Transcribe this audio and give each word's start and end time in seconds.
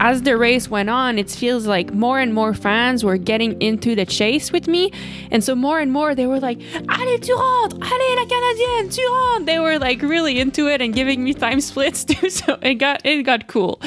as 0.00 0.22
the 0.22 0.36
race 0.36 0.68
went 0.68 0.90
on, 0.90 1.18
it 1.18 1.30
feels 1.30 1.66
like 1.66 1.92
more 1.92 2.18
and 2.18 2.32
more 2.32 2.54
fans 2.54 3.04
were 3.04 3.16
getting 3.16 3.60
into 3.60 3.94
the 3.94 4.06
chase 4.06 4.52
with 4.52 4.68
me. 4.68 4.92
And 5.30 5.42
so 5.42 5.54
more 5.54 5.80
and 5.80 5.92
more 5.92 6.14
they 6.14 6.26
were 6.26 6.40
like, 6.40 6.58
Allez, 6.88 7.20
tu 7.20 7.34
rentres! 7.34 7.74
Allez, 7.82 8.16
la 8.16 8.24
Canadienne, 8.26 8.90
tu 8.90 9.02
rentres! 9.02 9.46
They 9.46 9.58
were 9.58 9.78
like 9.78 10.02
really 10.02 10.38
into 10.38 10.68
it 10.68 10.80
and 10.80 10.94
giving 10.94 11.24
me 11.24 11.34
time 11.34 11.60
splits 11.70 12.04
too. 12.04 12.30
So 12.30 12.58
it 12.62 12.74
got 12.74 13.04
it 13.04 13.22
got 13.24 13.46
cool. 13.48 13.80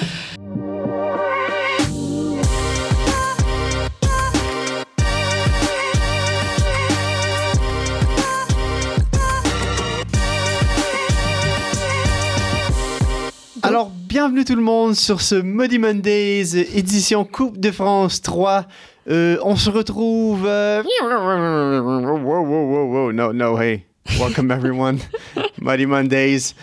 Bienvenue 14.11 14.43
tout 14.43 14.57
le 14.57 14.61
monde 14.61 14.93
sur 14.93 15.21
ce 15.21 15.35
Muddy 15.35 15.79
Mondays, 15.79 16.57
édition 16.75 17.23
Coupe 17.23 17.57
de 17.57 17.71
France 17.71 18.21
3. 18.21 18.65
Euh, 19.09 19.37
on 19.41 19.55
se 19.55 19.69
retrouve. 19.69 20.45
euh, 20.45 20.83
Whoa, 20.83 22.17
whoa, 22.17 22.43
whoa, 22.43 22.85
whoa, 22.87 23.11
no, 23.13 23.31
no, 23.31 23.55
hey. 23.57 23.85
Welcome 24.19 24.51
everyone. 24.51 24.99
Muddy 25.61 25.85
Mondays. 25.85 26.53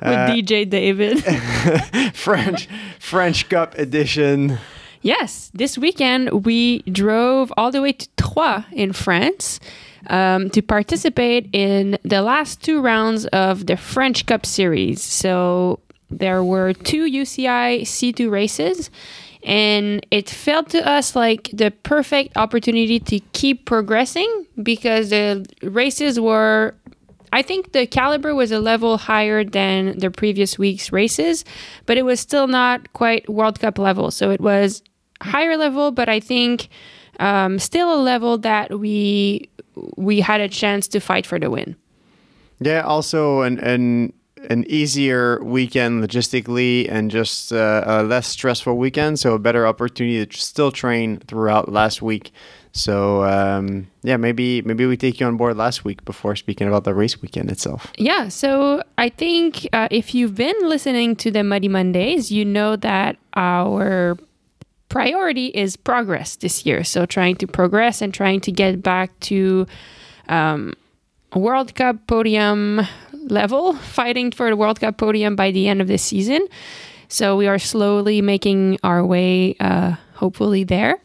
with 0.00 0.08
Uh, 0.08 0.30
DJ 0.30 0.66
David. 0.66 1.22
French 2.14 2.68
French 2.98 3.50
Cup 3.50 3.78
edition. 3.78 4.58
Yes, 5.02 5.50
this 5.52 5.76
weekend 5.76 6.46
we 6.46 6.80
drove 6.90 7.52
all 7.58 7.70
the 7.70 7.82
way 7.82 7.92
to 7.92 8.08
Troyes 8.16 8.64
in 8.72 8.94
France 8.94 9.60
um, 10.08 10.48
to 10.48 10.62
participate 10.62 11.50
in 11.52 11.98
the 12.02 12.22
last 12.22 12.62
two 12.62 12.80
rounds 12.80 13.26
of 13.26 13.66
the 13.66 13.76
French 13.76 14.24
Cup 14.24 14.46
Series. 14.46 15.02
So 15.02 15.80
there 16.18 16.42
were 16.42 16.72
two 16.72 17.04
UCI 17.04 17.82
C2 17.82 18.30
races, 18.30 18.90
and 19.42 20.04
it 20.10 20.28
felt 20.30 20.70
to 20.70 20.86
us 20.88 21.14
like 21.14 21.50
the 21.52 21.70
perfect 21.70 22.36
opportunity 22.36 22.98
to 23.00 23.20
keep 23.32 23.66
progressing 23.66 24.46
because 24.62 25.10
the 25.10 25.46
races 25.62 26.18
were 26.18 26.74
I 27.34 27.42
think 27.42 27.72
the 27.72 27.84
caliber 27.84 28.32
was 28.32 28.52
a 28.52 28.60
level 28.60 28.96
higher 28.96 29.42
than 29.42 29.98
the 29.98 30.08
previous 30.08 30.56
week's 30.56 30.92
races, 30.92 31.44
but 31.84 31.98
it 31.98 32.04
was 32.04 32.20
still 32.20 32.46
not 32.46 32.92
quite 32.92 33.28
World 33.28 33.58
Cup 33.58 33.76
level. 33.76 34.12
So 34.12 34.30
it 34.30 34.40
was 34.40 34.84
higher 35.20 35.56
level, 35.56 35.90
but 35.90 36.08
I 36.08 36.20
think 36.20 36.68
um, 37.18 37.58
still 37.58 37.92
a 37.92 38.00
level 38.00 38.38
that 38.38 38.78
we 38.78 39.48
we 39.96 40.20
had 40.20 40.40
a 40.40 40.48
chance 40.48 40.86
to 40.88 41.00
fight 41.00 41.26
for 41.26 41.40
the 41.40 41.50
win. 41.50 41.74
Yeah, 42.60 42.82
also 42.82 43.40
and 43.40 43.58
an 43.58 44.12
an 44.50 44.64
easier 44.68 45.42
weekend 45.42 46.02
logistically 46.02 46.90
and 46.90 47.10
just 47.10 47.52
uh, 47.52 47.82
a 47.86 48.02
less 48.02 48.28
stressful 48.28 48.76
weekend, 48.76 49.18
so 49.18 49.34
a 49.34 49.38
better 49.38 49.66
opportunity 49.66 50.24
to 50.24 50.38
still 50.38 50.70
train 50.70 51.18
throughout 51.18 51.70
last 51.70 52.02
week. 52.02 52.32
So 52.72 53.22
um, 53.24 53.86
yeah, 54.02 54.16
maybe 54.16 54.60
maybe 54.62 54.84
we 54.84 54.96
take 54.96 55.20
you 55.20 55.26
on 55.26 55.36
board 55.36 55.56
last 55.56 55.84
week 55.84 56.04
before 56.04 56.34
speaking 56.34 56.66
about 56.66 56.82
the 56.82 56.92
race 56.92 57.22
weekend 57.22 57.50
itself. 57.50 57.92
Yeah, 57.96 58.28
so 58.28 58.82
I 58.98 59.10
think 59.10 59.68
uh, 59.72 59.86
if 59.92 60.14
you've 60.14 60.34
been 60.34 60.56
listening 60.62 61.14
to 61.16 61.30
the 61.30 61.44
Muddy 61.44 61.68
Mondays, 61.68 62.32
you 62.32 62.44
know 62.44 62.74
that 62.76 63.16
our 63.34 64.16
priority 64.88 65.46
is 65.48 65.76
progress 65.76 66.36
this 66.36 66.66
year. 66.66 66.82
So 66.82 67.06
trying 67.06 67.36
to 67.36 67.46
progress 67.46 68.02
and 68.02 68.12
trying 68.12 68.40
to 68.40 68.52
get 68.52 68.82
back 68.82 69.18
to 69.20 69.66
um, 70.28 70.74
World 71.34 71.74
Cup 71.74 72.06
podium 72.06 72.80
level, 73.30 73.74
fighting 73.74 74.30
for 74.32 74.48
the 74.50 74.56
World 74.56 74.80
Cup 74.80 74.96
podium 74.98 75.36
by 75.36 75.50
the 75.50 75.68
end 75.68 75.80
of 75.80 75.88
this 75.88 76.02
season. 76.02 76.46
So 77.08 77.36
we 77.36 77.46
are 77.46 77.58
slowly 77.58 78.20
making 78.22 78.78
our 78.82 79.04
way, 79.04 79.56
uh, 79.60 79.94
hopefully, 80.14 80.64
there. 80.64 80.98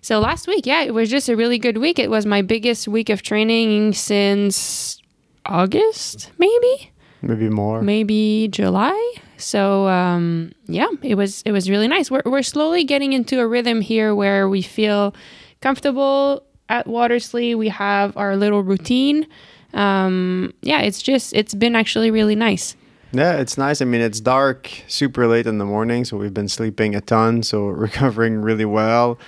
So 0.00 0.18
last 0.20 0.46
week, 0.46 0.64
yeah, 0.66 0.82
it 0.82 0.94
was 0.94 1.10
just 1.10 1.28
a 1.28 1.36
really 1.36 1.58
good 1.58 1.76
week. 1.78 1.98
It 1.98 2.08
was 2.10 2.24
my 2.24 2.40
biggest 2.42 2.88
week 2.88 3.10
of 3.10 3.22
training 3.22 3.92
since 3.92 5.00
August, 5.46 6.30
maybe, 6.38 6.90
Maybe 7.22 7.48
more. 7.50 7.82
maybe 7.82 8.48
July. 8.50 9.14
So 9.36 9.86
um, 9.88 10.52
yeah, 10.66 10.86
it 11.02 11.16
was 11.16 11.42
it 11.44 11.52
was 11.52 11.68
really 11.68 11.88
nice. 11.88 12.10
We're 12.10 12.22
we're 12.24 12.42
slowly 12.42 12.84
getting 12.84 13.12
into 13.12 13.40
a 13.40 13.46
rhythm 13.46 13.80
here 13.82 14.14
where 14.14 14.48
we 14.48 14.62
feel 14.62 15.14
comfortable 15.60 16.44
at 16.68 16.86
Watersley. 16.86 17.56
We 17.56 17.68
have 17.68 18.16
our 18.16 18.36
little 18.36 18.62
routine. 18.62 19.26
Um, 19.74 20.52
yeah, 20.62 20.80
it's 20.80 21.02
just 21.02 21.32
it's 21.34 21.54
been 21.54 21.76
actually 21.76 22.10
really 22.10 22.34
nice. 22.34 22.76
Yeah, 23.12 23.36
it's 23.36 23.58
nice. 23.58 23.82
I 23.82 23.86
mean, 23.86 24.00
it's 24.00 24.20
dark 24.20 24.70
super 24.86 25.26
late 25.26 25.46
in 25.46 25.58
the 25.58 25.64
morning, 25.64 26.04
so 26.04 26.16
we've 26.16 26.34
been 26.34 26.48
sleeping 26.48 26.94
a 26.94 27.00
ton, 27.00 27.42
so 27.42 27.66
recovering 27.66 28.40
really 28.40 28.64
well. 28.64 29.18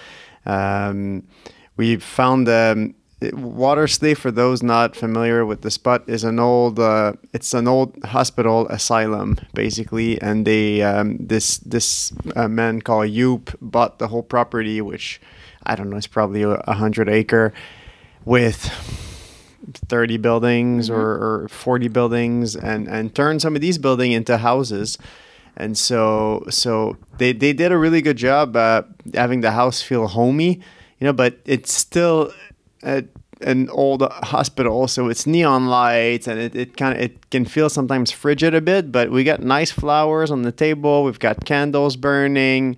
Um, 0.47 1.25
we 1.77 1.97
found 1.97 2.49
um, 2.49 2.95
Watersley, 3.21 4.17
for 4.17 4.31
those 4.31 4.63
not 4.63 4.97
familiar 4.97 5.45
with 5.47 5.63
the 5.63 5.71
spot, 5.71 6.05
is 6.09 6.25
an 6.25 6.39
old. 6.39 6.79
Uh, 6.79 7.15
it's 7.33 7.55
an 7.55 7.69
old 7.69 7.97
hospital 8.05 8.67
asylum, 8.69 9.39
basically, 9.55 10.21
and 10.21 10.47
they 10.47 10.83
um, 10.83 11.19
this 11.19 11.59
this 11.59 12.13
uh, 12.37 12.49
man 12.49 12.83
called 12.83 13.11
Yoop 13.11 13.55
bought 13.61 13.99
the 13.99 14.09
whole 14.09 14.23
property, 14.23 14.81
which 14.81 15.21
I 15.65 15.77
don't 15.77 15.91
know, 15.91 15.97
it's 15.97 16.07
probably 16.07 16.43
a, 16.43 16.51
a 16.51 16.75
hundred 16.75 17.09
acre, 17.09 17.53
with 18.25 18.71
30 19.89 20.17
buildings 20.19 20.91
or, 20.91 21.01
or 21.01 21.49
40 21.49 21.89
buildings 21.89 22.57
and 22.57 22.89
and 22.89 23.15
turn 23.15 23.41
some 23.41 23.55
of 23.55 23.61
these 23.61 23.79
buildings 23.79 24.15
into 24.15 24.39
houses. 24.39 24.99
And 25.57 25.77
so 25.77 26.45
so 26.49 26.97
they, 27.19 27.33
they 27.33 27.53
did 27.53 27.73
a 27.73 27.79
really 27.79 28.03
good 28.03 28.17
job 28.17 28.57
uh, 28.57 28.83
having 29.15 29.43
the 29.43 29.53
house 29.53 29.83
feel 29.83 30.07
homey 30.09 30.61
you 31.03 31.07
know 31.07 31.13
but 31.13 31.41
it's 31.45 31.73
still 31.75 32.33
a, 32.85 33.03
an 33.41 33.69
old 33.71 34.03
hospital 34.03 34.87
so 34.87 35.09
it's 35.09 35.27
neon 35.27 35.67
lights 35.67 36.29
and 36.29 36.39
it, 36.39 36.55
it 36.55 36.77
kind 36.77 36.95
of 36.97 37.03
it 37.03 37.29
can 37.31 37.45
feel 37.45 37.69
sometimes 37.69 38.13
frigid 38.13 38.55
a 38.55 38.61
bit 38.61 38.93
but 38.93 39.11
we 39.11 39.25
got 39.25 39.43
nice 39.43 39.73
flowers 39.73 40.31
on 40.31 40.43
the 40.43 40.53
table 40.53 41.03
we've 41.03 41.19
got 41.19 41.45
candles 41.45 41.97
burning 41.97 42.77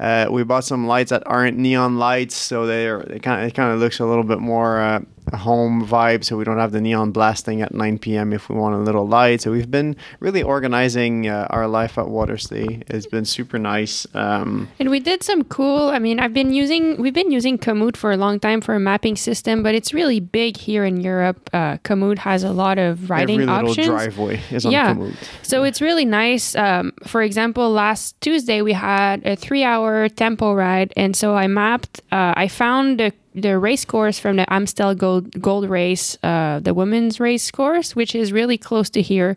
uh, 0.00 0.26
we 0.28 0.42
bought 0.42 0.64
some 0.64 0.88
lights 0.88 1.10
that 1.10 1.22
aren't 1.26 1.56
neon 1.56 1.96
lights 1.96 2.34
so 2.34 2.66
they're 2.66 3.04
they 3.04 3.20
kind 3.20 3.40
of 3.40 3.48
it 3.48 3.54
kind 3.54 3.72
of 3.72 3.78
looks 3.78 4.00
a 4.00 4.04
little 4.04 4.24
bit 4.24 4.40
more 4.40 4.80
uh, 4.80 5.00
a 5.32 5.36
home 5.36 5.86
vibe 5.86 6.24
so 6.24 6.36
we 6.36 6.44
don't 6.44 6.58
have 6.58 6.72
the 6.72 6.80
neon 6.80 7.12
blasting 7.12 7.62
at 7.62 7.74
9 7.74 7.98
p.m. 7.98 8.32
if 8.32 8.48
we 8.48 8.56
want 8.56 8.74
a 8.74 8.78
little 8.78 9.06
light. 9.06 9.40
So 9.40 9.52
we've 9.52 9.70
been 9.70 9.96
really 10.20 10.42
organizing 10.42 11.28
uh, 11.28 11.46
our 11.50 11.66
life 11.66 11.98
at 11.98 12.06
Watersley. 12.06 12.82
It's 12.88 13.06
been 13.06 13.24
super 13.24 13.58
nice. 13.58 14.06
Um, 14.14 14.68
And 14.78 14.90
we 14.90 15.00
did 15.00 15.22
some 15.22 15.44
cool. 15.44 15.88
I 15.88 15.98
mean, 15.98 16.18
I've 16.20 16.34
been 16.34 16.52
using 16.52 17.00
we've 17.00 17.14
been 17.14 17.30
using 17.30 17.58
Komoot 17.58 17.96
for 17.96 18.12
a 18.12 18.16
long 18.16 18.40
time 18.40 18.60
for 18.60 18.74
a 18.74 18.80
mapping 18.80 19.16
system, 19.16 19.62
but 19.62 19.74
it's 19.74 19.92
really 19.94 20.20
big 20.20 20.56
here 20.56 20.84
in 20.84 21.00
Europe. 21.00 21.48
Uh, 21.52 21.76
Komoot 21.78 22.18
has 22.18 22.42
a 22.44 22.52
lot 22.52 22.78
of 22.78 23.10
riding 23.10 23.42
every 23.42 23.46
little 23.46 23.70
options. 23.70 23.86
driveway 23.86 24.40
is 24.50 24.66
on 24.66 24.72
yeah. 24.72 24.94
Komoot. 24.94 25.14
So 25.42 25.64
it's 25.64 25.80
really 25.80 26.04
nice. 26.04 26.54
Um, 26.56 26.92
for 27.06 27.22
example, 27.22 27.70
last 27.70 28.20
Tuesday 28.20 28.62
we 28.62 28.72
had 28.72 29.24
a 29.26 29.36
three-hour 29.36 30.08
tempo 30.10 30.54
ride, 30.54 30.92
and 30.96 31.14
so 31.16 31.34
I 31.34 31.46
mapped. 31.46 32.00
Uh, 32.10 32.34
I 32.36 32.48
found 32.48 32.98
the 33.00 33.12
the 33.34 33.58
race 33.58 33.84
course 33.84 34.18
from 34.18 34.36
the 34.36 34.52
Amstel 34.52 34.94
Gold 34.94 35.40
Gold 35.40 35.68
Race, 35.68 36.16
uh, 36.22 36.58
the 36.60 36.74
women's 36.74 37.20
race 37.20 37.50
course, 37.50 37.94
which 37.94 38.14
is 38.14 38.32
really 38.32 38.58
close 38.58 38.90
to 38.90 39.02
here, 39.02 39.36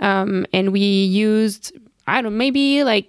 um, 0.00 0.46
and 0.52 0.72
we 0.72 0.80
used 0.80 1.72
I 2.06 2.22
don't 2.22 2.36
maybe 2.36 2.82
like 2.84 3.06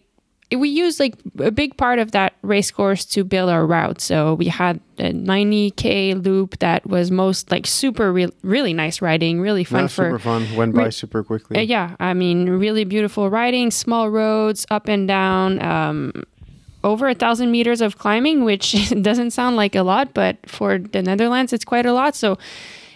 we 0.55 0.67
used 0.67 0.99
like 0.99 1.13
a 1.39 1.51
big 1.51 1.77
part 1.77 1.99
of 1.99 2.11
that 2.13 2.33
race 2.41 2.71
course 2.71 3.05
to 3.05 3.23
build 3.23 3.51
our 3.51 3.67
route. 3.67 4.01
So 4.01 4.33
we 4.33 4.45
had 4.45 4.79
a 4.97 5.11
90k 5.13 6.25
loop 6.25 6.57
that 6.59 6.87
was 6.87 7.11
most 7.11 7.51
like 7.51 7.67
super 7.67 8.11
re- 8.11 8.33
really 8.41 8.73
nice 8.73 8.99
riding, 8.99 9.39
really 9.41 9.63
fun 9.63 9.81
Yeah, 9.83 9.87
for 9.87 10.05
super 10.05 10.19
fun. 10.19 10.55
Went 10.55 10.73
by 10.73 10.85
Re- 10.85 10.91
super 10.91 11.23
quickly. 11.23 11.57
uh, 11.57 11.61
yeah, 11.61 11.95
I 11.99 12.15
mean, 12.15 12.49
really 12.49 12.83
beautiful 12.83 13.29
riding, 13.29 13.69
small 13.69 14.09
roads, 14.09 14.65
up 14.71 14.87
and 14.87 15.07
down, 15.07 15.61
um, 15.61 16.23
over 16.83 17.07
a 17.07 17.15
thousand 17.15 17.51
meters 17.51 17.81
of 17.81 17.97
climbing, 17.97 18.43
which 18.43 18.89
doesn't 19.01 19.31
sound 19.31 19.55
like 19.55 19.75
a 19.75 19.83
lot, 19.83 20.13
but 20.13 20.37
for 20.47 20.77
the 20.77 21.01
Netherlands, 21.01 21.53
it's 21.53 21.65
quite 21.65 21.85
a 21.85 21.93
lot. 21.93 22.15
So, 22.15 22.37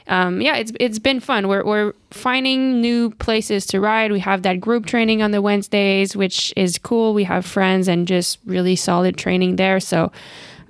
um, 0.07 0.41
yeah, 0.41 0.55
it's 0.55 0.71
it's 0.79 0.99
been 0.99 1.19
fun. 1.19 1.47
We're 1.47 1.65
we're 1.65 1.93
finding 2.11 2.81
new 2.81 3.11
places 3.11 3.65
to 3.67 3.79
ride. 3.79 4.11
We 4.11 4.19
have 4.19 4.43
that 4.43 4.59
group 4.59 4.85
training 4.85 5.21
on 5.21 5.31
the 5.31 5.41
Wednesdays, 5.41 6.15
which 6.15 6.53
is 6.55 6.77
cool. 6.77 7.13
We 7.13 7.23
have 7.25 7.45
friends 7.45 7.87
and 7.87 8.07
just 8.07 8.39
really 8.45 8.75
solid 8.75 9.17
training 9.17 9.55
there. 9.57 9.79
So. 9.79 10.11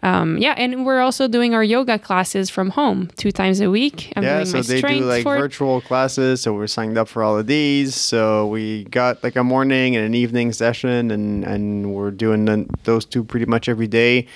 Um, 0.04 0.38
yeah, 0.38 0.54
and 0.58 0.86
we're 0.86 1.00
also 1.00 1.28
doing 1.30 1.54
our 1.56 1.64
yoga 1.64 1.98
classes 1.98 2.50
from 2.50 2.72
home 2.72 3.10
two 3.16 3.32
times 3.32 3.62
a 3.62 3.70
week. 3.70 4.12
I'm 4.18 4.24
yeah, 4.24 4.44
so 4.44 4.62
they 4.62 4.82
do 4.82 5.00
like 5.06 5.24
for 5.24 5.38
virtual 5.38 5.80
classes. 5.80 6.42
So 6.42 6.54
we're 6.54 6.68
signed 6.68 6.98
up 6.98 7.08
for 7.08 7.24
all 7.24 7.38
of 7.38 7.48
these. 7.48 7.96
So 7.96 8.48
we 8.48 8.84
got 8.86 9.24
like 9.24 9.38
a 9.38 9.44
morning 9.44 9.96
and 9.96 10.06
an 10.06 10.14
evening 10.14 10.52
session, 10.52 11.10
and 11.10 11.46
and 11.46 11.94
we're 11.96 12.12
doing 12.12 12.46
the- 12.46 12.66
those 12.84 13.06
two 13.06 13.24
pretty 13.24 13.46
much 13.46 13.70
every 13.70 13.88
day. 13.88 14.28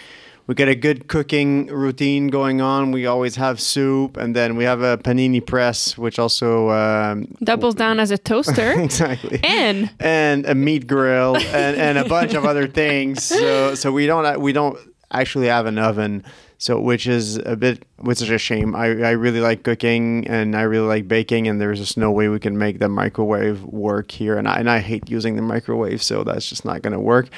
we 0.47 0.55
got 0.55 0.69
a 0.69 0.75
good 0.75 1.09
cooking 1.09 1.67
routine 1.67 2.29
going 2.29 2.61
on. 2.61 2.93
We 2.93 3.05
always 3.05 3.35
have 3.35 3.59
soup, 3.59 4.15
and 4.15 4.33
then 4.33 4.55
we 4.55 4.63
have 4.63 4.81
a 4.81 4.97
panini 4.97 5.41
press, 5.45 5.97
which 5.97 6.17
also 6.17 6.69
um, 6.69 7.27
Doubles 7.43 7.75
down 7.75 7.99
as 7.99 8.11
a 8.11 8.17
toaster. 8.17 8.71
exactly 8.87 9.41
and 9.43 9.89
and 9.99 10.45
a 10.45 10.55
meat 10.55 10.87
grill 10.87 11.35
and, 11.35 11.75
and 11.75 11.97
a 11.97 12.05
bunch 12.07 12.33
of 12.33 12.45
other 12.45 12.65
things. 12.67 13.23
So 13.25 13.75
so 13.75 13.91
we 13.91 14.07
don't 14.07 14.39
we 14.39 14.53
don't 14.53 14.77
actually 15.11 15.47
have 15.47 15.65
an 15.65 15.77
oven. 15.77 16.23
So 16.59 16.79
which 16.79 17.05
is 17.05 17.37
a 17.37 17.55
bit 17.55 17.85
which 17.99 18.21
is 18.21 18.29
a 18.29 18.37
shame. 18.37 18.75
I, 18.75 18.85
I 18.85 19.11
really 19.11 19.39
like 19.39 19.63
cooking 19.63 20.27
and 20.27 20.55
I 20.55 20.61
really 20.61 20.87
like 20.87 21.07
baking 21.07 21.47
and 21.47 21.59
there's 21.59 21.79
just 21.79 21.97
no 21.97 22.11
way 22.11 22.29
we 22.29 22.39
can 22.39 22.57
make 22.57 22.77
the 22.77 22.89
microwave 22.89 23.63
work 23.63 24.11
here 24.11 24.37
and 24.37 24.47
I, 24.47 24.57
and 24.57 24.69
I 24.69 24.79
hate 24.79 25.09
using 25.09 25.35
the 25.35 25.41
microwave 25.41 26.03
so 26.03 26.23
that's 26.23 26.47
just 26.47 26.63
not 26.63 26.81
gonna 26.83 26.99
work. 26.99 27.29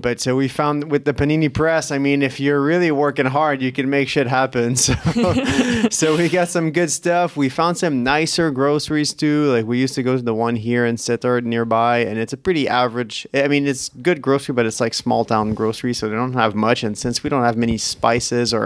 But 0.00 0.20
so 0.20 0.36
we 0.36 0.48
found 0.48 0.90
with 0.90 1.04
the 1.04 1.14
panini 1.14 1.52
press, 1.52 1.90
I 1.90 1.98
mean 1.98 2.22
if 2.22 2.40
you're 2.40 2.62
really 2.62 2.90
working 2.90 3.26
hard 3.26 3.60
you 3.62 3.72
can 3.72 3.88
make 3.90 4.08
shit 4.08 4.26
happen. 4.26 4.76
So 4.86 4.94
so 5.90 6.16
we 6.16 6.28
got 6.28 6.48
some 6.48 6.70
good 6.70 6.90
stuff. 6.90 7.36
We 7.36 7.48
found 7.48 7.78
some 7.78 8.04
nicer 8.04 8.50
groceries 8.50 9.12
too. 9.12 9.50
Like 9.50 9.66
we 9.66 9.78
used 9.78 9.94
to 9.94 10.02
go 10.02 10.16
to 10.16 10.22
the 10.22 10.34
one 10.34 10.56
here 10.56 10.84
in 10.86 10.96
Sittard 10.96 11.44
nearby 11.44 11.98
and 11.98 12.18
it's 12.18 12.32
a 12.32 12.36
pretty 12.36 12.68
average 12.68 13.26
I 13.34 13.48
mean 13.48 13.66
it's 13.66 13.88
good 13.88 14.20
grocery 14.20 14.54
but 14.54 14.66
it's 14.66 14.80
like 14.80 14.94
small 14.94 15.24
town 15.24 15.54
grocery 15.54 15.94
so 15.94 16.08
they 16.08 16.14
don't 16.14 16.34
have 16.34 16.54
much 16.54 16.82
and 16.82 16.96
since 16.96 17.22
we 17.22 17.30
don't 17.30 17.42
have 17.42 17.56
many 17.56 17.78
spices 17.78 18.52
or 18.54 18.65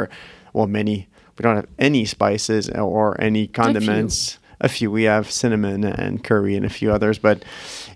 well 0.53 0.67
many 0.67 1.09
we 1.37 1.43
don't 1.43 1.57
have 1.57 1.69
any 1.79 2.05
spices 2.05 2.69
or 2.69 3.19
any 3.21 3.47
condiments. 3.47 4.39
A 4.63 4.69
few. 4.69 4.91
We 4.91 5.05
have 5.05 5.31
cinnamon 5.31 5.85
and 5.85 6.23
curry 6.23 6.55
and 6.55 6.67
a 6.67 6.69
few 6.69 6.93
others 6.93 7.19
but 7.19 7.45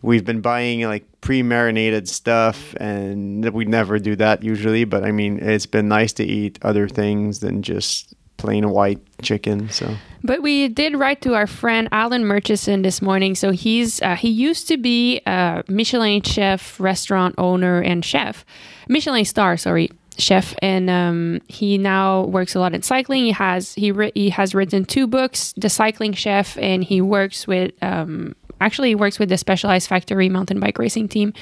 we've 0.01 0.25
been 0.25 0.41
buying 0.41 0.81
like 0.81 1.05
pre-marinated 1.21 2.09
stuff 2.09 2.75
and 2.81 3.47
we 3.51 3.67
never 3.67 3.99
do 3.99 4.17
that 4.17 4.43
usually 4.43 4.85
but 4.85 5.05
i 5.05 5.13
mean 5.13 5.39
it's 5.41 5.67
been 5.67 5.89
nice 5.89 6.15
to 6.15 6.25
eat 6.25 6.59
other 6.63 6.89
things 6.89 7.41
than 7.41 7.63
just 7.63 8.15
plain 8.39 8.71
white 8.71 9.01
chicken 9.23 9.69
so. 9.69 9.95
But 10.23 10.41
we 10.41 10.69
did 10.69 10.97
write 10.97 11.21
to 11.23 11.35
our 11.35 11.47
friend 11.47 11.87
Alan 11.93 12.25
Murchison 12.25 12.81
this 12.81 13.03
morning. 13.03 13.35
So 13.35 13.51
he's 13.51 14.01
uh, 14.01 14.17
he 14.17 14.31
used 14.31 14.69
to 14.69 14.79
be 14.79 15.21
a 15.27 15.63
Michelin 15.69 16.23
chef, 16.23 16.81
restaurant 16.81 17.35
owner, 17.37 17.81
and 17.81 18.03
chef, 18.03 18.45
Michelin 18.89 19.27
star, 19.27 19.59
sorry, 19.59 19.91
chef, 20.19 20.55
and 20.63 20.89
um, 20.91 21.41
he 21.49 21.79
now 21.79 22.25
works 22.25 22.55
a 22.55 22.61
lot 22.61 22.75
in 22.75 22.83
cycling. 22.83 23.25
He 23.25 23.33
has 23.33 23.75
he 23.75 23.93
ri- 23.93 24.13
he 24.15 24.31
has 24.31 24.55
written 24.55 24.85
two 24.85 25.07
books, 25.07 25.55
The 25.57 25.69
Cycling 25.69 26.13
Chef, 26.15 26.57
and 26.59 26.85
he 26.85 27.01
works 27.01 27.47
with. 27.47 27.73
Um, 27.83 28.35
Actually, 28.61 28.89
he 28.91 28.95
works 28.95 29.19
with 29.19 29.29
the 29.29 29.37
Specialized 29.37 29.89
Factory 29.89 30.29
mountain 30.29 30.61
bike 30.61 30.79
racing 30.79 31.09
team, 31.09 31.35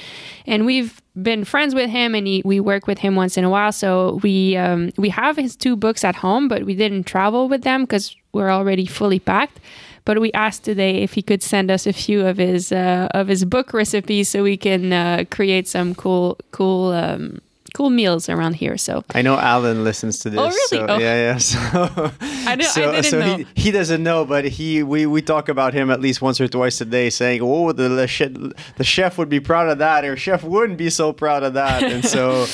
and 0.47 0.65
we've 0.65 0.99
been 1.21 1.45
friends 1.45 1.75
with 1.75 1.89
him, 1.89 2.15
and 2.15 2.25
he, 2.25 2.41
we 2.43 2.59
work 2.59 2.87
with 2.87 2.97
him 2.97 3.15
once 3.15 3.37
in 3.37 3.43
a 3.43 3.49
while. 3.49 3.71
So 3.71 4.19
we 4.23 4.57
um, 4.57 4.91
we 4.97 5.09
have 5.09 5.37
his 5.37 5.55
two 5.55 5.75
books 5.75 6.03
at 6.03 6.15
home, 6.15 6.47
but 6.47 6.63
we 6.63 6.75
didn't 6.75 7.03
travel 7.03 7.47
with 7.47 7.61
them 7.61 7.83
because 7.83 8.15
we're 8.33 8.49
already 8.49 8.85
fully 8.85 9.19
packed. 9.19 9.59
But 10.05 10.19
we 10.19 10.31
asked 10.33 10.63
today 10.63 10.97
if 11.03 11.13
he 11.13 11.21
could 11.21 11.41
send 11.41 11.71
us 11.71 11.87
a 11.87 11.93
few 11.93 12.25
of 12.25 12.37
his 12.37 12.71
uh, 12.71 13.07
of 13.13 13.27
his 13.27 13.45
book 13.45 13.73
recipes 13.73 14.27
so 14.27 14.43
we 14.43 14.57
can 14.57 14.91
uh, 14.91 15.23
create 15.31 15.67
some 15.67 15.95
cool 15.95 16.39
cool 16.51 16.91
um, 16.91 17.39
cool 17.73 17.89
meals 17.89 18.29
around 18.29 18.53
here. 18.53 18.77
So 18.77 19.03
I 19.13 19.21
know 19.21 19.37
Alan 19.37 19.83
listens 19.83 20.19
to 20.19 20.29
this. 20.29 20.39
Oh, 20.39 20.47
really? 20.47 20.67
So, 20.67 20.85
Oh. 20.87 20.97
Yeah, 20.99 21.15
yeah. 21.15 21.37
So, 21.37 21.59
I 22.21 22.53
I 22.53 22.57
so, 22.61 22.91
didn't 22.91 23.03
so 23.05 23.19
know. 23.19 23.37
He, 23.37 23.45
he 23.55 23.71
doesn't 23.71 24.03
know, 24.03 24.25
but 24.25 24.45
he 24.45 24.83
we, 24.83 25.05
we 25.05 25.21
talk 25.21 25.49
about 25.49 25.73
him 25.73 25.89
at 25.89 25.99
least 25.99 26.21
once 26.21 26.39
or 26.39 26.47
twice 26.47 26.79
a 26.81 26.85
day, 26.85 27.09
saying, 27.09 27.41
"Oh, 27.41 27.71
the 27.71 27.89
the, 27.89 28.07
chef, 28.07 28.31
the 28.77 28.83
chef 28.83 29.17
would 29.17 29.29
be 29.29 29.39
proud 29.39 29.69
of 29.69 29.77
that, 29.79 30.05
or 30.05 30.15
chef 30.15 30.43
wouldn't 30.43 30.77
be 30.77 30.89
so 30.89 31.11
proud 31.13 31.43
of 31.43 31.53
that." 31.55 31.83
And 31.93 32.05
so, 32.05 32.45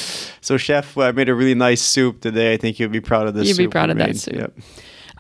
so 0.41 0.57
chef, 0.57 0.97
I 0.97 1.11
made 1.11 1.29
a 1.29 1.35
really 1.35 1.55
nice 1.55 1.81
soup 1.81 2.21
today. 2.21 2.53
I 2.53 2.57
think 2.57 2.79
you'd 2.79 2.91
be 2.91 2.99
proud 3.01 3.27
of 3.27 3.35
this. 3.35 3.47
You'd 3.47 3.57
be 3.57 3.67
proud 3.67 3.89
of 3.89 3.97
that 3.97 4.17
soup. 4.17 4.35
Yep. 4.35 4.53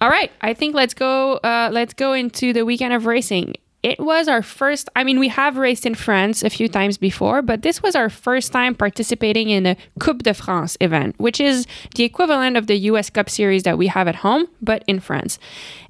All 0.01 0.09
right, 0.09 0.31
I 0.41 0.53
think 0.53 0.75
let's 0.75 0.93
go. 0.93 1.33
Uh, 1.37 1.69
let's 1.71 1.93
go 1.93 2.13
into 2.13 2.53
the 2.53 2.65
weekend 2.65 2.93
of 2.93 3.05
racing. 3.05 3.55
It 3.81 3.99
was 3.99 4.27
our 4.27 4.41
first. 4.41 4.89
I 4.95 5.05
mean, 5.05 5.19
we 5.19 5.29
have 5.29 5.55
raced 5.55 5.85
in 5.85 5.95
France 5.95 6.43
a 6.43 6.49
few 6.49 6.67
times 6.67 6.97
before, 6.97 7.41
but 7.41 7.61
this 7.61 7.81
was 7.81 7.95
our 7.95 8.09
first 8.09 8.51
time 8.51 8.75
participating 8.75 9.49
in 9.49 9.65
a 9.65 9.77
Coupe 9.99 10.23
de 10.23 10.33
France 10.33 10.75
event, 10.81 11.15
which 11.17 11.39
is 11.39 11.65
the 11.95 12.03
equivalent 12.03 12.57
of 12.57 12.67
the 12.67 12.75
U.S. 12.75 13.09
Cup 13.09 13.29
Series 13.29 13.63
that 13.63 13.77
we 13.77 13.87
have 13.87 14.07
at 14.07 14.15
home, 14.15 14.47
but 14.61 14.83
in 14.85 14.99
France. 14.99 15.39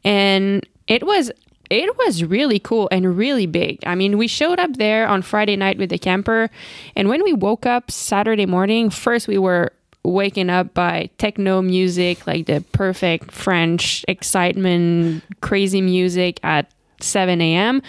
And 0.03 0.65
it 0.88 1.03
was 1.03 1.31
it 1.71 1.97
was 1.97 2.24
really 2.24 2.59
cool 2.59 2.89
and 2.91 3.18
really 3.18 3.45
big. 3.45 3.80
I 3.86 3.95
mean, 3.95 4.18
we 4.18 4.27
showed 4.27 4.59
up 4.59 4.74
there 4.77 5.07
on 5.07 5.21
Friday 5.21 5.56
night 5.56 5.77
with 5.77 5.89
the 5.89 6.00
camper, 6.00 6.50
and 6.95 7.09
when 7.09 7.24
we 7.24 7.33
woke 7.33 7.65
up 7.65 7.89
Saturday 7.89 8.45
morning, 8.45 8.92
first 8.92 9.27
we 9.27 9.39
were 9.39 9.71
waking 10.03 10.50
up 10.50 10.74
by 10.74 11.09
techno 11.18 11.62
music, 11.62 12.25
like 12.25 12.45
the 12.45 12.63
perfect 12.71 13.31
French 13.31 14.06
excitement, 14.07 15.24
crazy 15.42 15.81
music 15.81 16.39
at 16.44 16.71
7 17.01 17.42
a.m. 17.42 17.81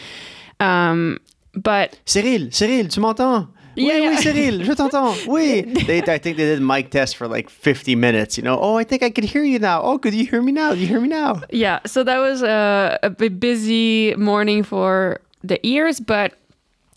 Um, 0.60 1.18
but 1.54 1.98
Cyril, 2.06 2.50
Cyril, 2.52 2.88
tu 2.88 3.00
m'entends? 3.00 3.46
Oui, 3.76 3.84
Yeah, 3.86 3.96
yeah. 3.98 4.10
oui, 4.10 4.16
Cyril, 4.22 4.64
je 4.64 4.72
t'entends. 4.74 5.16
Oui. 5.28 5.62
They, 5.86 5.98
I 6.02 6.18
think 6.18 6.36
they 6.36 6.44
did 6.44 6.60
mic 6.60 6.90
test 6.90 7.16
for 7.16 7.28
like 7.28 7.48
50 7.48 7.94
minutes. 7.96 8.36
You 8.36 8.42
know, 8.42 8.58
oh, 8.60 8.76
I 8.76 8.84
think 8.84 9.02
I 9.02 9.10
could 9.10 9.24
hear 9.24 9.44
you 9.44 9.58
now. 9.58 9.80
Oh, 9.82 9.96
could 9.98 10.12
you 10.12 10.26
hear 10.26 10.42
me 10.42 10.52
now? 10.52 10.74
Do 10.74 10.80
you 10.80 10.86
hear 10.88 11.00
me 11.00 11.08
now? 11.08 11.40
yeah, 11.50 11.78
so 11.86 12.02
that 12.04 12.18
was 12.18 12.42
a, 12.42 12.98
a 13.02 13.10
busy 13.10 14.14
morning 14.16 14.64
for 14.64 15.20
the 15.42 15.64
ears, 15.66 16.00
but 16.00 16.34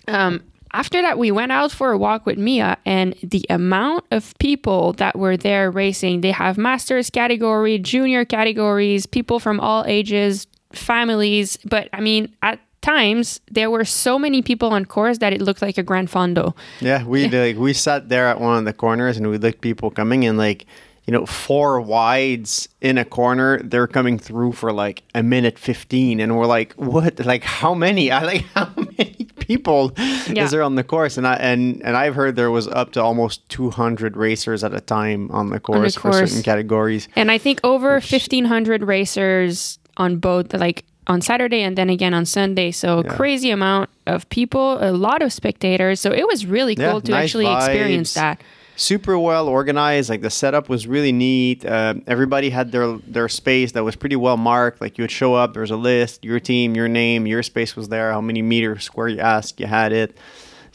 um, 0.07 0.42
after 0.74 1.01
that, 1.01 1.18
we 1.19 1.31
went 1.31 1.51
out 1.51 1.71
for 1.71 1.92
a 1.92 1.98
walk 1.98 2.25
with 2.25 2.38
Mia, 2.38 2.77
and 2.86 3.13
the 3.24 3.45
amount 3.50 4.04
of 4.12 4.33
people 4.39 4.94
that 4.94 5.16
were 5.18 5.38
there 5.38 5.69
racing, 5.71 6.21
they 6.21 6.31
have 6.31 6.57
masters 6.57 7.09
category, 7.12 7.77
junior 7.80 8.25
categories, 8.25 9.06
people 9.06 9.39
from 9.39 9.59
all 9.59 9.86
ages, 9.88 10.48
families. 10.75 11.57
But 11.65 11.89
I 11.93 12.01
mean, 12.01 12.33
at 12.41 12.59
times, 12.81 13.39
there 13.51 13.69
were 13.71 13.85
so 13.85 14.19
many 14.19 14.41
people 14.41 14.69
on 14.69 14.85
course 14.85 15.19
that 15.19 15.31
it 15.33 15.41
looked 15.41 15.61
like 15.61 15.77
a 15.77 15.83
Gran 15.83 16.07
Fondo. 16.07 16.53
Yeah, 16.81 17.03
we 17.05 17.27
like 17.29 17.57
we 17.57 17.73
sat 17.73 18.09
there 18.09 18.27
at 18.27 18.39
one 18.41 18.57
of 18.57 18.65
the 18.65 18.73
corners 18.73 19.17
and 19.17 19.29
we 19.29 19.37
looked 19.37 19.61
people 19.61 19.89
coming 19.91 20.23
in 20.23 20.37
like 20.37 20.65
you 21.05 21.11
know 21.11 21.25
four 21.25 21.81
wides 21.81 22.67
in 22.81 22.97
a 22.97 23.05
corner. 23.05 23.59
They're 23.63 23.87
coming 23.87 24.17
through 24.19 24.53
for 24.53 24.71
like 24.73 25.03
a 25.15 25.23
minute 25.23 25.57
fifteen, 25.59 26.19
and 26.19 26.37
we're 26.37 26.45
like, 26.45 26.73
what? 26.73 27.25
Like 27.25 27.43
how 27.43 27.73
many? 27.73 28.11
I 28.19 28.23
like 28.23 28.41
how 28.53 28.69
many 28.75 29.27
people 29.39 29.91
Yeah. 29.97 30.45
is 30.45 30.51
there 30.51 30.63
on 30.63 30.75
the 30.75 30.83
course? 30.83 31.17
And 31.17 31.27
I 31.27 31.33
and 31.35 31.81
and 31.83 31.95
I've 31.97 32.15
heard 32.15 32.35
there 32.35 32.51
was 32.51 32.67
up 32.67 32.91
to 32.93 33.01
almost 33.01 33.47
two 33.49 33.69
hundred 33.69 34.15
racers 34.17 34.63
at 34.63 34.73
a 34.73 34.79
time 34.81 35.29
on 35.31 35.49
the 35.49 35.59
course, 35.59 35.95
for 35.95 36.11
course. 36.11 36.29
certain 36.31 36.43
categories. 36.43 37.07
And 37.15 37.29
I 37.31 37.37
think 37.37 37.59
over 37.63 37.93
1,500 37.93 38.83
racers 38.83 39.79
on 39.98 40.18
both, 40.18 40.54
like 40.54 40.84
on 41.07 41.22
Saturday 41.22 41.62
and 41.62 41.78
then 41.78 41.90
again 41.90 42.13
on 42.13 42.25
Sunday. 42.25 42.72
So 42.72 43.01
Yeah. 43.04 43.16
crazy 43.16 43.51
amount 43.51 43.90
of 44.07 44.28
people, 44.30 44.78
a 44.81 44.92
lot 44.92 45.22
of 45.22 45.34
spectators. 45.34 46.00
So 46.00 46.12
it 46.12 46.25
was 46.28 46.45
really 46.45 46.75
Yeah, 46.78 46.92
cool 46.92 47.01
to 47.01 47.12
nice 47.12 47.24
actually 47.25 47.51
experience 47.51 48.13
that. 48.13 48.42
super 48.75 49.19
well 49.19 49.47
organized. 49.50 50.09
Like 50.09 50.21
the 50.21 50.30
setup 50.30 50.69
was 50.69 50.88
really 50.88 51.12
neat. 51.12 51.66
Uh, 51.66 51.95
everybody 52.07 52.50
had 52.50 52.71
their 52.71 52.97
their 53.06 53.28
space 53.30 53.73
that 53.73 53.83
was 53.83 53.95
pretty 53.95 54.16
well 54.16 54.38
marked. 54.38 54.80
Like 54.81 54.97
you 54.97 55.04
would 55.04 55.12
show 55.12 55.35
up, 55.35 55.54
there 55.54 55.62
was 55.62 55.71
a 55.71 55.76
list, 55.76 56.23
your 56.23 56.40
team, 56.40 56.73
your 56.76 56.88
name, 56.88 57.28
your 57.28 57.44
space 57.44 57.76
was 57.76 57.90
there. 57.90 58.12
How 58.12 58.21
many 58.21 58.42
meters 58.42 58.83
square 58.85 59.09
you 59.09 59.19
asked, 59.19 59.59
you 59.59 59.68
had 59.68 59.92
it. 59.92 60.18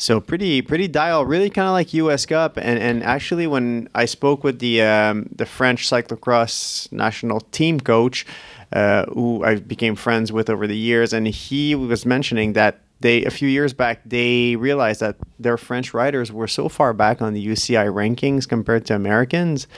So 0.00 0.20
pretty 0.20 0.62
pretty 0.62 0.86
dial, 0.86 1.24
really 1.24 1.50
kind 1.50 1.66
of 1.66 1.72
like 1.72 1.92
U.S. 1.94 2.24
Cup. 2.24 2.56
And 2.56 2.78
and 2.78 3.02
actually, 3.02 3.48
when 3.48 3.88
I 3.96 4.04
spoke 4.04 4.44
with 4.44 4.60
the 4.60 4.80
um, 4.82 5.26
the 5.34 5.44
French 5.46 5.88
cyclocross 5.90 6.92
national 6.92 7.40
team 7.50 7.80
coach, 7.80 8.24
uh, 8.72 9.06
who 9.06 9.44
I 9.44 9.56
became 9.56 9.94
friends 9.94 10.32
with 10.32 10.50
over 10.50 10.66
the 10.66 10.76
years, 10.76 11.12
and 11.12 11.26
he 11.26 11.74
was 11.74 12.04
mentioning 12.04 12.52
that 12.54 12.80
they 13.00 13.24
a 13.24 13.30
few 13.30 13.48
years 13.48 13.72
back 13.72 14.00
they 14.04 14.56
realized 14.56 15.00
that 15.00 15.16
their 15.38 15.56
French 15.56 15.94
riders 15.94 16.32
were 16.32 16.48
so 16.48 16.68
far 16.68 16.92
back 16.92 17.22
on 17.22 17.32
the 17.32 17.46
UCI 17.46 17.86
rankings 17.92 18.48
compared 18.48 18.84
to 18.86 18.94
Americans 18.94 19.68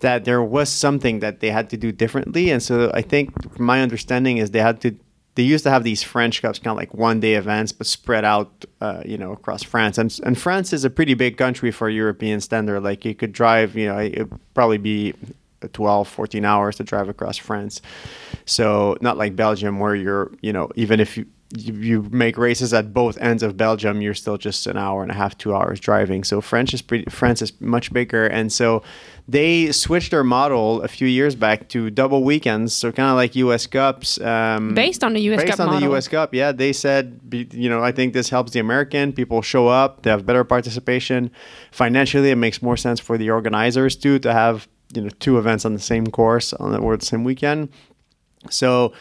that 0.00 0.24
there 0.24 0.42
was 0.42 0.68
something 0.68 1.20
that 1.20 1.38
they 1.38 1.50
had 1.50 1.70
to 1.70 1.76
do 1.76 1.92
differently. 1.92 2.50
And 2.50 2.60
so 2.60 2.90
I 2.92 3.02
think 3.02 3.58
my 3.58 3.80
understanding 3.80 4.38
is 4.38 4.50
they 4.50 4.60
had 4.60 4.80
to 4.80 4.96
they 5.34 5.42
used 5.42 5.64
to 5.64 5.70
have 5.70 5.82
these 5.82 6.02
French 6.02 6.42
Cups, 6.42 6.58
kind 6.58 6.72
of 6.72 6.76
like 6.76 6.92
one 6.92 7.18
day 7.18 7.34
events, 7.34 7.72
but 7.72 7.86
spread 7.86 8.22
out, 8.22 8.66
uh, 8.82 9.02
you 9.06 9.16
know, 9.16 9.32
across 9.32 9.62
France. 9.62 9.96
And, 9.96 10.14
and 10.24 10.38
France 10.38 10.74
is 10.74 10.84
a 10.84 10.90
pretty 10.90 11.14
big 11.14 11.38
country 11.38 11.70
for 11.70 11.88
European 11.88 12.40
standard. 12.42 12.82
Like 12.82 13.06
you 13.06 13.14
could 13.14 13.32
drive, 13.32 13.74
you 13.74 13.86
know, 13.86 13.98
it'd 13.98 14.30
probably 14.52 14.76
be 14.76 15.14
12, 15.68 16.08
14 16.08 16.44
hours 16.44 16.76
to 16.76 16.84
drive 16.84 17.08
across 17.08 17.36
France. 17.36 17.80
So 18.44 18.96
not 19.00 19.16
like 19.16 19.36
Belgium 19.36 19.78
where 19.78 19.94
you're, 19.94 20.32
you 20.40 20.52
know, 20.52 20.70
even 20.76 21.00
if 21.00 21.16
you, 21.16 21.26
you, 21.56 22.02
make 22.10 22.38
races 22.38 22.72
at 22.72 22.92
both 22.94 23.18
ends 23.18 23.42
of 23.42 23.56
Belgium, 23.56 24.00
you're 24.00 24.14
still 24.14 24.38
just 24.38 24.66
an 24.66 24.76
hour 24.76 25.02
and 25.02 25.10
a 25.10 25.14
half, 25.14 25.36
two 25.36 25.54
hours 25.54 25.78
driving. 25.80 26.24
So 26.24 26.40
French 26.40 26.72
is 26.72 26.80
pretty, 26.80 27.10
France 27.10 27.42
is 27.42 27.52
much 27.60 27.92
bigger, 27.92 28.26
and 28.26 28.50
so 28.50 28.82
they 29.28 29.70
switched 29.70 30.10
their 30.10 30.24
model 30.24 30.82
a 30.82 30.88
few 30.88 31.06
years 31.06 31.34
back 31.34 31.68
to 31.68 31.90
double 31.90 32.24
weekends. 32.24 32.74
So 32.74 32.90
kind 32.90 33.10
of 33.10 33.16
like 33.16 33.36
U.S. 33.36 33.66
Cups, 33.66 34.20
um, 34.20 34.74
Based 34.74 35.04
on 35.04 35.12
the 35.12 35.20
US 35.32 35.42
based 35.42 35.50
Cup 35.52 35.60
on 35.60 35.66
model. 35.66 35.80
the 35.80 35.86
U.S. 35.92 36.08
Cup. 36.08 36.34
Yeah, 36.34 36.52
they 36.52 36.72
said, 36.72 37.20
you 37.52 37.68
know, 37.68 37.82
I 37.82 37.92
think 37.92 38.14
this 38.14 38.30
helps 38.30 38.52
the 38.52 38.60
American 38.60 39.12
people 39.12 39.42
show 39.42 39.68
up. 39.68 40.02
They 40.02 40.10
have 40.10 40.26
better 40.26 40.44
participation 40.44 41.30
financially. 41.70 42.30
It 42.30 42.36
makes 42.36 42.62
more 42.62 42.76
sense 42.76 42.98
for 42.98 43.16
the 43.16 43.30
organizers 43.30 43.94
too 43.94 44.18
to 44.20 44.32
have 44.32 44.68
you 44.92 45.02
know 45.02 45.10
two 45.20 45.38
events 45.38 45.64
on 45.64 45.72
the 45.72 45.80
same 45.80 46.06
course 46.06 46.52
on 46.54 46.72
the 46.72 46.78
or 46.78 46.96
the 46.96 47.06
same 47.06 47.24
weekend. 47.24 47.68
So 48.50 48.92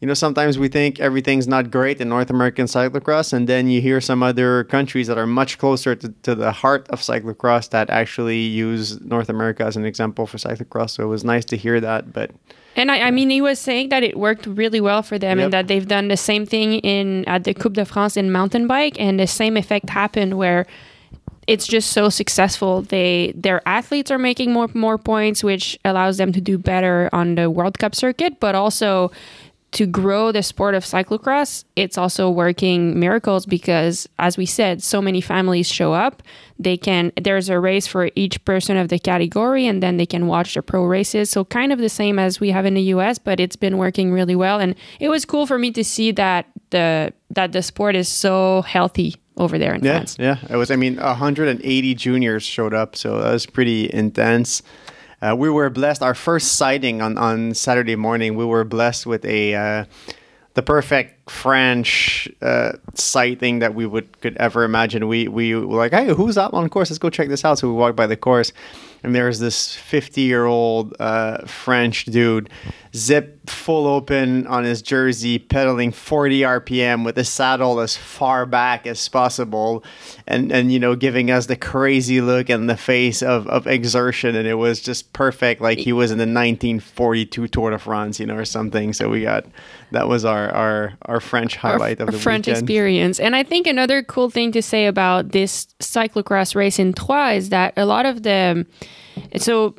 you 0.00 0.06
know, 0.06 0.14
sometimes 0.14 0.60
we 0.60 0.68
think 0.68 1.00
everything's 1.00 1.48
not 1.48 1.72
great 1.72 2.00
in 2.00 2.08
North 2.08 2.30
American 2.30 2.66
cyclocross, 2.66 3.32
and 3.32 3.48
then 3.48 3.66
you 3.68 3.80
hear 3.80 4.00
some 4.00 4.22
other 4.22 4.62
countries 4.62 5.08
that 5.08 5.18
are 5.18 5.26
much 5.26 5.58
closer 5.58 5.96
to, 5.96 6.08
to 6.22 6.36
the 6.36 6.52
heart 6.52 6.88
of 6.90 7.00
cyclocross 7.00 7.70
that 7.70 7.90
actually 7.90 8.38
use 8.38 9.00
North 9.00 9.28
America 9.28 9.64
as 9.64 9.76
an 9.76 9.84
example 9.84 10.24
for 10.24 10.38
cyclocross. 10.38 10.90
So 10.90 11.02
it 11.02 11.08
was 11.08 11.24
nice 11.24 11.44
to 11.46 11.56
hear 11.56 11.80
that. 11.80 12.12
But 12.12 12.30
and 12.76 12.92
I, 12.92 13.08
I 13.08 13.10
mean, 13.10 13.28
he 13.28 13.40
was 13.40 13.58
saying 13.58 13.88
that 13.88 14.04
it 14.04 14.16
worked 14.16 14.46
really 14.46 14.80
well 14.80 15.02
for 15.02 15.18
them, 15.18 15.38
Yep. 15.38 15.44
and 15.44 15.52
that 15.52 15.66
they've 15.66 15.88
done 15.88 16.06
the 16.06 16.16
same 16.16 16.46
thing 16.46 16.74
in 16.74 17.24
at 17.26 17.42
the 17.42 17.52
Coupe 17.52 17.72
de 17.72 17.84
France 17.84 18.16
in 18.16 18.30
mountain 18.30 18.68
bike, 18.68 19.00
and 19.00 19.18
the 19.18 19.26
same 19.26 19.56
effect 19.56 19.90
happened 19.90 20.38
where 20.38 20.64
it's 21.48 21.66
just 21.66 21.92
so 21.92 22.10
successful. 22.10 22.82
They 22.82 23.32
their 23.34 23.66
athletes 23.66 24.10
are 24.10 24.18
making 24.18 24.52
more 24.52 24.68
more 24.74 24.98
points, 24.98 25.42
which 25.42 25.78
allows 25.84 26.18
them 26.18 26.30
to 26.32 26.40
do 26.40 26.58
better 26.58 27.08
on 27.12 27.34
the 27.34 27.50
World 27.50 27.78
Cup 27.78 27.94
circuit, 27.94 28.38
but 28.38 28.54
also 28.54 29.10
to 29.70 29.86
grow 29.86 30.32
the 30.32 30.42
sport 30.42 30.74
of 30.74 30.82
cyclocross, 30.82 31.64
it's 31.76 31.98
also 31.98 32.30
working 32.30 32.98
miracles 32.98 33.44
because, 33.44 34.08
as 34.18 34.38
we 34.38 34.46
said, 34.46 34.82
so 34.82 35.02
many 35.02 35.20
families 35.20 35.68
show 35.68 35.92
up. 35.92 36.22
They 36.58 36.78
can, 36.78 37.12
there's 37.20 37.50
a 37.50 37.60
race 37.60 37.86
for 37.86 38.10
each 38.14 38.42
person 38.46 38.78
of 38.78 38.88
the 38.88 38.98
category, 38.98 39.66
and 39.66 39.82
then 39.82 39.98
they 39.98 40.06
can 40.06 40.26
watch 40.26 40.54
the 40.54 40.62
pro 40.62 40.86
races. 40.86 41.28
So, 41.28 41.44
kind 41.44 41.70
of 41.70 41.80
the 41.80 41.90
same 41.90 42.18
as 42.18 42.40
we 42.40 42.50
have 42.50 42.64
in 42.64 42.74
the 42.74 42.82
US, 42.94 43.18
but 43.18 43.40
it's 43.40 43.56
been 43.56 43.76
working 43.76 44.10
really 44.10 44.34
well. 44.34 44.58
And 44.58 44.74
it 45.00 45.10
was 45.10 45.26
cool 45.26 45.46
for 45.46 45.58
me 45.58 45.70
to 45.72 45.84
see 45.84 46.12
that 46.12 46.46
the, 46.70 47.12
that 47.30 47.52
the 47.52 47.62
sport 47.62 47.94
is 47.94 48.08
so 48.08 48.62
healthy 48.62 49.16
over 49.38 49.58
there 49.58 49.74
in 49.74 49.84
yeah, 49.84 49.92
France. 49.92 50.16
yeah, 50.18 50.38
it 50.50 50.56
was. 50.56 50.70
I 50.70 50.76
mean, 50.76 50.96
180 50.96 51.94
juniors 51.94 52.42
showed 52.42 52.74
up, 52.74 52.96
so 52.96 53.20
that 53.20 53.32
was 53.32 53.46
pretty 53.46 53.92
intense. 53.92 54.62
Uh, 55.20 55.34
we 55.36 55.50
were 55.50 55.70
blessed. 55.70 56.02
Our 56.02 56.14
first 56.14 56.54
sighting 56.54 57.00
on, 57.00 57.18
on 57.18 57.54
Saturday 57.54 57.96
morning, 57.96 58.36
we 58.36 58.44
were 58.44 58.64
blessed 58.64 59.06
with 59.06 59.24
a 59.24 59.54
uh, 59.54 59.84
the 60.54 60.62
perfect 60.62 61.17
French 61.30 62.28
uh, 62.42 62.72
thing 62.94 63.60
that 63.60 63.74
we 63.74 63.86
would 63.86 64.20
could 64.20 64.36
ever 64.36 64.64
imagine. 64.64 65.08
We 65.08 65.28
we 65.28 65.54
were 65.54 65.76
like, 65.76 65.92
hey, 65.92 66.12
who's 66.14 66.36
up 66.36 66.54
on 66.54 66.68
course? 66.68 66.90
Let's 66.90 66.98
go 66.98 67.10
check 67.10 67.28
this 67.28 67.44
out. 67.44 67.58
So 67.58 67.68
we 67.68 67.74
walked 67.74 67.96
by 67.96 68.06
the 68.06 68.16
course, 68.16 68.52
and 69.02 69.14
there's 69.14 69.38
this 69.38 69.74
50 69.74 70.22
year 70.22 70.46
old 70.46 70.94
uh, 70.98 71.46
French 71.46 72.06
dude, 72.06 72.50
zip 72.94 73.48
full 73.48 73.86
open 73.86 74.46
on 74.46 74.64
his 74.64 74.82
jersey, 74.82 75.38
pedaling 75.38 75.92
40 75.92 76.40
RPM 76.40 77.04
with 77.04 77.14
the 77.14 77.24
saddle 77.24 77.80
as 77.80 77.96
far 77.96 78.44
back 78.46 78.86
as 78.86 79.08
possible, 79.08 79.84
and 80.26 80.50
and 80.50 80.72
you 80.72 80.78
know 80.78 80.96
giving 80.96 81.30
us 81.30 81.46
the 81.46 81.56
crazy 81.56 82.20
look 82.20 82.48
and 82.48 82.68
the 82.68 82.76
face 82.76 83.22
of, 83.22 83.46
of 83.48 83.66
exertion, 83.66 84.34
and 84.34 84.48
it 84.48 84.54
was 84.54 84.80
just 84.80 85.12
perfect, 85.12 85.60
like 85.60 85.78
he 85.78 85.92
was 85.92 86.10
in 86.10 86.18
the 86.18 86.22
1942 86.22 87.48
Tour 87.48 87.70
de 87.70 87.78
France, 87.78 88.18
you 88.18 88.26
know, 88.26 88.36
or 88.36 88.44
something. 88.44 88.92
So 88.92 89.08
we 89.08 89.22
got 89.22 89.44
that 89.92 90.08
was 90.08 90.24
our 90.24 90.50
our 90.50 90.92
our 91.02 91.17
French 91.20 91.56
highlight 91.56 92.00
of 92.00 92.10
the 92.10 92.18
French 92.18 92.46
weekend. 92.46 92.62
experience. 92.62 93.20
And 93.20 93.34
I 93.34 93.42
think 93.42 93.66
another 93.66 94.02
cool 94.02 94.30
thing 94.30 94.52
to 94.52 94.62
say 94.62 94.86
about 94.86 95.32
this 95.32 95.66
cyclocross 95.80 96.54
race 96.54 96.78
in 96.78 96.92
Troyes 96.92 97.38
is 97.38 97.48
that 97.50 97.74
a 97.76 97.86
lot 97.86 98.06
of 98.06 98.22
the 98.22 98.66
so 99.36 99.74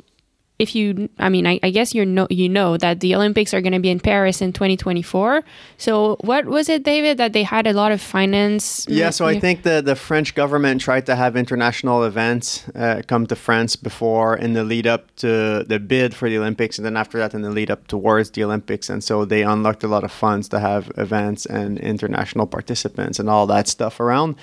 if 0.60 0.74
you 0.74 1.08
I 1.18 1.28
mean 1.28 1.46
I, 1.46 1.58
I 1.62 1.70
guess 1.70 1.94
you 1.94 2.04
know 2.04 2.26
you 2.30 2.48
know 2.48 2.76
that 2.76 3.00
the 3.00 3.14
Olympics 3.14 3.54
are 3.54 3.60
going 3.60 3.72
to 3.72 3.80
be 3.80 3.90
in 3.90 3.98
Paris 3.98 4.42
in 4.42 4.52
2024. 4.52 5.42
So 5.78 6.16
what 6.20 6.44
was 6.44 6.68
it 6.68 6.82
David 6.82 7.16
that 7.16 7.32
they 7.32 7.42
had 7.42 7.66
a 7.66 7.72
lot 7.72 7.92
of 7.92 8.00
finance 8.00 8.86
Yeah, 8.88 9.10
so 9.10 9.26
I 9.26 9.40
think 9.40 9.62
the, 9.62 9.80
the 9.80 9.96
French 9.96 10.34
government 10.34 10.80
tried 10.80 11.06
to 11.06 11.16
have 11.16 11.36
international 11.36 12.04
events 12.04 12.68
uh, 12.74 13.02
come 13.06 13.26
to 13.28 13.36
France 13.36 13.74
before 13.76 14.36
in 14.36 14.52
the 14.52 14.64
lead 14.64 14.86
up 14.86 15.14
to 15.16 15.64
the 15.66 15.78
bid 15.78 16.14
for 16.14 16.28
the 16.28 16.38
Olympics, 16.38 16.78
and 16.78 16.84
then 16.84 16.96
after 16.96 17.18
that, 17.18 17.34
in 17.34 17.42
the 17.42 17.50
lead 17.50 17.70
up 17.70 17.86
towards 17.86 18.30
the 18.30 18.44
Olympics. 18.44 18.90
And 18.90 19.02
so 19.02 19.24
they 19.24 19.42
unlocked 19.42 19.82
a 19.82 19.88
lot 19.88 20.04
of 20.04 20.12
funds 20.12 20.48
to 20.50 20.60
have 20.60 20.92
events 20.96 21.46
and 21.46 21.78
international 21.78 22.46
participants 22.46 23.18
and 23.18 23.30
all 23.30 23.46
that 23.46 23.66
stuff 23.68 24.00
around. 24.00 24.36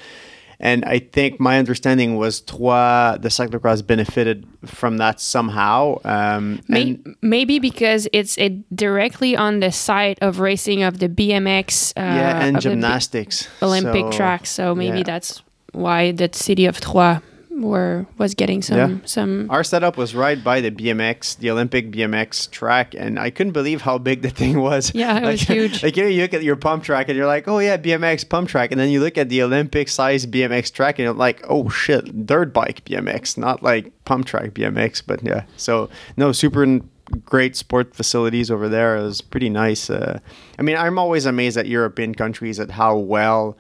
And 0.60 0.84
I 0.86 1.00
think 1.00 1.40
my 1.40 1.60
understanding 1.60 2.18
was 2.18 2.42
Troyes, 2.42 3.20
the 3.22 3.30
cyclocross 3.30 3.86
benefited 3.86 4.48
from 4.66 4.98
that 4.98 5.20
somehow. 5.20 6.00
Um, 6.04 6.62
May- 6.68 6.82
and 6.82 7.16
maybe 7.22 7.60
because 7.60 8.08
it's 8.12 8.38
it 8.38 8.76
directly 8.76 9.36
on 9.36 9.60
the 9.60 9.72
site 9.72 10.18
of 10.22 10.40
racing 10.40 10.82
of 10.82 10.98
the 11.00 11.10
BMX 11.10 11.92
uh, 11.92 12.02
yeah, 12.02 12.44
and 12.44 12.60
gymnastics. 12.60 13.48
Olympic 13.62 14.06
So, 14.06 14.18
track. 14.18 14.46
So 14.48 14.74
maybe 14.74 15.00
yeah. 15.00 15.04
that's 15.04 15.44
why 15.74 16.12
the 16.12 16.30
city 16.34 16.66
of 16.66 16.82
Troyes 16.82 17.22
were 17.62 18.06
was 18.18 18.34
getting 18.34 18.62
some 18.62 18.78
Yeah. 18.78 18.98
some. 19.06 19.48
Our 19.50 19.64
setup 19.64 19.98
was 19.98 20.14
right 20.16 20.42
by 20.44 20.62
the 20.62 20.72
BMX, 20.72 21.38
the 21.38 21.50
Olympic 21.52 21.92
BMX 21.92 22.50
track, 22.52 22.94
and 22.98 23.20
I 23.20 23.30
couldn't 23.30 23.54
believe 23.54 23.82
how 23.82 23.98
big 23.98 24.22
the 24.22 24.30
thing 24.30 24.60
was. 24.60 24.92
Yeah, 24.96 25.18
it 25.20 25.26
was 25.26 25.42
huge. 25.54 25.84
Like 25.84 25.96
you, 25.98 26.04
know, 26.04 26.10
you 26.10 26.22
look 26.22 26.34
at 26.34 26.44
your 26.44 26.56
pump 26.56 26.84
track 26.84 27.10
and 27.10 27.18
you're 27.18 27.28
like, 27.28 27.48
oh 27.48 27.60
yeah, 27.60 27.78
BMX 27.78 28.28
pump 28.28 28.50
track, 28.50 28.72
and 28.72 28.80
then 28.80 28.90
you 28.90 29.00
look 29.02 29.18
at 29.18 29.30
the 29.30 29.42
Olympic 29.44 29.90
size 29.90 30.26
BMX 30.26 30.72
track 30.72 31.00
and 31.00 31.04
you're 31.06 31.14
like, 31.14 31.44
oh 31.50 31.70
shit, 31.70 32.26
dirt 32.26 32.54
bike 32.54 32.84
BMX, 32.86 33.38
not 33.38 33.62
like 33.64 33.92
pump 34.06 34.26
track 34.26 34.52
BMX. 34.52 35.02
But 35.06 35.24
yeah, 35.24 35.44
so 35.56 35.90
no, 36.18 36.32
super 36.32 36.80
great 37.24 37.56
sport 37.56 37.96
facilities 37.96 38.52
over 38.52 38.68
there. 38.68 38.98
It 38.98 39.04
was 39.04 39.22
pretty 39.22 39.50
nice. 39.50 39.90
Uh, 39.90 40.20
I 40.60 40.62
mean, 40.62 40.76
I'm 40.76 41.00
always 41.00 41.26
amazed 41.26 41.58
at 41.58 41.66
European 41.68 42.14
countries 42.14 42.60
at 42.60 42.72
how 42.72 42.98
well. 42.98 43.56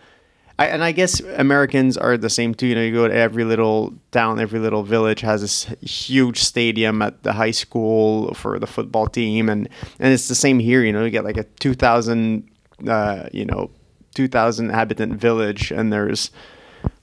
I, 0.59 0.67
and 0.67 0.83
I 0.83 0.91
guess 0.91 1.19
Americans 1.19 1.97
are 1.97 2.17
the 2.17 2.29
same 2.29 2.55
too. 2.55 2.67
You 2.67 2.75
know, 2.75 2.81
you 2.81 2.91
go 2.91 3.07
to 3.07 3.13
every 3.13 3.43
little 3.43 3.93
town, 4.11 4.39
every 4.39 4.59
little 4.59 4.83
village 4.83 5.21
has 5.21 5.41
this 5.41 5.65
huge 5.81 6.39
stadium 6.39 7.01
at 7.01 7.21
the 7.23 7.33
high 7.33 7.51
school 7.51 8.33
for 8.33 8.57
the 8.57 8.67
football 8.67 9.07
team, 9.07 9.49
and 9.49 9.69
and 9.99 10.13
it's 10.13 10.27
the 10.27 10.35
same 10.35 10.59
here. 10.59 10.83
You 10.83 10.91
know, 10.91 11.03
you 11.03 11.11
get 11.11 11.23
like 11.23 11.37
a 11.37 11.43
two 11.43 11.73
thousand, 11.73 12.49
uh, 12.87 13.27
you 13.31 13.45
know, 13.45 13.69
two 14.15 14.27
thousand 14.27 14.69
habitant 14.69 15.13
village, 15.13 15.71
and 15.71 15.93
there's 15.93 16.31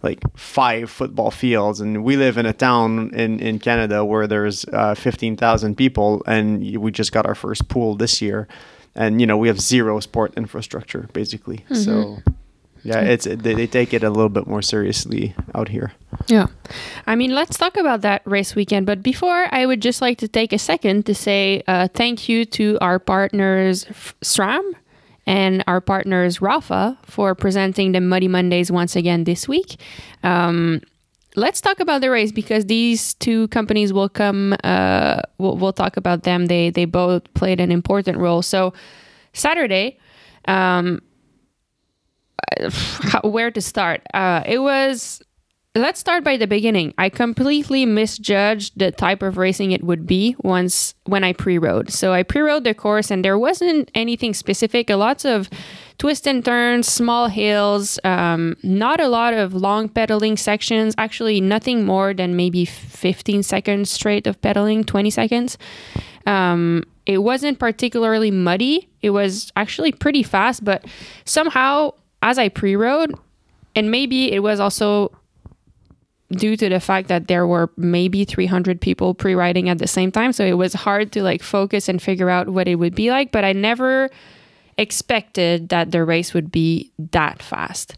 like 0.03 0.21
five 0.37 0.91
football 0.91 1.31
fields, 1.31 1.81
and 1.81 2.03
we 2.03 2.17
live 2.17 2.37
in 2.39 2.47
a 2.47 2.53
town 2.53 3.15
in 3.15 3.39
in 3.39 3.61
Canada 3.61 4.05
where 4.05 4.27
there's 4.27 4.65
uh, 4.73 4.97
fifteen 4.97 5.37
thousand 5.37 5.77
people, 5.77 6.25
and 6.27 6.77
we 6.79 6.91
just 6.91 7.13
got 7.13 7.25
our 7.25 7.37
first 7.37 7.69
pool 7.69 7.95
this 7.95 8.21
year, 8.21 8.49
and 8.97 9.21
you 9.21 9.29
know 9.29 9.37
we 9.37 9.47
have 9.47 9.61
zero 9.61 10.01
sport 10.01 10.35
infrastructure 10.37 11.09
basically. 11.13 11.65
So. 11.73 12.19
Yeah, 12.85 13.01
it's 13.01 13.25
they, 13.25 13.55
they 13.55 13.67
take 13.67 13.95
it 13.95 14.05
a 14.05 14.11
little 14.11 14.29
bit 14.29 14.47
more 14.47 14.61
seriously 14.61 15.35
out 15.55 15.69
here. 15.69 15.93
Yeah, 16.29 16.49
I 17.07 17.15
mean, 17.15 17.35
let's 17.35 17.57
talk 17.57 17.79
about 17.79 18.03
that 18.03 18.21
race 18.27 18.55
weekend. 18.55 18.85
But 18.85 19.03
before, 19.03 19.47
I 19.51 19.65
would 19.65 19.81
just 19.81 20.03
like 20.03 20.19
to 20.19 20.29
take 20.29 20.53
a 20.53 20.59
second 20.59 21.07
to 21.07 21.15
say 21.15 21.63
uh, 21.67 21.89
thank 21.95 22.29
you 22.29 22.45
to 22.45 22.77
our 22.83 22.99
partners 22.99 23.87
SRAM 24.21 24.75
and 25.27 25.65
our 25.67 25.81
partners 25.81 26.39
Rapha 26.39 26.99
for 27.07 27.35
presenting 27.35 27.93
the 27.93 28.01
Muddy 28.01 28.29
Mondays 28.29 28.71
once 28.71 28.95
again 28.97 29.25
this 29.25 29.49
week. 29.49 29.81
Um, 30.23 30.83
let's 31.37 31.63
talk 31.63 31.81
about 31.81 32.03
the 32.03 32.11
race 32.11 32.33
because 32.33 32.67
these 32.67 33.15
two 33.15 33.49
companies 33.49 33.95
will 33.95 34.11
come. 34.11 34.55
Uh, 34.63 35.23
we'll, 35.39 35.57
we'll 35.57 35.73
talk 35.73 35.97
about 35.97 36.25
them. 36.25 36.47
They 36.47 36.69
they 36.69 36.85
both 36.85 37.33
played 37.33 37.61
an 37.61 37.73
important 37.73 38.19
role. 38.19 38.43
So 38.43 38.75
Saturday. 39.33 39.99
Um, 40.47 41.01
how, 42.73 43.21
where 43.23 43.51
to 43.51 43.61
start? 43.61 44.03
Uh, 44.13 44.43
it 44.47 44.59
was. 44.59 45.23
Let's 45.77 45.99
start 45.99 46.23
by 46.23 46.37
the 46.37 46.47
beginning. 46.47 46.95
I 46.99 47.09
completely 47.09 47.85
misjudged 47.85 48.79
the 48.79 48.93
type 48.93 49.25
of 49.25 49.37
racing 49.37 49.73
it 49.73 49.83
would 49.83 50.07
be 50.07 50.37
once 50.39 50.95
when 51.07 51.25
I 51.25 51.33
pre-rode. 51.33 51.91
So 51.91 52.13
I 52.13 52.23
pre-rode 52.23 52.63
the 52.63 52.75
course, 52.75 53.11
and 53.11 53.25
there 53.25 53.37
wasn't 53.37 53.91
anything 53.93 54.35
specific. 54.35 54.89
A 54.89 54.95
lots 54.95 55.25
of 55.25 55.51
twists 55.99 56.29
and 56.29 56.45
turns, 56.45 56.87
small 56.87 57.27
hills, 57.27 57.99
um, 58.05 58.57
not 58.63 59.01
a 59.01 59.09
lot 59.09 59.35
of 59.35 59.53
long 59.53 59.89
pedaling 59.89 60.37
sections. 60.37 60.95
Actually, 60.97 61.41
nothing 61.41 61.85
more 61.85 62.15
than 62.15 62.37
maybe 62.37 62.65
15 62.65 63.43
seconds 63.43 63.91
straight 63.91 64.29
of 64.29 64.41
pedaling, 64.41 64.85
20 64.85 65.11
seconds. 65.11 65.59
Um, 66.25 66.85
it 67.07 67.19
wasn't 67.19 67.59
particularly 67.59 68.31
muddy. 68.31 68.89
It 69.03 69.11
was 69.11 69.53
actually 69.57 69.93
pretty 69.93 70.23
fast, 70.23 70.65
but 70.65 70.85
somehow 71.25 71.93
as 72.25 72.39
I 72.39 72.49
pre-rode, 72.49 73.15
and 73.77 73.91
maybe 73.91 74.33
it 74.33 74.41
was 74.43 74.59
also 74.59 75.13
due 76.33 76.57
to 76.57 76.69
the 76.71 76.81
fact 76.81 77.09
that 77.09 77.29
there 77.29 77.47
were 77.47 77.71
maybe 77.77 78.25
300 78.25 78.81
people 78.81 79.13
pre-riding 79.15 79.69
at 79.69 79.77
the 79.77 79.87
same 79.87 80.11
time, 80.11 80.33
so 80.33 80.43
it 80.43 80.55
was 80.55 80.73
hard 80.73 81.13
to 81.13 81.23
like 81.23 81.43
focus 81.43 81.87
and 81.87 82.01
figure 82.01 82.31
out 82.31 82.49
what 82.49 82.67
it 82.67 82.77
would 82.77 82.95
be 82.95 83.11
like. 83.11 83.31
But 83.31 83.45
I 83.45 83.53
never 83.53 84.09
expected 84.79 85.69
that 85.69 85.93
the 85.93 86.03
race 86.03 86.33
would 86.33 86.51
be 86.51 86.91
that 87.13 87.43
fast. 87.43 87.97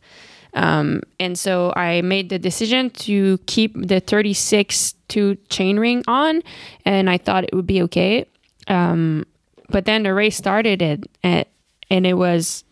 Um, 0.54 1.02
and 1.20 1.38
so 1.38 1.72
I 1.76 2.02
made 2.02 2.28
the 2.28 2.38
decision 2.38 2.90
to 3.06 3.38
keep 3.46 3.74
the 3.76 4.00
36 4.00 4.94
to 5.08 5.36
chainring 5.48 6.02
on, 6.08 6.42
and 6.84 7.08
I 7.08 7.16
thought 7.16 7.44
it 7.44 7.54
would 7.54 7.66
be 7.66 7.80
okay. 7.82 8.26
Um, 8.66 9.24
but 9.68 9.84
then 9.84 10.02
the 10.02 10.12
race 10.12 10.36
started, 10.36 10.82
and, 11.22 11.44
and 11.90 12.06
it 12.06 12.14
was 12.14 12.64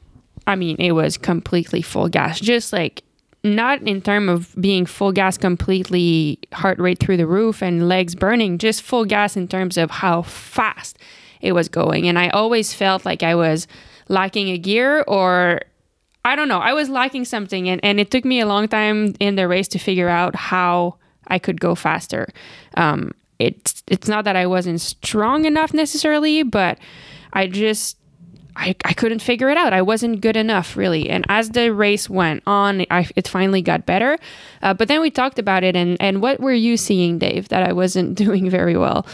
I 0.46 0.56
mean, 0.56 0.76
it 0.78 0.92
was 0.92 1.16
completely 1.16 1.82
full 1.82 2.08
gas, 2.08 2.40
just 2.40 2.72
like 2.72 3.02
not 3.44 3.82
in 3.82 4.00
terms 4.00 4.30
of 4.30 4.54
being 4.60 4.86
full 4.86 5.12
gas 5.12 5.36
completely 5.36 6.38
heart 6.52 6.78
rate 6.78 6.98
through 6.98 7.18
the 7.18 7.26
roof 7.26 7.62
and 7.62 7.88
legs 7.88 8.14
burning 8.14 8.56
just 8.56 8.80
full 8.82 9.04
gas 9.04 9.36
in 9.36 9.46
terms 9.46 9.76
of 9.76 9.90
how 9.90 10.22
fast 10.22 10.98
it 11.42 11.52
was 11.52 11.68
going. 11.68 12.08
And 12.08 12.18
i 12.18 12.30
always 12.30 12.72
felt 12.72 13.04
like 13.04 13.22
i 13.22 13.34
was 13.34 13.66
lacking 14.08 14.48
a 14.48 14.56
gear 14.56 15.04
or 15.06 15.60
i 16.24 16.34
don't 16.34 16.48
know 16.48 16.58
i 16.58 16.72
was 16.72 16.88
lacking 16.88 17.26
something. 17.26 17.68
And, 17.68 17.84
and 17.84 18.00
it 18.00 18.10
took 18.10 18.24
me 18.24 18.40
a 18.40 18.46
long 18.46 18.66
time 18.66 19.14
in 19.20 19.36
the 19.36 19.46
race 19.46 19.68
to 19.68 19.78
figure 19.78 20.08
out 20.08 20.34
how 20.34 20.96
i 21.28 21.38
could 21.38 21.60
go 21.60 21.74
faster. 21.74 22.32
Um, 22.78 23.12
it's 23.38 23.82
it's 23.88 24.08
not 24.08 24.24
that 24.24 24.36
i 24.36 24.46
wasn't 24.46 24.80
strong 24.80 25.44
enough 25.44 25.74
necessarily 25.74 26.44
but 26.44 26.78
i 27.32 27.48
just 27.48 27.96
I, 28.56 28.76
I 28.84 28.92
couldn't 28.92 29.20
figure 29.20 29.49
it 29.50 29.56
out. 29.56 29.73
I 29.73 29.82
wasn't 29.82 30.20
good 30.20 30.37
enough, 30.37 30.76
really. 30.76 31.11
And 31.11 31.25
as 31.28 31.50
the 31.50 31.73
race 31.73 32.08
went 32.08 32.42
on, 32.46 32.87
I, 32.90 33.08
it 33.16 33.26
finally 33.26 33.62
got 33.62 33.84
better. 33.87 34.18
Uh, 34.62 34.75
but 34.75 34.88
then 34.88 35.00
we 35.00 35.11
talked 35.11 35.38
about 35.38 35.64
it, 35.64 35.75
and, 35.76 35.96
and 36.00 36.23
what 36.23 36.40
were 36.40 36.52
you 36.52 36.76
seeing, 36.76 37.18
Dave, 37.18 37.49
that 37.49 37.68
I 37.68 37.73
wasn't 37.73 38.14
doing 38.25 38.49
very 38.49 38.76
well? 38.76 39.06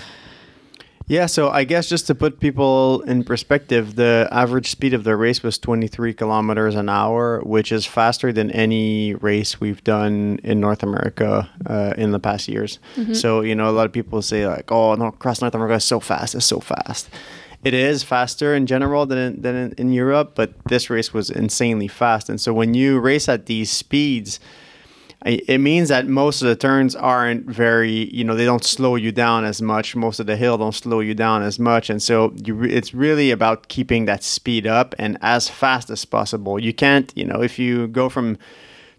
Yeah, 1.06 1.26
so 1.26 1.50
I 1.50 1.64
guess 1.64 1.88
just 1.88 2.06
to 2.06 2.14
put 2.14 2.38
people 2.38 3.00
in 3.00 3.24
perspective, 3.24 3.96
the 3.96 4.28
average 4.30 4.70
speed 4.70 4.94
of 4.94 5.02
the 5.02 5.16
race 5.16 5.42
was 5.42 5.58
23 5.58 6.14
kilometers 6.14 6.76
an 6.76 6.88
hour, 6.88 7.40
which 7.40 7.72
is 7.72 7.84
faster 7.84 8.32
than 8.32 8.48
any 8.52 9.14
race 9.14 9.60
we've 9.60 9.82
done 9.82 10.38
in 10.44 10.60
North 10.60 10.84
America 10.84 11.50
uh, 11.66 11.94
in 11.98 12.12
the 12.12 12.20
past 12.20 12.46
years. 12.46 12.78
Mm-hmm. 12.94 13.14
So, 13.14 13.40
you 13.40 13.56
know, 13.56 13.68
a 13.68 13.72
lot 13.72 13.86
of 13.86 13.92
people 13.92 14.22
say, 14.22 14.46
like, 14.46 14.70
oh, 14.70 14.94
no, 14.94 15.06
across 15.06 15.40
North 15.40 15.52
America 15.56 15.74
is 15.74 15.84
so 15.84 15.98
fast, 15.98 16.36
it's 16.36 16.46
so 16.46 16.60
fast 16.60 17.08
it 17.62 17.74
is 17.74 18.02
faster 18.02 18.54
in 18.54 18.66
general 18.66 19.06
than 19.06 19.18
in, 19.18 19.42
than 19.42 19.56
in, 19.56 19.72
in 19.72 19.92
Europe, 19.92 20.32
but 20.34 20.52
this 20.66 20.88
race 20.88 21.12
was 21.12 21.30
insanely 21.30 21.88
fast. 21.88 22.28
And 22.28 22.40
so 22.40 22.52
when 22.52 22.74
you 22.74 22.98
race 22.98 23.28
at 23.28 23.46
these 23.46 23.70
speeds, 23.70 24.40
it 25.26 25.58
means 25.58 25.90
that 25.90 26.06
most 26.06 26.40
of 26.40 26.48
the 26.48 26.56
turns 26.56 26.96
aren't 26.96 27.44
very, 27.44 28.08
you 28.14 28.24
know, 28.24 28.34
they 28.34 28.46
don't 28.46 28.64
slow 28.64 28.94
you 28.94 29.12
down 29.12 29.44
as 29.44 29.60
much. 29.60 29.94
Most 29.94 30.18
of 30.18 30.26
the 30.26 30.36
hill 30.36 30.56
don't 30.56 30.74
slow 30.74 31.00
you 31.00 31.14
down 31.14 31.42
as 31.42 31.58
much, 31.58 31.90
and 31.90 32.02
so 32.02 32.32
you, 32.42 32.62
it's 32.62 32.94
really 32.94 33.30
about 33.30 33.68
keeping 33.68 34.06
that 34.06 34.22
speed 34.22 34.66
up 34.66 34.94
and 34.98 35.18
as 35.20 35.46
fast 35.46 35.90
as 35.90 36.06
possible. 36.06 36.58
You 36.58 36.72
can't, 36.72 37.12
you 37.14 37.26
know, 37.26 37.42
if 37.42 37.58
you 37.58 37.88
go 37.88 38.08
from 38.08 38.38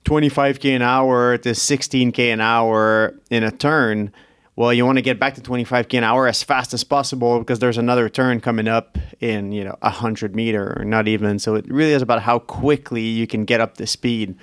25k 0.05 0.75
an 0.75 0.83
hour 0.83 1.39
to 1.39 1.49
16k 1.49 2.31
an 2.31 2.39
hour 2.39 3.15
in 3.31 3.43
a 3.43 3.49
turn, 3.49 4.13
well, 4.55 4.73
you 4.73 4.85
want 4.85 4.97
to 4.97 5.01
get 5.01 5.19
back 5.19 5.35
to 5.35 5.41
25k 5.41 5.97
an 5.97 6.03
hour 6.03 6.27
as 6.27 6.43
fast 6.43 6.73
as 6.73 6.83
possible 6.83 7.39
because 7.39 7.59
there's 7.59 7.77
another 7.77 8.09
turn 8.09 8.41
coming 8.41 8.67
up 8.67 8.97
in 9.19 9.51
you 9.51 9.63
know 9.63 9.77
100 9.81 10.35
meter 10.35 10.77
or 10.77 10.83
not 10.83 11.07
even. 11.07 11.39
So 11.39 11.55
it 11.55 11.65
really 11.67 11.93
is 11.93 12.01
about 12.01 12.21
how 12.21 12.39
quickly 12.39 13.01
you 13.01 13.27
can 13.27 13.45
get 13.45 13.61
up 13.61 13.77
to 13.77 13.87
speed. 13.87 14.35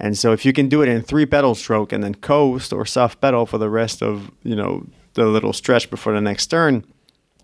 And 0.00 0.18
so 0.18 0.32
if 0.32 0.44
you 0.44 0.52
can 0.52 0.68
do 0.68 0.82
it 0.82 0.88
in 0.88 1.02
three 1.02 1.24
pedal 1.24 1.54
stroke 1.54 1.92
and 1.92 2.02
then 2.02 2.16
coast 2.16 2.72
or 2.72 2.84
soft 2.84 3.20
pedal 3.20 3.46
for 3.46 3.58
the 3.58 3.70
rest 3.70 4.02
of 4.02 4.30
you 4.42 4.56
know 4.56 4.86
the 5.14 5.26
little 5.26 5.52
stretch 5.52 5.88
before 5.88 6.12
the 6.12 6.20
next 6.20 6.48
turn, 6.48 6.84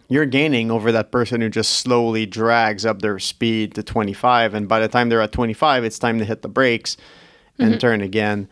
you're 0.09 0.26
gaining 0.26 0.73
over 0.73 0.90
that 0.90 1.12
person 1.12 1.40
who 1.40 1.49
just 1.49 1.75
slowly 1.75 2.26
drags 2.26 2.85
up 2.85 3.00
their 3.00 3.21
speed 3.21 3.75
to 3.76 3.83
25. 3.85 4.55
And 4.55 4.69
by 4.69 4.81
the 4.81 4.88
time 4.88 5.09
they're 5.09 5.21
at 5.21 5.31
25, 5.31 5.85
it's 5.85 6.00
time 6.00 6.19
to 6.19 6.25
hit 6.25 6.43
the 6.43 6.49
brakes 6.49 6.97
and 7.61 7.71
mm-hmm. 7.71 7.79
turn 7.79 8.00
again. 8.00 8.49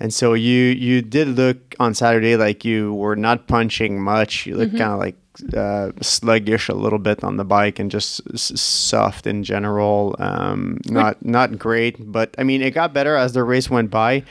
And 0.00 0.14
so 0.14 0.34
you 0.34 0.64
you 0.64 1.02
did 1.02 1.28
look 1.28 1.74
on 1.80 1.94
Saturday 1.94 2.36
like 2.36 2.64
you 2.64 2.94
were 2.94 3.16
not 3.16 3.48
punching 3.48 4.00
much. 4.00 4.46
You 4.46 4.56
looked 4.56 4.74
mm-hmm. 4.74 4.78
kind 4.78 4.92
of 4.92 4.98
like 4.98 5.16
uh, 5.56 5.92
sluggish 6.00 6.68
a 6.68 6.74
little 6.74 6.98
bit 6.98 7.22
on 7.24 7.36
the 7.36 7.44
bike 7.44 7.78
and 7.78 7.90
just 7.90 8.20
s- 8.32 8.60
soft 8.60 9.26
in 9.26 9.42
general. 9.42 10.14
Um, 10.18 10.78
not 10.86 11.24
not 11.24 11.58
great, 11.58 11.96
but 12.12 12.34
I 12.38 12.44
mean 12.44 12.62
it 12.62 12.72
got 12.72 12.92
better 12.92 13.16
as 13.16 13.32
the 13.32 13.42
race 13.42 13.68
went 13.68 13.90
by. 13.90 14.24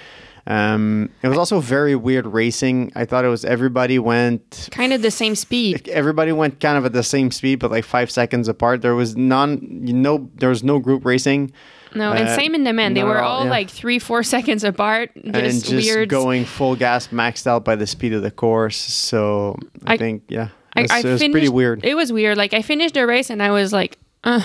Um, 0.48 1.10
it 1.22 1.28
was 1.28 1.38
also 1.38 1.60
very 1.60 1.96
weird 1.96 2.26
racing. 2.26 2.94
I 2.96 3.04
thought 3.04 3.26
it 3.26 3.28
was 3.28 3.44
everybody 3.44 4.00
went 4.00 4.70
kind 4.72 4.94
of 4.94 5.02
the 5.02 5.12
same 5.12 5.36
speed. 5.36 5.90
Everybody 5.90 6.32
went 6.32 6.62
kind 6.62 6.78
of 6.78 6.86
at 6.86 6.94
the 6.94 7.04
same 7.04 7.32
speed, 7.32 7.60
but 7.60 7.70
like 7.70 7.84
five 7.84 8.10
seconds 8.10 8.48
apart. 8.48 8.82
There 8.82 8.96
was 8.96 9.18
none, 9.18 9.82
you 9.86 9.94
know, 9.94 10.30
there 10.36 10.48
was 10.48 10.64
no 10.64 10.80
group 10.80 11.04
racing. 11.04 11.52
No, 11.98 12.14
and 12.14 12.30
uh, 12.30 12.36
same 12.36 12.56
in 12.56 12.64
the 12.64 12.74
men. 12.74 12.94
They 12.94 13.04
were 13.04 13.22
all, 13.22 13.44
yeah. 13.44 13.50
like 13.50 13.70
three, 13.70 14.00
four 14.00 14.24
seconds 14.36 14.64
apart. 14.64 15.12
Just 15.16 15.36
and 15.36 15.64
just 15.64 15.72
weird. 15.88 16.10
going 16.10 16.46
full 16.46 16.76
gas, 16.76 17.08
maxed 17.10 17.48
out 17.48 17.66
by 17.66 17.76
the 17.76 17.88
speed 17.88 18.14
of 18.14 18.22
the 18.22 18.32
course. 18.32 18.78
So 18.78 19.58
I, 19.86 19.94
I 19.94 19.98
think, 19.98 20.24
yeah, 20.30 20.50
I, 20.76 20.88
I 20.90 21.00
it 21.00 21.06
was 21.06 21.20
pretty 21.22 21.50
weird. 21.50 21.84
It 21.84 21.96
was 21.96 22.14
weird. 22.14 22.38
Like 22.38 22.54
I 22.54 22.62
finished 22.62 22.94
the 22.94 23.06
race 23.08 23.30
and 23.30 23.42
I 23.42 23.52
was 23.52 23.74
like, 23.74 23.98
uh, 24.24 24.42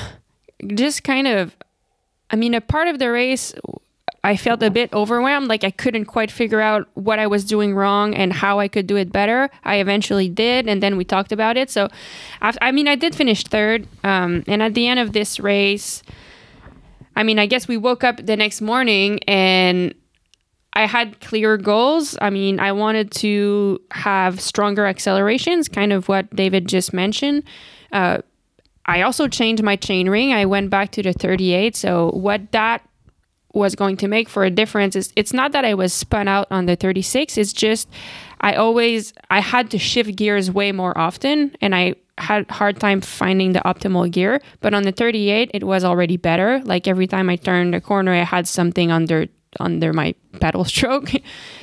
just 0.74 1.04
kind 1.04 1.26
of. 1.26 1.56
I 2.30 2.36
mean, 2.36 2.54
a 2.54 2.62
part 2.62 2.88
of 2.88 2.98
the 2.98 3.10
race, 3.10 3.52
I 4.24 4.36
felt 4.36 4.62
a 4.62 4.70
bit 4.70 4.92
overwhelmed. 4.92 5.48
Like 5.48 5.64
I 5.64 5.70
couldn't 5.70 6.06
quite 6.06 6.30
figure 6.30 6.60
out 6.60 6.88
what 6.94 7.18
I 7.18 7.26
was 7.26 7.44
doing 7.44 7.74
wrong 7.74 8.14
and 8.14 8.32
how 8.32 8.60
I 8.60 8.68
could 8.68 8.86
do 8.86 8.96
it 8.96 9.12
better. 9.12 9.50
I 9.64 9.76
eventually 9.76 10.28
did, 10.28 10.68
and 10.68 10.82
then 10.82 10.96
we 10.96 11.04
talked 11.04 11.32
about 11.32 11.56
it. 11.56 11.70
So, 11.70 11.88
I 12.40 12.72
mean, 12.72 12.88
I 12.88 12.94
did 12.94 13.14
finish 13.14 13.42
third. 13.44 13.86
Um, 14.04 14.44
and 14.46 14.62
at 14.62 14.74
the 14.74 14.86
end 14.86 15.00
of 15.00 15.12
this 15.12 15.40
race, 15.40 16.02
I 17.16 17.22
mean, 17.22 17.38
I 17.38 17.46
guess 17.46 17.68
we 17.68 17.76
woke 17.76 18.04
up 18.04 18.24
the 18.24 18.36
next 18.36 18.60
morning 18.60 19.20
and 19.28 19.94
I 20.74 20.86
had 20.86 21.20
clear 21.20 21.56
goals. 21.56 22.16
I 22.20 22.30
mean, 22.30 22.58
I 22.58 22.72
wanted 22.72 23.10
to 23.12 23.80
have 23.90 24.40
stronger 24.40 24.86
accelerations, 24.86 25.68
kind 25.68 25.92
of 25.92 26.08
what 26.08 26.34
David 26.34 26.66
just 26.66 26.92
mentioned. 26.92 27.44
Uh, 27.92 28.18
I 28.86 29.02
also 29.02 29.28
changed 29.28 29.62
my 29.62 29.76
chain 29.76 30.08
ring. 30.08 30.32
I 30.32 30.46
went 30.46 30.70
back 30.70 30.92
to 30.92 31.02
the 31.02 31.12
38. 31.12 31.76
So, 31.76 32.10
what 32.12 32.52
that 32.52 32.82
was 33.52 33.74
going 33.74 33.96
to 33.98 34.08
make 34.08 34.28
for 34.28 34.44
a 34.44 34.50
difference 34.50 34.96
is 34.96 35.12
it's 35.14 35.32
not 35.32 35.52
that 35.52 35.64
I 35.64 35.74
was 35.74 35.92
spun 35.92 36.26
out 36.26 36.48
on 36.50 36.66
the 36.66 36.76
36, 36.76 37.36
it's 37.36 37.52
just 37.52 37.88
I 38.40 38.54
always 38.54 39.12
I 39.30 39.40
had 39.40 39.70
to 39.72 39.78
shift 39.78 40.16
gears 40.16 40.50
way 40.50 40.72
more 40.72 40.96
often 40.96 41.54
and 41.60 41.74
I 41.74 41.96
had 42.18 42.50
hard 42.50 42.78
time 42.78 43.00
finding 43.00 43.52
the 43.52 43.60
optimal 43.60 44.10
gear 44.10 44.40
but 44.60 44.74
on 44.74 44.82
the 44.82 44.92
38 44.92 45.50
it 45.54 45.64
was 45.64 45.84
already 45.84 46.16
better. 46.16 46.60
Like 46.64 46.86
every 46.86 47.06
time 47.06 47.28
i 47.28 47.36
turned 47.36 47.74
a 47.74 47.80
corner 47.80 48.12
i 48.12 48.24
had 48.24 48.46
something 48.46 48.90
under 48.90 49.26
under 49.60 49.92
my 49.92 50.14
pedal 50.40 50.64
stroke 50.72 51.10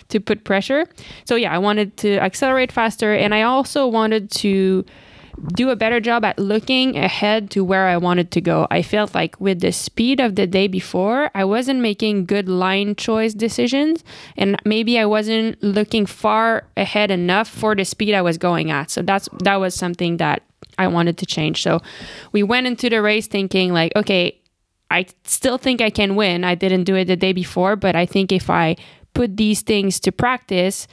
to 0.10 0.20
put 0.20 0.44
pressure. 0.44 0.86
So 1.26 1.36
yeah 1.36 1.54
i 1.54 1.58
wanted 1.58 1.98
to 1.98 2.18
accelerate 2.20 2.72
faster 2.72 3.14
and 3.14 3.34
i 3.34 3.44
also 3.44 3.88
wanted 3.88 4.32
to 4.32 4.86
do 5.54 5.70
a 5.70 5.76
better 5.76 6.00
job 6.00 6.26
at 6.26 6.38
looking 6.38 6.98
ahead 6.98 7.50
to 7.52 7.64
where 7.64 7.88
I 7.88 7.98
wanted 7.98 8.32
to 8.32 8.42
go. 8.42 8.68
I 8.70 8.82
felt 8.82 9.16
like 9.16 9.40
with 9.40 9.62
the 9.62 9.72
speed 9.72 10.20
of 10.20 10.36
the 10.36 10.48
day 10.48 10.68
before, 10.68 11.32
I 11.34 11.44
wasn't 11.44 11.80
making 11.80 12.26
good 12.26 12.50
line 12.50 12.96
choice 12.96 13.34
decisions 13.34 14.04
and 14.38 14.58
maybe 14.66 15.00
I 15.00 15.06
wasn't 15.06 15.62
looking 15.64 16.06
far 16.06 16.68
ahead 16.78 17.12
enough 17.12 17.48
for 17.48 17.76
the 17.76 17.86
speed 17.86 18.14
I 18.14 18.22
was 18.22 18.38
going 18.38 18.72
at. 18.72 18.92
So 18.92 19.02
that's 19.02 19.30
that 19.44 19.58
was 19.58 19.76
something 19.76 20.18
that 20.18 20.44
I 20.78 20.88
wanted 20.88 21.18
to 21.20 21.26
change. 21.26 21.62
So 21.62 21.82
we 22.32 22.44
went 22.44 22.68
into 22.68 22.90
the 22.90 23.02
race 23.02 23.28
thinking 23.28 23.74
like, 23.74 23.92
okay, 23.96 24.40
I 24.92 25.06
still 25.24 25.58
think 25.58 25.82
I 25.82 25.90
can 25.90 26.16
win. 26.16 26.44
I 26.44 26.56
didn't 26.56 26.86
do 26.86 26.96
it 26.96 27.06
the 27.06 27.16
day 27.16 27.34
before, 27.34 27.76
but 27.76 27.96
I 27.96 28.06
think 28.06 28.32
if 28.32 28.50
I 28.50 28.76
put 29.14 29.38
these 29.38 29.62
things 29.62 30.00
to 30.02 30.12
practice, 30.12 30.88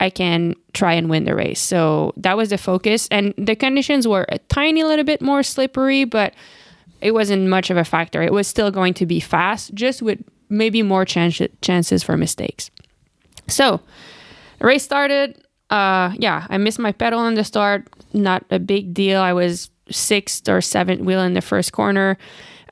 I 0.00 0.10
can 0.10 0.54
try 0.72 0.94
and 0.94 1.10
win 1.10 1.24
the 1.24 1.34
race. 1.34 1.60
So 1.60 2.14
that 2.16 2.36
was 2.36 2.48
the 2.48 2.58
focus. 2.58 3.06
And 3.10 3.34
the 3.36 3.54
conditions 3.54 4.08
were 4.08 4.26
a 4.30 4.38
tiny 4.38 4.82
little 4.82 5.04
bit 5.04 5.20
more 5.20 5.42
slippery, 5.42 6.04
but 6.04 6.34
it 7.00 7.12
wasn't 7.12 7.48
much 7.48 7.70
of 7.70 7.76
a 7.76 7.84
factor. 7.84 8.22
It 8.22 8.32
was 8.32 8.48
still 8.48 8.70
going 8.70 8.94
to 8.94 9.06
be 9.06 9.20
fast, 9.20 9.74
just 9.74 10.02
with 10.02 10.18
maybe 10.48 10.82
more 10.82 11.04
chance- 11.04 11.40
chances 11.60 12.02
for 12.02 12.16
mistakes. 12.16 12.70
So 13.46 13.80
race 14.60 14.82
started. 14.82 15.40
Uh, 15.68 16.12
yeah, 16.18 16.46
I 16.48 16.58
missed 16.58 16.78
my 16.78 16.92
pedal 16.92 17.26
in 17.26 17.34
the 17.34 17.44
start. 17.44 17.86
Not 18.12 18.44
a 18.50 18.58
big 18.58 18.92
deal. 18.92 19.20
I 19.20 19.32
was 19.32 19.70
sixth 19.90 20.48
or 20.48 20.60
seventh 20.60 21.02
wheel 21.02 21.22
in 21.22 21.34
the 21.34 21.40
first 21.40 21.72
corner. 21.72 22.16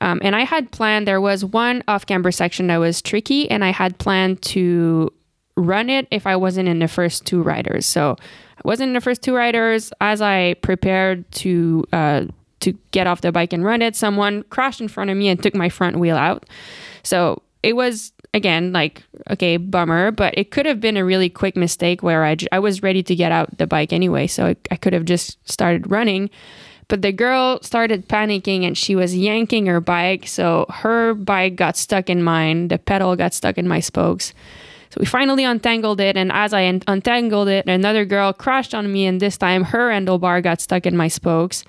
Um, 0.01 0.19
and 0.23 0.35
I 0.35 0.41
had 0.41 0.71
planned, 0.71 1.07
there 1.07 1.21
was 1.21 1.43
one 1.43 1.83
off 1.87 2.05
camber 2.05 2.31
section 2.31 2.67
that 2.67 2.77
was 2.77 3.01
tricky, 3.01 3.49
and 3.51 3.63
I 3.63 3.71
had 3.71 3.97
planned 3.97 4.41
to 4.43 5.11
run 5.59 5.89
it 5.89 6.07
if 6.11 6.25
I 6.25 6.35
wasn't 6.35 6.69
in 6.69 6.79
the 6.79 6.87
first 6.87 7.25
two 7.25 7.41
riders. 7.41 7.85
So 7.85 8.15
I 8.57 8.61
wasn't 8.63 8.89
in 8.89 8.93
the 8.93 9.01
first 9.01 9.21
two 9.21 9.35
riders. 9.35 9.91
As 10.01 10.21
I 10.21 10.55
prepared 10.55 11.29
to 11.33 11.85
uh, 11.93 12.25
to 12.61 12.73
get 12.91 13.07
off 13.07 13.21
the 13.21 13.31
bike 13.31 13.53
and 13.53 13.63
run 13.63 13.81
it, 13.81 13.95
someone 13.95 14.43
crashed 14.43 14.81
in 14.81 14.87
front 14.87 15.09
of 15.09 15.17
me 15.17 15.29
and 15.29 15.41
took 15.41 15.55
my 15.55 15.69
front 15.69 15.97
wheel 15.97 16.17
out. 16.17 16.45
So 17.03 17.41
it 17.63 17.75
was 17.75 18.11
again 18.33 18.71
like 18.71 19.03
okay 19.29 19.57
bummer 19.57 20.11
but 20.11 20.37
it 20.37 20.51
could 20.51 20.65
have 20.65 20.79
been 20.79 20.97
a 20.97 21.05
really 21.05 21.29
quick 21.29 21.55
mistake 21.55 22.03
where 22.03 22.23
I, 22.23 22.35
j- 22.35 22.47
I 22.51 22.59
was 22.59 22.83
ready 22.83 23.01
to 23.03 23.15
get 23.15 23.31
out 23.31 23.57
the 23.57 23.65
bike 23.65 23.91
anyway 23.91 24.27
so 24.27 24.45
I, 24.45 24.55
I 24.69 24.75
could 24.75 24.93
have 24.93 25.05
just 25.05 25.37
started 25.49 25.89
running 25.89 26.29
but 26.87 27.01
the 27.01 27.11
girl 27.11 27.59
started 27.63 28.07
panicking 28.07 28.65
and 28.65 28.77
she 28.77 28.95
was 28.95 29.15
yanking 29.15 29.65
her 29.65 29.81
bike 29.81 30.27
so 30.27 30.67
her 30.69 31.15
bike 31.15 31.55
got 31.55 31.75
stuck 31.75 32.09
in 32.09 32.21
mine 32.21 32.67
the 32.67 32.77
pedal 32.77 33.15
got 33.15 33.33
stuck 33.33 33.57
in 33.57 33.67
my 33.67 33.79
spokes 33.79 34.33
so 34.89 34.97
we 34.99 35.05
finally 35.05 35.43
untangled 35.43 36.01
it, 36.01 36.17
and 36.17 36.31
as 36.31 36.53
I 36.53 36.67
un- 36.67 36.81
untangled 36.87 37.47
it, 37.47 37.67
another 37.67 38.05
girl 38.05 38.33
crashed 38.33 38.73
on 38.73 38.91
me, 38.91 39.05
and 39.05 39.19
this 39.19 39.37
time 39.37 39.63
her 39.65 39.91
handlebar 39.91 40.41
got 40.41 40.61
stuck 40.61 40.85
in 40.85 40.97
my 40.97 41.07
spokes. 41.07 41.63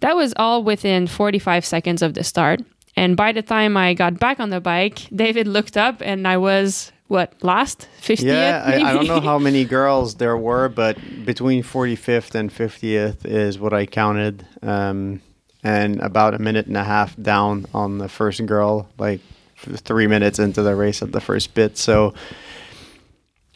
That 0.00 0.16
was 0.16 0.32
all 0.36 0.64
within 0.64 1.06
45 1.06 1.64
seconds 1.64 2.02
of 2.02 2.14
the 2.14 2.24
start. 2.24 2.60
And 2.96 3.16
by 3.16 3.32
the 3.32 3.42
time 3.42 3.76
I 3.76 3.94
got 3.94 4.18
back 4.18 4.40
on 4.40 4.50
the 4.50 4.60
bike, 4.60 5.06
David 5.14 5.46
looked 5.46 5.76
up 5.76 6.00
and 6.00 6.26
I 6.26 6.36
was 6.36 6.92
what 7.08 7.34
last 7.42 7.88
50th. 8.00 8.22
Yeah, 8.22 8.62
I, 8.64 8.90
I 8.90 8.92
don't 8.94 9.06
know 9.06 9.20
how 9.20 9.38
many 9.38 9.64
girls 9.78 10.14
there 10.16 10.36
were, 10.36 10.68
but 10.68 10.96
between 11.24 11.62
45th 11.62 12.34
and 12.34 12.50
50th 12.50 13.24
is 13.24 13.58
what 13.58 13.72
I 13.72 13.86
counted. 13.86 14.46
Um, 14.62 15.20
and 15.62 16.00
about 16.00 16.34
a 16.34 16.38
minute 16.38 16.66
and 16.66 16.76
a 16.76 16.84
half 16.84 17.14
down 17.16 17.66
on 17.72 17.98
the 17.98 18.08
first 18.08 18.44
girl, 18.46 18.88
like 18.98 19.20
three 19.56 20.08
minutes 20.08 20.38
into 20.38 20.62
the 20.62 20.74
race 20.74 21.02
at 21.02 21.12
the 21.12 21.20
first 21.20 21.54
bit. 21.54 21.78
So, 21.78 22.14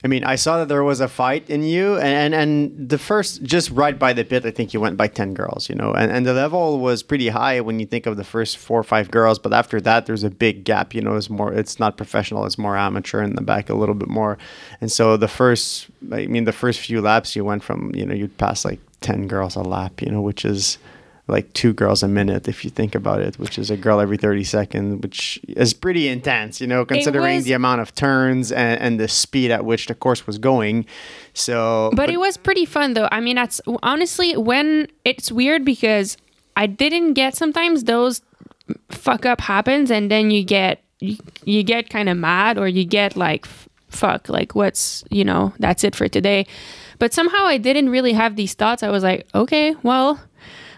I 0.06 0.08
mean, 0.08 0.22
I 0.22 0.36
saw 0.36 0.58
that 0.58 0.68
there 0.68 0.84
was 0.84 1.00
a 1.00 1.08
fight 1.08 1.50
in 1.50 1.64
you, 1.64 1.96
and, 1.96 2.32
and, 2.32 2.88
the 2.88 2.96
first, 2.96 3.42
just 3.42 3.70
right 3.70 3.98
by 3.98 4.12
the 4.12 4.22
pit, 4.22 4.46
I 4.46 4.52
think 4.52 4.72
you 4.72 4.78
went 4.78 4.96
by 4.96 5.08
10 5.08 5.34
girls, 5.34 5.68
you 5.68 5.74
know, 5.74 5.94
and, 5.94 6.12
and 6.12 6.24
the 6.24 6.32
level 6.32 6.78
was 6.78 7.02
pretty 7.02 7.30
high 7.30 7.60
when 7.60 7.80
you 7.80 7.86
think 7.86 8.06
of 8.06 8.16
the 8.16 8.22
first 8.22 8.56
four 8.56 8.78
or 8.78 8.84
five 8.84 9.10
girls, 9.10 9.40
but 9.40 9.52
after 9.52 9.80
that, 9.80 10.06
there's 10.06 10.22
a 10.22 10.30
big 10.30 10.62
gap, 10.62 10.94
you 10.94 11.00
know, 11.00 11.16
it's 11.16 11.28
more, 11.28 11.52
it's 11.52 11.80
not 11.80 11.96
professional, 11.96 12.46
it's 12.46 12.56
more 12.56 12.76
amateur 12.76 13.20
in 13.20 13.34
the 13.34 13.42
back 13.42 13.68
a 13.68 13.74
little 13.74 13.96
bit 13.96 14.08
more. 14.08 14.38
And 14.80 14.92
so 14.92 15.16
the 15.16 15.26
first, 15.26 15.88
I 16.12 16.26
mean, 16.26 16.44
the 16.44 16.52
first 16.52 16.78
few 16.78 17.00
laps, 17.00 17.34
you 17.34 17.44
went 17.44 17.64
from, 17.64 17.92
you 17.92 18.06
know, 18.06 18.14
you'd 18.14 18.38
pass 18.38 18.64
like 18.64 18.78
10 19.00 19.26
girls 19.26 19.56
a 19.56 19.62
lap, 19.62 20.00
you 20.02 20.08
know, 20.08 20.20
which 20.20 20.44
is, 20.44 20.78
like 21.28 21.52
two 21.54 21.72
girls 21.72 22.02
a 22.04 22.08
minute 22.08 22.46
if 22.46 22.64
you 22.64 22.70
think 22.70 22.94
about 22.94 23.20
it, 23.20 23.36
which 23.38 23.58
is 23.58 23.70
a 23.70 23.76
girl 23.76 23.98
every 24.00 24.16
30 24.16 24.44
seconds, 24.44 25.02
which 25.02 25.40
is 25.48 25.74
pretty 25.74 26.06
intense, 26.08 26.60
you 26.60 26.66
know, 26.66 26.84
considering 26.84 27.36
was- 27.36 27.44
the 27.44 27.52
amount 27.52 27.80
of 27.80 27.94
turns 27.94 28.52
and, 28.52 28.80
and 28.80 29.00
the 29.00 29.08
speed 29.08 29.50
at 29.50 29.64
which 29.64 29.86
the 29.86 29.94
course 29.94 30.26
was 30.26 30.38
going. 30.38 30.86
So, 31.34 31.90
but 31.94 32.10
it 32.10 32.18
was 32.18 32.36
pretty 32.36 32.64
fun 32.64 32.94
though. 32.94 33.08
I 33.10 33.20
mean, 33.20 33.36
that's 33.36 33.60
honestly 33.82 34.36
when 34.36 34.86
it's 35.04 35.32
weird 35.32 35.64
because 35.64 36.16
I 36.56 36.66
didn't 36.66 37.14
get 37.14 37.34
sometimes 37.36 37.84
those 37.84 38.22
fuck 38.90 39.26
up 39.26 39.40
happens 39.40 39.90
and 39.90 40.10
then 40.10 40.30
you 40.30 40.44
get 40.44 40.82
you, 41.00 41.16
you 41.44 41.62
get 41.62 41.90
kind 41.90 42.08
of 42.08 42.16
mad 42.16 42.56
or 42.58 42.66
you 42.68 42.84
get 42.84 43.16
like 43.16 43.46
fuck 43.88 44.28
like 44.28 44.54
what's 44.54 45.04
you 45.10 45.24
know 45.24 45.52
that's 45.60 45.84
it 45.84 45.94
for 45.94 46.08
today 46.08 46.44
but 46.98 47.14
somehow 47.14 47.44
i 47.46 47.56
didn't 47.56 47.88
really 47.90 48.12
have 48.12 48.34
these 48.34 48.54
thoughts 48.54 48.82
i 48.82 48.90
was 48.90 49.04
like 49.04 49.24
okay 49.34 49.74
well 49.84 50.20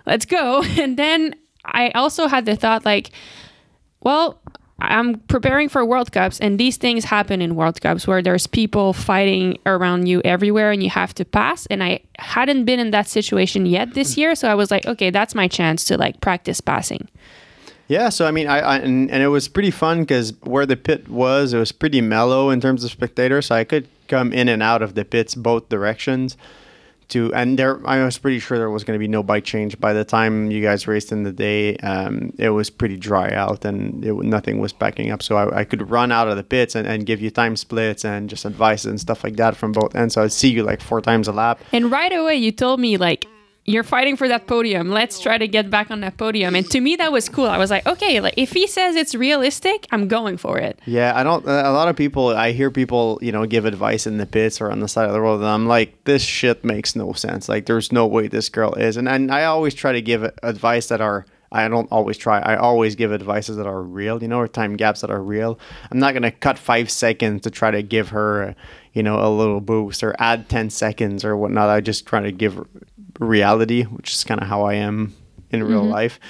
let's 0.08 0.24
go. 0.24 0.64
And 0.78 0.96
then 0.96 1.34
i 1.64 1.90
also 1.90 2.28
had 2.28 2.46
the 2.46 2.56
thought 2.56 2.84
like 2.84 3.10
well 4.00 4.40
i'm 4.78 5.18
preparing 5.28 5.68
for 5.68 5.84
world 5.84 6.12
cups 6.12 6.40
and 6.40 6.58
these 6.58 6.76
things 6.78 7.04
happen 7.04 7.42
in 7.42 7.56
world 7.56 7.80
cups 7.80 8.06
where 8.06 8.22
there's 8.22 8.46
people 8.46 8.92
fighting 8.92 9.58
around 9.66 10.06
you 10.06 10.22
everywhere 10.24 10.70
and 10.70 10.82
you 10.82 10.88
have 10.88 11.12
to 11.14 11.24
pass. 11.24 11.66
And 11.66 11.82
i 11.82 12.00
hadn't 12.18 12.64
been 12.64 12.80
in 12.80 12.90
that 12.92 13.08
situation 13.08 13.66
yet 13.66 13.94
this 13.94 14.16
year 14.16 14.34
so 14.34 14.48
i 14.48 14.54
was 14.54 14.70
like 14.70 14.86
okay 14.86 15.10
that's 15.10 15.34
my 15.34 15.48
chance 15.48 15.84
to 15.86 15.98
like 15.98 16.20
practice 16.20 16.60
passing. 16.60 17.08
Yeah, 17.88 18.10
so 18.10 18.26
I 18.26 18.32
mean, 18.32 18.46
I, 18.46 18.58
I 18.58 18.76
and, 18.78 19.10
and 19.10 19.22
it 19.22 19.28
was 19.28 19.48
pretty 19.48 19.70
fun 19.70 20.00
because 20.00 20.34
where 20.42 20.66
the 20.66 20.76
pit 20.76 21.08
was, 21.08 21.54
it 21.54 21.58
was 21.58 21.72
pretty 21.72 22.02
mellow 22.02 22.50
in 22.50 22.60
terms 22.60 22.84
of 22.84 22.90
spectators, 22.90 23.46
so 23.46 23.54
I 23.54 23.64
could 23.64 23.88
come 24.08 24.30
in 24.30 24.48
and 24.48 24.62
out 24.62 24.82
of 24.82 24.94
the 24.94 25.06
pits 25.06 25.34
both 25.34 25.70
directions. 25.70 26.36
To 27.08 27.32
and 27.34 27.58
there, 27.58 27.80
I 27.88 28.04
was 28.04 28.18
pretty 28.18 28.38
sure 28.38 28.58
there 28.58 28.68
was 28.68 28.84
going 28.84 28.94
to 28.94 28.98
be 28.98 29.08
no 29.08 29.22
bike 29.22 29.44
change 29.44 29.80
by 29.80 29.94
the 29.94 30.04
time 30.04 30.50
you 30.50 30.60
guys 30.60 30.86
raced 30.86 31.10
in 31.10 31.22
the 31.22 31.32
day. 31.32 31.76
Um, 31.78 32.34
it 32.36 32.50
was 32.50 32.68
pretty 32.68 32.98
dry 32.98 33.32
out 33.32 33.64
and 33.64 34.04
it, 34.04 34.12
nothing 34.14 34.58
was 34.58 34.74
backing 34.74 35.10
up, 35.10 35.22
so 35.22 35.36
I, 35.36 35.60
I 35.60 35.64
could 35.64 35.90
run 35.90 36.12
out 36.12 36.28
of 36.28 36.36
the 36.36 36.44
pits 36.44 36.74
and, 36.74 36.86
and 36.86 37.06
give 37.06 37.22
you 37.22 37.30
time 37.30 37.56
splits 37.56 38.04
and 38.04 38.28
just 38.28 38.44
advice 38.44 38.84
and 38.84 39.00
stuff 39.00 39.24
like 39.24 39.36
that 39.36 39.56
from 39.56 39.72
both 39.72 39.94
ends. 39.94 40.14
So 40.14 40.22
I'd 40.22 40.32
see 40.32 40.50
you 40.50 40.62
like 40.64 40.82
four 40.82 41.00
times 41.00 41.28
a 41.28 41.32
lap. 41.32 41.60
And 41.72 41.90
right 41.90 42.12
away, 42.12 42.36
you 42.36 42.52
told 42.52 42.78
me, 42.78 42.98
like, 42.98 43.26
you're 43.68 43.84
fighting 43.84 44.16
for 44.16 44.28
that 44.28 44.46
podium. 44.46 44.88
Let's 44.88 45.20
try 45.20 45.36
to 45.36 45.46
get 45.46 45.68
back 45.68 45.90
on 45.90 46.00
that 46.00 46.16
podium. 46.16 46.56
And 46.56 46.68
to 46.70 46.80
me, 46.80 46.96
that 46.96 47.12
was 47.12 47.28
cool. 47.28 47.44
I 47.44 47.58
was 47.58 47.70
like, 47.70 47.86
okay, 47.86 48.18
like 48.18 48.32
if 48.38 48.52
he 48.52 48.66
says 48.66 48.96
it's 48.96 49.14
realistic, 49.14 49.86
I'm 49.92 50.08
going 50.08 50.38
for 50.38 50.58
it. 50.58 50.80
Yeah, 50.86 51.12
I 51.14 51.22
don't. 51.22 51.44
A 51.44 51.70
lot 51.70 51.88
of 51.88 51.94
people, 51.94 52.28
I 52.28 52.52
hear 52.52 52.70
people, 52.70 53.18
you 53.20 53.30
know, 53.30 53.44
give 53.44 53.66
advice 53.66 54.06
in 54.06 54.16
the 54.16 54.24
pits 54.24 54.62
or 54.62 54.70
on 54.70 54.80
the 54.80 54.88
side 54.88 55.06
of 55.06 55.12
the 55.12 55.20
road, 55.20 55.36
and 55.36 55.46
I'm 55.46 55.66
like, 55.66 56.04
this 56.04 56.22
shit 56.22 56.64
makes 56.64 56.96
no 56.96 57.12
sense. 57.12 57.46
Like, 57.46 57.66
there's 57.66 57.92
no 57.92 58.06
way 58.06 58.26
this 58.26 58.48
girl 58.48 58.72
is. 58.72 58.96
And 58.96 59.06
and 59.06 59.30
I 59.30 59.44
always 59.44 59.74
try 59.74 59.92
to 59.92 60.00
give 60.00 60.24
advice 60.42 60.88
that 60.88 61.02
are. 61.02 61.26
I 61.50 61.66
don't 61.68 61.90
always 61.90 62.18
try. 62.18 62.40
I 62.40 62.56
always 62.56 62.94
give 62.94 63.10
advices 63.10 63.56
that 63.56 63.66
are 63.66 63.82
real, 63.82 64.20
you 64.20 64.28
know, 64.28 64.38
or 64.38 64.48
time 64.48 64.76
gaps 64.76 65.00
that 65.00 65.10
are 65.10 65.22
real. 65.22 65.58
I'm 65.90 65.98
not 65.98 66.12
gonna 66.12 66.30
cut 66.30 66.58
five 66.58 66.90
seconds 66.90 67.42
to 67.42 67.50
try 67.50 67.70
to 67.70 67.82
give 67.82 68.10
her, 68.10 68.54
you 68.92 69.02
know, 69.02 69.18
a 69.18 69.28
little 69.28 69.62
boost 69.62 70.02
or 70.02 70.14
add 70.18 70.50
ten 70.50 70.68
seconds 70.68 71.24
or 71.24 71.38
whatnot. 71.38 71.70
I 71.70 71.80
just 71.80 72.04
try 72.06 72.20
to 72.20 72.32
give 72.32 72.66
reality, 73.18 73.84
which 73.84 74.12
is 74.12 74.24
kind 74.24 74.40
of 74.40 74.48
how 74.48 74.62
I 74.62 74.74
am 74.74 75.14
in 75.50 75.62
real 75.62 75.84
life. 75.84 76.20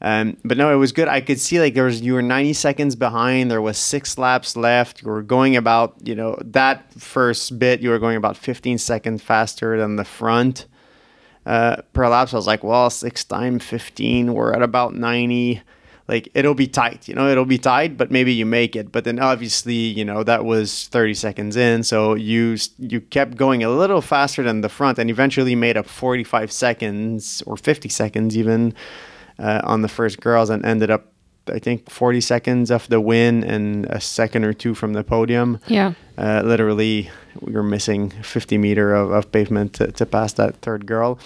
Um, 0.00 0.36
but 0.44 0.58
no, 0.58 0.70
it 0.70 0.76
was 0.76 0.92
good. 0.92 1.08
I 1.08 1.22
could 1.22 1.40
see 1.40 1.58
like 1.58 1.72
there 1.72 1.84
was 1.84 2.02
you 2.02 2.12
were 2.12 2.20
90 2.20 2.52
seconds 2.52 2.94
behind. 2.94 3.50
There 3.50 3.62
was 3.62 3.78
six 3.78 4.18
laps 4.18 4.54
left. 4.54 5.00
You 5.00 5.08
were 5.08 5.22
going 5.22 5.56
about 5.56 5.94
you 6.02 6.14
know 6.14 6.36
that 6.42 6.92
first 6.92 7.58
bit. 7.58 7.80
You 7.80 7.88
were 7.88 7.98
going 7.98 8.18
about 8.18 8.36
15 8.36 8.76
seconds 8.76 9.22
faster 9.22 9.78
than 9.78 9.96
the 9.96 10.04
front 10.04 10.66
uh, 11.46 11.76
per 11.94 12.06
lap. 12.06 12.28
So 12.28 12.36
I 12.36 12.38
was 12.38 12.46
like, 12.46 12.62
well, 12.62 12.90
six 12.90 13.24
time 13.24 13.58
15. 13.58 14.34
We're 14.34 14.52
at 14.52 14.62
about 14.62 14.94
90. 14.94 15.62
Like 16.06 16.28
it'll 16.34 16.54
be 16.54 16.66
tight, 16.66 17.08
you 17.08 17.14
know, 17.14 17.30
it'll 17.30 17.46
be 17.46 17.56
tight, 17.56 17.96
but 17.96 18.10
maybe 18.10 18.32
you 18.32 18.44
make 18.44 18.76
it. 18.76 18.92
But 18.92 19.04
then 19.04 19.18
obviously, 19.18 19.74
you 19.74 20.04
know, 20.04 20.22
that 20.22 20.44
was 20.44 20.88
30 20.88 21.14
seconds 21.14 21.56
in, 21.56 21.82
so 21.82 22.14
you 22.14 22.58
you 22.78 23.00
kept 23.00 23.36
going 23.36 23.64
a 23.64 23.70
little 23.70 24.02
faster 24.02 24.42
than 24.42 24.60
the 24.60 24.68
front, 24.68 24.98
and 24.98 25.08
eventually 25.08 25.54
made 25.54 25.78
up 25.78 25.86
45 25.86 26.52
seconds 26.52 27.42
or 27.46 27.56
50 27.56 27.88
seconds 27.88 28.36
even 28.36 28.74
uh, 29.38 29.62
on 29.64 29.80
the 29.80 29.88
first 29.88 30.20
girls, 30.20 30.50
and 30.50 30.62
ended 30.66 30.90
up, 30.90 31.10
I 31.48 31.58
think, 31.58 31.88
40 31.88 32.20
seconds 32.20 32.70
off 32.70 32.86
the 32.88 33.00
win 33.00 33.42
and 33.42 33.86
a 33.86 34.00
second 34.00 34.44
or 34.44 34.52
two 34.52 34.74
from 34.74 34.92
the 34.92 35.04
podium. 35.04 35.58
Yeah. 35.68 35.94
Uh, 36.18 36.42
literally, 36.44 37.10
we 37.40 37.54
were 37.54 37.62
missing 37.62 38.10
50 38.10 38.58
meter 38.58 38.92
of, 38.94 39.10
of 39.10 39.32
pavement 39.32 39.72
to, 39.74 39.90
to 39.92 40.04
pass 40.04 40.34
that 40.34 40.56
third 40.56 40.84
girl 40.84 41.18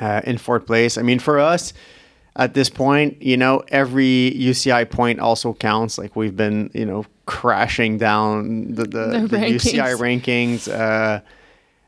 uh, 0.00 0.22
in 0.24 0.38
fourth 0.38 0.66
place. 0.66 0.98
I 0.98 1.02
mean, 1.02 1.20
for 1.20 1.38
us 1.38 1.72
at 2.36 2.54
this 2.54 2.70
point, 2.70 3.20
you 3.22 3.36
know, 3.36 3.62
every 3.68 4.32
UCI 4.36 4.90
point 4.90 5.20
also 5.20 5.52
counts. 5.52 5.98
Like 5.98 6.16
we've 6.16 6.36
been, 6.36 6.70
you 6.72 6.86
know, 6.86 7.04
crashing 7.26 7.98
down 7.98 8.74
the, 8.74 8.84
the, 8.84 9.06
The 9.20 9.26
the 9.28 9.36
UCI 9.36 9.96
rankings. 9.96 10.68
Uh, 10.68 11.20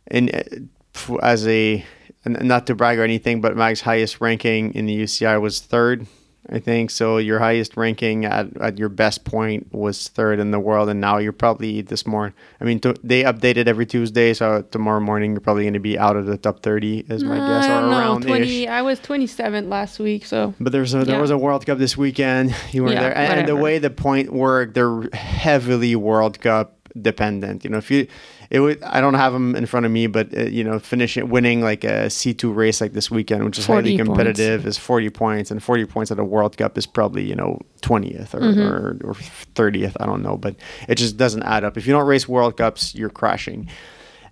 and 0.09 0.35
uh, 0.35 1.17
as 1.23 1.47
a, 1.47 1.85
not 2.27 2.67
to 2.67 2.75
brag 2.75 2.99
or 2.99 3.05
anything, 3.05 3.41
but 3.41 3.57
Mag's 3.57 3.81
highest 3.81 4.21
ranking 4.21 4.75
in 4.75 4.87
the 4.87 5.03
UCI 5.03 5.41
was 5.41 5.61
third, 5.61 6.07
I 6.51 6.59
think. 6.59 6.91
So 6.91 7.17
your 7.17 7.39
highest 7.39 7.77
ranking 7.77 8.25
at, 8.27 8.55
at 8.61 8.79
your 8.79 8.91
best 8.91 9.25
point 9.25 9.73
was 9.73 10.09
third 10.09 10.39
in 10.39 10.51
the 10.51 10.61
world, 10.61 10.89
and 10.91 11.01
now 11.01 11.17
you're 11.19 11.33
probably 11.33 11.81
this 11.81 12.07
morning. 12.07 12.35
I 12.61 12.65
mean, 12.65 12.81
to, 12.81 12.95
they 13.03 13.23
update 13.23 13.57
it 13.57 13.67
every 13.67 13.87
Tuesday, 13.87 14.35
so 14.35 14.63
tomorrow 14.71 15.01
morning 15.01 15.33
you're 15.33 15.41
probably 15.41 15.65
going 15.65 15.73
to 15.75 15.81
be 15.81 15.99
out 15.99 16.17
of 16.17 16.27
the 16.27 16.37
top 16.37 16.61
30, 16.63 17.07
is 17.09 17.25
my 17.25 17.39
uh, 17.39 17.47
guess, 17.49 17.69
or 17.69 17.89
around 17.89 18.23
20, 18.23 18.69
I 18.69 18.83
was 18.83 18.99
27 19.01 19.71
last 19.71 19.99
week, 19.99 20.27
so 20.27 20.53
but 20.61 20.73
there's 20.73 20.93
a, 20.93 21.05
there 21.05 21.15
Yeah. 21.17 21.21
was 21.21 21.31
a 21.31 21.39
World 21.39 21.65
Cup 21.65 21.79
this 21.79 21.97
weekend. 21.97 22.55
You 22.73 22.83
weren't 22.83 22.95
Yeah, 22.95 23.01
there, 23.03 23.17
and, 23.17 23.41
and 23.41 23.49
the 23.49 23.57
way 23.57 23.79
the 23.79 23.91
point 23.91 24.33
worked, 24.33 24.75
they're 24.75 25.03
heavily 25.13 25.97
World 25.97 26.41
Cup 26.41 26.77
dependent. 27.01 27.65
You 27.65 27.71
know, 27.71 27.79
if 27.79 27.91
you, 27.91 28.07
it 28.51 28.61
would, 28.61 28.83
I 28.83 29.01
don't 29.01 29.15
have 29.15 29.33
them 29.33 29.57
in 29.57 29.67
front 29.67 29.87
of 29.87 29.93
me, 29.93 30.07
but 30.07 30.37
uh, 30.37 30.43
you 30.43 30.65
know, 30.65 30.79
finishing 30.79 31.29
winning 31.29 31.61
like 31.61 31.85
a 31.85 32.09
C 32.11 32.35
two 32.35 32.53
race 32.53 32.81
like 32.81 32.93
this 32.93 33.11
weekend, 33.11 33.45
which 33.45 33.59
is 33.59 33.67
40 33.67 33.77
highly 33.89 33.97
points. 33.99 34.09
competitive, 34.09 34.67
is 34.67 34.79
forty 34.79 35.11
points, 35.11 35.51
and 35.51 35.63
forty 35.63 35.85
points 35.85 36.11
at 36.11 36.19
a 36.19 36.25
World 36.25 36.57
Cup 36.57 36.77
is 36.79 36.87
probably 36.87 37.25
you 37.25 37.35
know 37.35 37.61
twentieth 37.81 38.35
or 38.35 38.41
Mm-hmm. 38.41 38.61
or 38.61 38.99
or 39.05 39.15
thirtieth. 39.15 39.97
I 40.01 40.07
don't 40.07 40.23
know, 40.23 40.37
but 40.37 40.57
it 40.89 40.97
just 40.97 41.17
doesn't 41.17 41.43
add 41.43 41.65
up. 41.65 41.77
If 41.77 41.87
you 41.87 41.93
don't 41.93 42.07
race 42.07 42.29
World 42.29 42.57
Cups, 42.57 42.95
you're 42.95 43.11
crashing. 43.11 43.69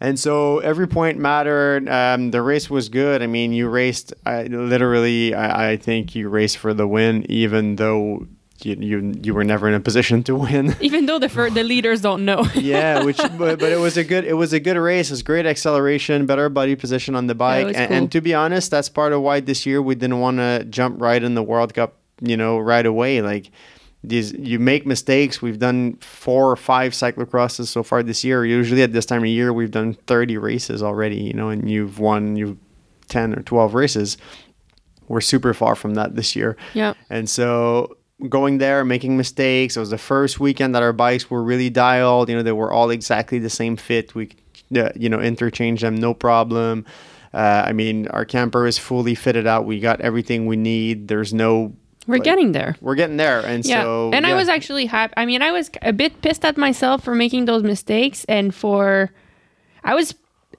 And 0.00 0.18
so 0.18 0.58
every 0.58 0.88
point 0.88 1.18
mattered. 1.18 1.88
Um, 1.88 2.32
the 2.32 2.42
race 2.42 2.68
was 2.68 2.88
good. 2.88 3.22
I 3.22 3.28
mean, 3.28 3.52
you 3.52 3.68
raced 3.68 4.12
I, 4.26 4.42
literally. 4.44 5.32
I, 5.32 5.72
I 5.72 5.76
think 5.76 6.16
you 6.16 6.28
raced 6.28 6.58
for 6.58 6.74
the 6.74 6.88
win, 6.88 7.24
even 7.30 7.76
though 7.76 8.26
you, 8.64 8.76
you 8.78 9.14
you 9.22 9.34
were 9.34 9.44
never 9.44 9.68
in 9.68 9.74
a 9.74 9.80
position 9.80 10.22
to 10.24 10.36
win. 10.36 10.74
even 10.80 11.06
though 11.06 11.18
the 11.18 11.28
the 11.28 11.62
leaders 11.62 12.00
don't 12.00 12.24
know. 12.24 12.44
yeah, 12.54 13.02
which 13.04 13.16
but, 13.38 13.58
but 13.58 13.72
it 13.72 13.78
was 13.78 13.96
a 13.96 14.04
good 14.04 14.24
it 14.24 14.34
was 14.34 14.52
a 14.52 14.60
good 14.60 14.76
race. 14.76 15.10
It 15.10 15.14
was 15.14 15.22
great 15.22 15.46
acceleration, 15.46 16.26
better 16.26 16.48
body 16.48 16.76
position 16.76 17.14
on 17.14 17.26
the 17.26 17.34
bike, 17.34 17.68
was 17.68 17.76
and, 17.76 17.88
cool. 17.88 17.96
and 17.96 18.12
to 18.12 18.20
be 18.20 18.34
honest, 18.34 18.70
that's 18.70 18.88
part 18.88 19.12
of 19.12 19.22
why 19.22 19.40
this 19.40 19.66
year 19.66 19.80
we 19.82 19.94
didn't 19.94 20.20
want 20.20 20.38
to 20.38 20.64
jump 20.68 21.00
right 21.00 21.22
in 21.22 21.34
the 21.34 21.42
World 21.42 21.74
Cup. 21.74 21.96
You 22.20 22.36
know, 22.36 22.58
right 22.58 22.86
away, 22.86 23.22
like. 23.22 23.50
These, 24.04 24.32
you 24.32 24.58
make 24.58 24.84
mistakes. 24.84 25.40
We've 25.40 25.60
done 25.60 25.94
four 25.98 26.50
or 26.50 26.56
five 26.56 26.90
cyclocrosses 26.90 27.68
so 27.68 27.84
far 27.84 28.02
this 28.02 28.24
year. 28.24 28.44
Usually 28.44 28.82
at 28.82 28.92
this 28.92 29.06
time 29.06 29.22
of 29.22 29.28
year, 29.28 29.52
we've 29.52 29.70
done 29.70 29.94
30 29.94 30.38
races 30.38 30.82
already, 30.82 31.18
you 31.18 31.32
know, 31.34 31.50
and 31.50 31.70
you've 31.70 32.00
won 32.00 32.34
you've 32.34 32.56
10 33.12 33.34
or 33.34 33.42
12 33.42 33.74
races. 33.74 34.16
We're 35.06 35.20
super 35.20 35.54
far 35.54 35.76
from 35.76 35.94
that 35.94 36.16
this 36.16 36.34
year. 36.34 36.56
yeah. 36.74 36.94
And 37.10 37.30
so 37.30 37.96
going 38.28 38.58
there, 38.58 38.84
making 38.84 39.16
mistakes. 39.16 39.76
It 39.76 39.80
was 39.80 39.90
the 39.90 39.98
first 39.98 40.40
weekend 40.40 40.74
that 40.74 40.82
our 40.82 40.92
bikes 40.92 41.30
were 41.30 41.42
really 41.42 41.70
dialed. 41.70 42.28
You 42.28 42.36
know, 42.36 42.42
they 42.42 42.52
were 42.52 42.72
all 42.72 42.90
exactly 42.90 43.38
the 43.38 43.50
same 43.50 43.76
fit. 43.76 44.14
We, 44.14 44.30
uh, 44.76 44.90
you 44.94 45.08
know, 45.08 45.20
interchange 45.20 45.80
them 45.82 45.96
no 45.96 46.14
problem. 46.14 46.84
Uh, 47.34 47.64
I 47.66 47.72
mean, 47.72 48.08
our 48.08 48.24
camper 48.24 48.66
is 48.66 48.78
fully 48.78 49.14
fitted 49.14 49.46
out. 49.46 49.64
We 49.64 49.80
got 49.80 50.00
everything 50.00 50.46
we 50.46 50.56
need. 50.56 51.08
There's 51.08 51.32
no 51.32 51.72
We're 52.06 52.16
like, 52.16 52.24
getting 52.24 52.52
there. 52.52 52.76
We're 52.80 52.94
getting 52.94 53.16
there, 53.16 53.40
and 53.40 53.64
Yeah. 53.64 53.82
so 53.82 54.10
and 54.12 54.26
I 54.26 54.34
was 54.34 54.48
actually 54.48 54.86
happy. 54.86 55.14
I 55.16 55.24
mean, 55.24 55.40
I 55.40 55.50
was 55.50 55.70
a 55.80 55.92
bit 55.92 56.20
pissed 56.20 56.44
at 56.44 56.56
myself 56.56 57.02
for 57.04 57.14
making 57.14 57.46
those 57.46 57.62
mistakes 57.62 58.24
and 58.28 58.54
for 58.54 59.10
I 59.82 59.94
was 59.94 60.14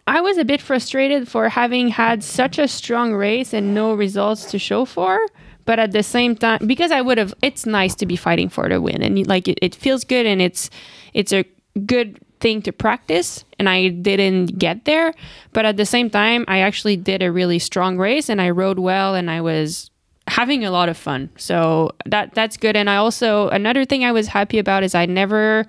I 0.08 0.20
was 0.20 0.38
a 0.38 0.44
bit 0.44 0.62
frustrated 0.62 1.28
for 1.30 1.48
having 1.50 1.90
had 1.90 2.24
such 2.24 2.58
a 2.60 2.68
strong 2.68 3.14
race 3.14 3.54
and 3.54 3.74
no 3.74 3.94
results 3.94 4.50
to 4.52 4.60
show 4.60 4.84
for. 4.86 5.20
But 5.66 5.80
at 5.80 5.92
the 5.92 6.04
same 6.04 6.36
time, 6.36 6.66
because 6.68 6.92
I 6.92 7.02
would 7.02 7.18
have, 7.18 7.34
it's 7.42 7.66
nice 7.66 7.96
to 7.96 8.06
be 8.06 8.16
fighting 8.16 8.50
for 8.50 8.68
the 8.68 8.82
win, 8.82 9.02
and 9.02 9.26
like 9.28 9.48
it, 9.48 9.60
it 9.62 9.76
feels 9.76 10.04
good, 10.04 10.26
and 10.26 10.42
it's 10.42 10.70
it's 11.14 11.32
a 11.32 11.46
good 11.86 12.20
thing 12.40 12.62
to 12.64 12.72
practice. 12.72 13.46
And 13.60 13.70
I 13.70 13.88
didn't 13.88 14.60
get 14.60 14.86
there, 14.86 15.14
but 15.54 15.66
at 15.66 15.78
the 15.78 15.86
same 15.86 16.10
time, 16.10 16.44
I 16.48 16.60
actually 16.60 16.98
did 16.98 17.24
a 17.24 17.32
really 17.32 17.60
strong 17.60 17.98
race, 17.98 18.30
and 18.30 18.42
I 18.42 18.50
rode 18.50 18.80
well, 18.80 19.16
and 19.16 19.32
I 19.32 19.42
was 19.42 19.90
having 20.28 20.64
a 20.66 20.72
lot 20.72 20.90
of 20.90 20.98
fun. 20.98 21.30
So 21.38 21.92
that 22.06 22.34
that's 22.34 22.58
good. 22.58 22.76
And 22.76 22.90
I 22.90 22.98
also 22.98 23.50
another 23.50 23.86
thing 23.86 24.06
I 24.06 24.12
was 24.12 24.28
happy 24.28 24.60
about 24.60 24.84
is 24.84 24.96
I 24.96 25.06
never 25.06 25.66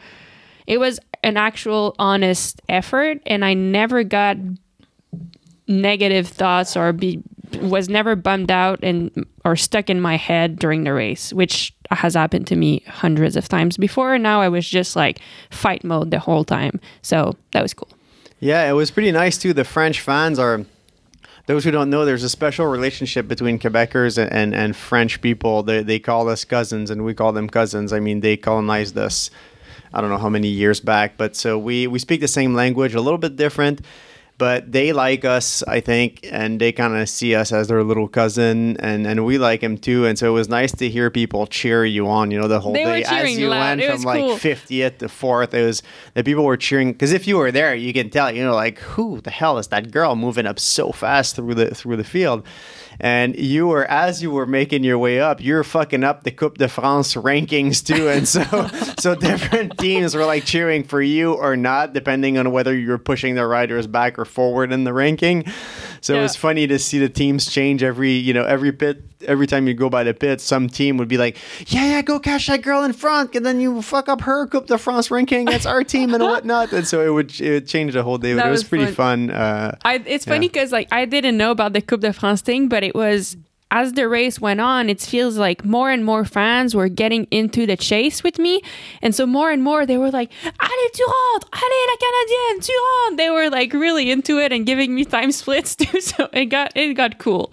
it 0.66 0.78
was 0.78 0.98
an 1.22 1.37
actual 1.37 1.94
honest 1.98 2.61
effort 2.68 3.18
and 3.26 3.44
I 3.44 3.54
never 3.54 4.04
got 4.04 4.37
negative 5.66 6.28
thoughts 6.28 6.76
or 6.76 6.92
be 6.92 7.22
was 7.56 7.88
never 7.88 8.16
bummed 8.16 8.50
out 8.50 8.80
and 8.82 9.26
or 9.44 9.56
stuck 9.56 9.90
in 9.90 10.00
my 10.00 10.16
head 10.16 10.58
during 10.58 10.84
the 10.84 10.92
race, 10.92 11.32
which 11.32 11.74
has 11.90 12.14
happened 12.14 12.46
to 12.48 12.56
me 12.56 12.82
hundreds 12.86 13.36
of 13.36 13.48
times 13.48 13.76
before. 13.76 14.18
Now 14.18 14.40
I 14.40 14.48
was 14.48 14.68
just 14.68 14.96
like 14.96 15.20
fight 15.50 15.84
mode 15.84 16.10
the 16.10 16.18
whole 16.18 16.44
time. 16.44 16.80
So 17.02 17.36
that 17.52 17.62
was 17.62 17.74
cool. 17.74 17.88
Yeah, 18.40 18.68
it 18.68 18.72
was 18.72 18.90
pretty 18.90 19.12
nice 19.12 19.38
too. 19.38 19.52
The 19.52 19.64
French 19.64 20.00
fans 20.00 20.38
are. 20.38 20.64
Those 21.46 21.64
who 21.64 21.70
don't 21.70 21.90
know, 21.90 22.06
there's 22.06 22.22
a 22.22 22.30
special 22.30 22.64
relationship 22.64 23.28
between 23.28 23.58
Quebecers 23.58 24.16
and, 24.16 24.32
and, 24.32 24.54
and 24.54 24.74
French 24.74 25.20
people. 25.20 25.62
They, 25.62 25.82
they 25.82 25.98
call 25.98 26.30
us 26.30 26.42
cousins, 26.42 26.90
and 26.90 27.04
we 27.04 27.12
call 27.12 27.32
them 27.32 27.50
cousins. 27.50 27.92
I 27.92 28.00
mean, 28.00 28.20
they 28.20 28.38
colonized 28.38 28.96
us. 28.96 29.28
I 29.92 30.00
don't 30.00 30.08
know 30.08 30.16
how 30.16 30.30
many 30.30 30.48
years 30.48 30.80
back, 30.80 31.18
but 31.18 31.36
so 31.36 31.58
we 31.58 31.86
we 31.86 31.98
speak 31.98 32.20
the 32.20 32.28
same 32.28 32.54
language, 32.54 32.94
a 32.94 33.00
little 33.00 33.18
bit 33.18 33.36
different, 33.36 33.82
but 34.36 34.72
they 34.72 34.92
like 34.92 35.24
us, 35.24 35.62
I 35.62 35.80
think, 35.80 36.26
and 36.30 36.60
they 36.60 36.72
kind 36.72 36.96
of 36.96 37.08
see 37.08 37.34
us 37.36 37.52
as 37.52 37.68
their 37.68 37.84
little 37.84 38.08
cousin, 38.08 38.76
and 38.78 39.06
and 39.06 39.24
we 39.24 39.38
like 39.38 39.62
him 39.62 39.78
too. 39.78 40.06
And 40.06 40.18
so 40.18 40.28
it 40.28 40.32
was 40.32 40.48
nice 40.48 40.72
to 40.76 40.88
hear 40.88 41.10
people 41.10 41.46
cheer 41.46 41.84
you 41.84 42.08
on, 42.08 42.30
you 42.30 42.40
know, 42.40 42.48
the 42.48 42.58
whole 42.60 42.72
They 42.72 42.84
day 42.84 43.04
as 43.04 43.38
you 43.38 43.48
loud. 43.48 43.78
went 43.78 43.92
from 43.92 44.02
like 44.02 44.20
cool. 44.20 44.36
50th 44.36 44.98
to 44.98 45.08
fourth. 45.08 45.54
It 45.54 45.64
was 45.64 45.82
the 46.14 46.24
people 46.24 46.44
were 46.44 46.56
cheering 46.56 46.92
because 46.92 47.12
if 47.12 47.28
you 47.28 47.36
were 47.36 47.52
there, 47.52 47.74
you 47.74 47.92
can 47.92 48.10
tell, 48.10 48.30
you 48.34 48.42
know, 48.42 48.54
like 48.54 48.78
who 48.80 49.20
the 49.20 49.30
hell 49.30 49.58
is 49.58 49.68
that 49.68 49.90
girl 49.92 50.16
moving 50.16 50.46
up 50.46 50.58
so 50.58 50.90
fast 50.90 51.36
through 51.36 51.54
the 51.54 51.74
through 51.74 51.96
the 51.96 52.04
field. 52.04 52.44
And 53.00 53.37
you 53.37 53.66
were, 53.66 53.85
as 53.85 54.22
you 54.22 54.30
were 54.30 54.46
making 54.46 54.85
your 54.85 54.98
way 54.98 55.20
up, 55.20 55.42
you're 55.42 55.64
fucking 55.64 56.04
up 56.04 56.22
the 56.22 56.30
Coupe 56.30 56.59
de 56.59 56.68
France 56.68 57.14
rankings 57.14 57.85
too, 57.85 58.09
and 58.09 58.26
so 58.26 58.42
so 58.98 59.14
different 59.14 59.78
teams 59.78 60.14
were 60.14 60.24
like 60.24 60.44
cheering 60.44 60.85
for 60.85 61.02
you 61.02 61.35
or 61.35 61.57
not, 61.57 61.92
depending 61.92 62.38
on 62.38 62.50
whether 62.52 62.76
you 62.76 62.88
were 62.88 62.98
pushing 62.98 63.35
the 63.35 63.46
riders 63.46 63.87
back 63.87 64.18
or 64.18 64.24
forward 64.24 64.72
in 64.72 64.85
the 64.85 64.92
ranking. 64.92 65.44
So 66.04 66.14
it 66.18 66.20
was 66.20 66.36
funny 66.36 66.66
to 66.66 66.78
see 66.78 66.98
the 66.98 67.08
teams 67.08 67.50
change 67.50 67.82
every, 67.82 68.12
you 68.12 68.34
know, 68.34 68.44
every 68.44 68.72
pit. 68.72 69.02
Every 69.26 69.46
time 69.46 69.66
you 69.66 69.72
go 69.72 69.88
by 69.88 70.04
the 70.04 70.12
pit, 70.12 70.38
some 70.42 70.68
team 70.68 70.98
would 70.98 71.08
be 71.08 71.16
like, 71.16 71.38
"Yeah, 71.68 71.86
yeah, 71.86 72.02
go 72.02 72.20
catch 72.20 72.46
that 72.48 72.60
girl 72.60 72.84
in 72.84 72.92
front," 72.92 73.34
and 73.34 73.46
then 73.46 73.58
you 73.58 73.80
fuck 73.80 74.06
up 74.10 74.20
her 74.20 74.46
Coupe 74.46 74.66
de 74.66 74.76
France 74.76 75.10
ranking. 75.10 75.46
That's 75.46 75.64
our 75.64 75.82
team 75.82 76.12
and 76.12 76.22
whatnot. 76.22 76.72
And 76.72 76.86
so 76.86 77.00
it 77.00 77.08
would 77.08 77.40
it 77.40 77.50
would 77.50 77.66
change 77.66 77.94
the 77.94 78.02
whole 78.02 78.18
day. 78.18 78.34
But 78.34 78.42
That 78.42 78.48
it 78.48 78.50
was, 78.50 78.60
was 78.64 78.68
pretty 78.68 78.92
fun. 78.92 79.28
fun. 79.28 79.30
Uh, 79.30 79.76
I, 79.82 79.94
it's 80.04 80.26
funny 80.26 80.48
because 80.48 80.72
like 80.72 80.88
I 80.92 81.06
didn't 81.06 81.38
know 81.38 81.50
about 81.50 81.72
the 81.72 81.80
Coupe 81.80 82.02
de 82.02 82.12
France 82.12 82.42
thing, 82.42 82.68
but 82.68 82.82
it 82.84 82.94
was 82.94 83.38
as 83.74 83.94
the 83.94 84.08
race 84.08 84.40
went 84.40 84.60
on, 84.60 84.88
it 84.88 85.00
feels 85.00 85.37
like 85.37 85.64
more 85.64 85.90
and 85.90 86.04
more 86.04 86.24
fans 86.24 86.76
were 86.76 86.88
getting 86.88 87.26
into 87.32 87.66
the 87.66 87.76
chase 87.76 88.22
with 88.22 88.38
me, 88.38 88.62
and 89.02 89.12
so 89.12 89.26
more 89.26 89.50
and 89.50 89.64
more 89.64 89.84
they 89.84 89.98
were 89.98 90.12
like, 90.12 90.30
"Allez, 90.44 90.90
tu 90.94 91.04
rentres! 91.04 91.48
Allez, 91.60 91.84
la 91.90 91.96
Canadienne, 92.04 92.60
rentres!" 92.60 93.16
They 93.16 93.30
were 93.30 93.50
like 93.50 93.72
really 93.72 94.12
into 94.12 94.38
it 94.38 94.52
and 94.52 94.64
giving 94.64 94.94
me 94.94 95.04
time 95.04 95.32
splits 95.42 95.74
too. 95.74 96.00
So 96.00 96.28
it 96.32 96.46
got 96.46 96.70
it 96.76 96.94
got 96.94 97.18
cool. 97.18 97.52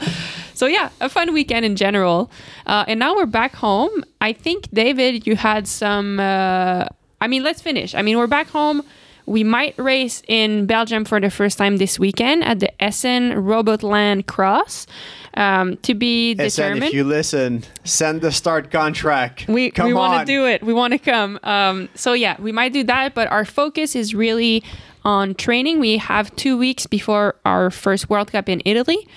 So 0.54 0.68
yeah, 0.68 0.90
a 1.02 1.10
fun 1.10 1.34
weekend 1.34 1.66
in 1.66 1.76
general. 1.76 2.30
Uh, 2.68 2.86
and 2.88 3.00
now 3.00 3.16
we're 3.16 3.26
back 3.26 3.56
home. 3.56 4.04
I 4.22 4.32
think 4.32 4.70
David, 4.72 5.26
you 5.26 5.36
had 5.36 5.68
some. 5.68 6.20
Uh, 6.20 6.86
I 7.20 7.28
mean, 7.28 7.42
let's 7.42 7.64
finish. 7.64 7.96
I 7.96 8.04
mean, 8.04 8.20
we're 8.20 8.28
back 8.28 8.48
home. 8.48 8.84
We 9.26 9.44
might 9.44 9.78
race 9.80 10.22
in 10.28 10.68
Belgium 10.68 11.06
for 11.06 11.20
the 11.20 11.30
first 11.30 11.58
time 11.58 11.78
this 11.78 11.98
weekend 11.98 12.44
at 12.44 12.60
the 12.60 12.72
Essen 12.84 13.32
Robotland 13.32 14.28
Cross 14.28 14.86
um, 15.36 15.78
to 15.78 15.94
be 15.94 16.34
determined. 16.34 16.84
if 16.86 16.94
you 16.94 17.04
listen, 17.04 17.64
send 17.84 18.22
the 18.22 18.32
start 18.32 18.72
contract. 18.72 19.48
we 19.48 19.72
Come 19.72 19.88
we 19.88 19.94
want 19.94 20.20
to 20.20 20.32
do 20.32 20.46
it. 20.46 20.64
We 20.64 20.74
want 20.74 20.94
to 20.94 21.00
come. 21.00 21.40
Um, 21.44 21.90
so 21.96 22.14
yeah, 22.14 22.40
we 22.40 22.52
might 22.52 22.74
do 22.74 22.84
that, 22.84 23.14
but 23.14 23.30
our 23.30 23.46
focus 23.46 23.96
is 23.96 24.14
really 24.14 24.64
on 25.04 25.36
training. 25.36 25.80
We 25.80 25.98
have 25.98 26.36
two 26.36 26.58
weeks 26.58 26.86
before 26.86 27.36
our 27.46 27.72
first 27.72 28.10
World 28.10 28.32
Cup 28.32 28.50
in 28.50 28.62
Italy. 28.66 29.08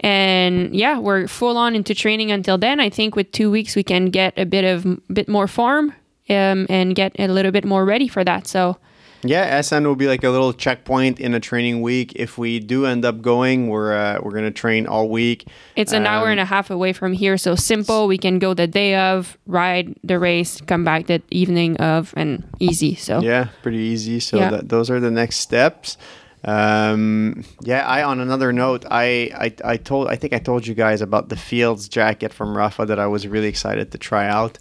And 0.00 0.74
yeah, 0.76 0.98
we're 0.98 1.26
full 1.26 1.56
on 1.56 1.74
into 1.74 1.94
training 1.94 2.30
until 2.30 2.56
then. 2.56 2.78
I 2.78 2.88
think 2.88 3.16
with 3.16 3.32
two 3.32 3.50
weeks 3.50 3.74
we 3.74 3.82
can 3.82 4.06
get 4.06 4.38
a 4.38 4.46
bit 4.46 4.64
of 4.64 4.86
bit 5.12 5.28
more 5.28 5.48
form 5.48 5.92
um, 6.30 6.66
and 6.68 6.94
get 6.94 7.12
a 7.18 7.26
little 7.26 7.50
bit 7.50 7.64
more 7.64 7.84
ready 7.84 8.06
for 8.06 8.22
that. 8.22 8.46
So 8.46 8.78
Yeah, 9.24 9.42
Essen 9.42 9.84
will 9.86 9.96
be 9.96 10.06
like 10.06 10.22
a 10.22 10.30
little 10.30 10.52
checkpoint 10.52 11.18
in 11.18 11.34
a 11.34 11.40
training 11.40 11.82
week. 11.82 12.12
If 12.14 12.38
we 12.38 12.60
do 12.60 12.86
end 12.86 13.04
up 13.04 13.20
going, 13.20 13.68
we're 13.68 13.92
uh, 13.92 14.20
we're 14.22 14.30
gonna 14.32 14.50
train 14.52 14.86
all 14.86 15.08
week. 15.08 15.46
It's 15.74 15.92
an 15.92 16.06
hour 16.06 16.26
Um, 16.26 16.32
and 16.32 16.40
a 16.40 16.44
half 16.44 16.70
away 16.70 16.92
from 16.92 17.12
here, 17.12 17.36
so 17.36 17.54
simple. 17.56 18.06
We 18.06 18.16
can 18.18 18.38
go 18.38 18.54
the 18.54 18.66
day 18.68 18.94
of, 18.94 19.36
ride 19.46 19.96
the 20.04 20.18
race, 20.18 20.60
come 20.66 20.84
back 20.84 21.06
the 21.06 21.20
evening 21.30 21.76
of, 21.78 22.14
and 22.16 22.44
easy. 22.60 22.94
So 22.94 23.20
Yeah, 23.20 23.48
pretty 23.62 23.78
easy. 23.78 24.20
So 24.20 24.36
Yeah. 24.38 24.50
that, 24.50 24.68
those 24.68 24.88
are 24.90 25.00
the 25.00 25.10
next 25.10 25.36
steps. 25.38 25.96
Um, 26.48 27.44
yeah, 27.60 27.86
I 27.86 28.02
on 28.04 28.20
another 28.20 28.54
note, 28.54 28.86
I, 28.90 29.30
I 29.34 29.72
I 29.72 29.76
told 29.76 30.08
I 30.08 30.16
think 30.16 30.32
I 30.32 30.38
told 30.38 30.66
you 30.66 30.74
guys 30.74 31.02
about 31.02 31.28
the 31.28 31.36
Fields 31.36 31.90
jacket 31.90 32.32
from 32.32 32.54
Rapha 32.54 32.86
that 32.86 32.98
I 32.98 33.06
was 33.06 33.28
really 33.28 33.48
excited 33.48 33.92
to 33.92 33.98
try 33.98 34.26
out 34.26 34.56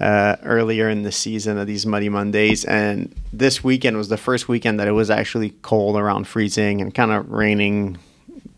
uh, 0.00 0.36
earlier 0.44 0.88
in 0.88 1.02
the 1.02 1.10
season 1.10 1.58
of 1.58 1.66
these 1.66 1.84
Muddy 1.84 2.08
Mondays, 2.08 2.64
and 2.64 3.12
this 3.32 3.64
weekend 3.64 3.96
was 3.96 4.08
the 4.08 4.16
first 4.16 4.46
weekend 4.46 4.78
that 4.78 4.86
it 4.86 4.92
was 4.92 5.10
actually 5.10 5.50
cold 5.62 5.96
around 5.96 6.28
freezing 6.28 6.80
and 6.80 6.94
kind 6.94 7.10
of 7.10 7.28
raining, 7.28 7.98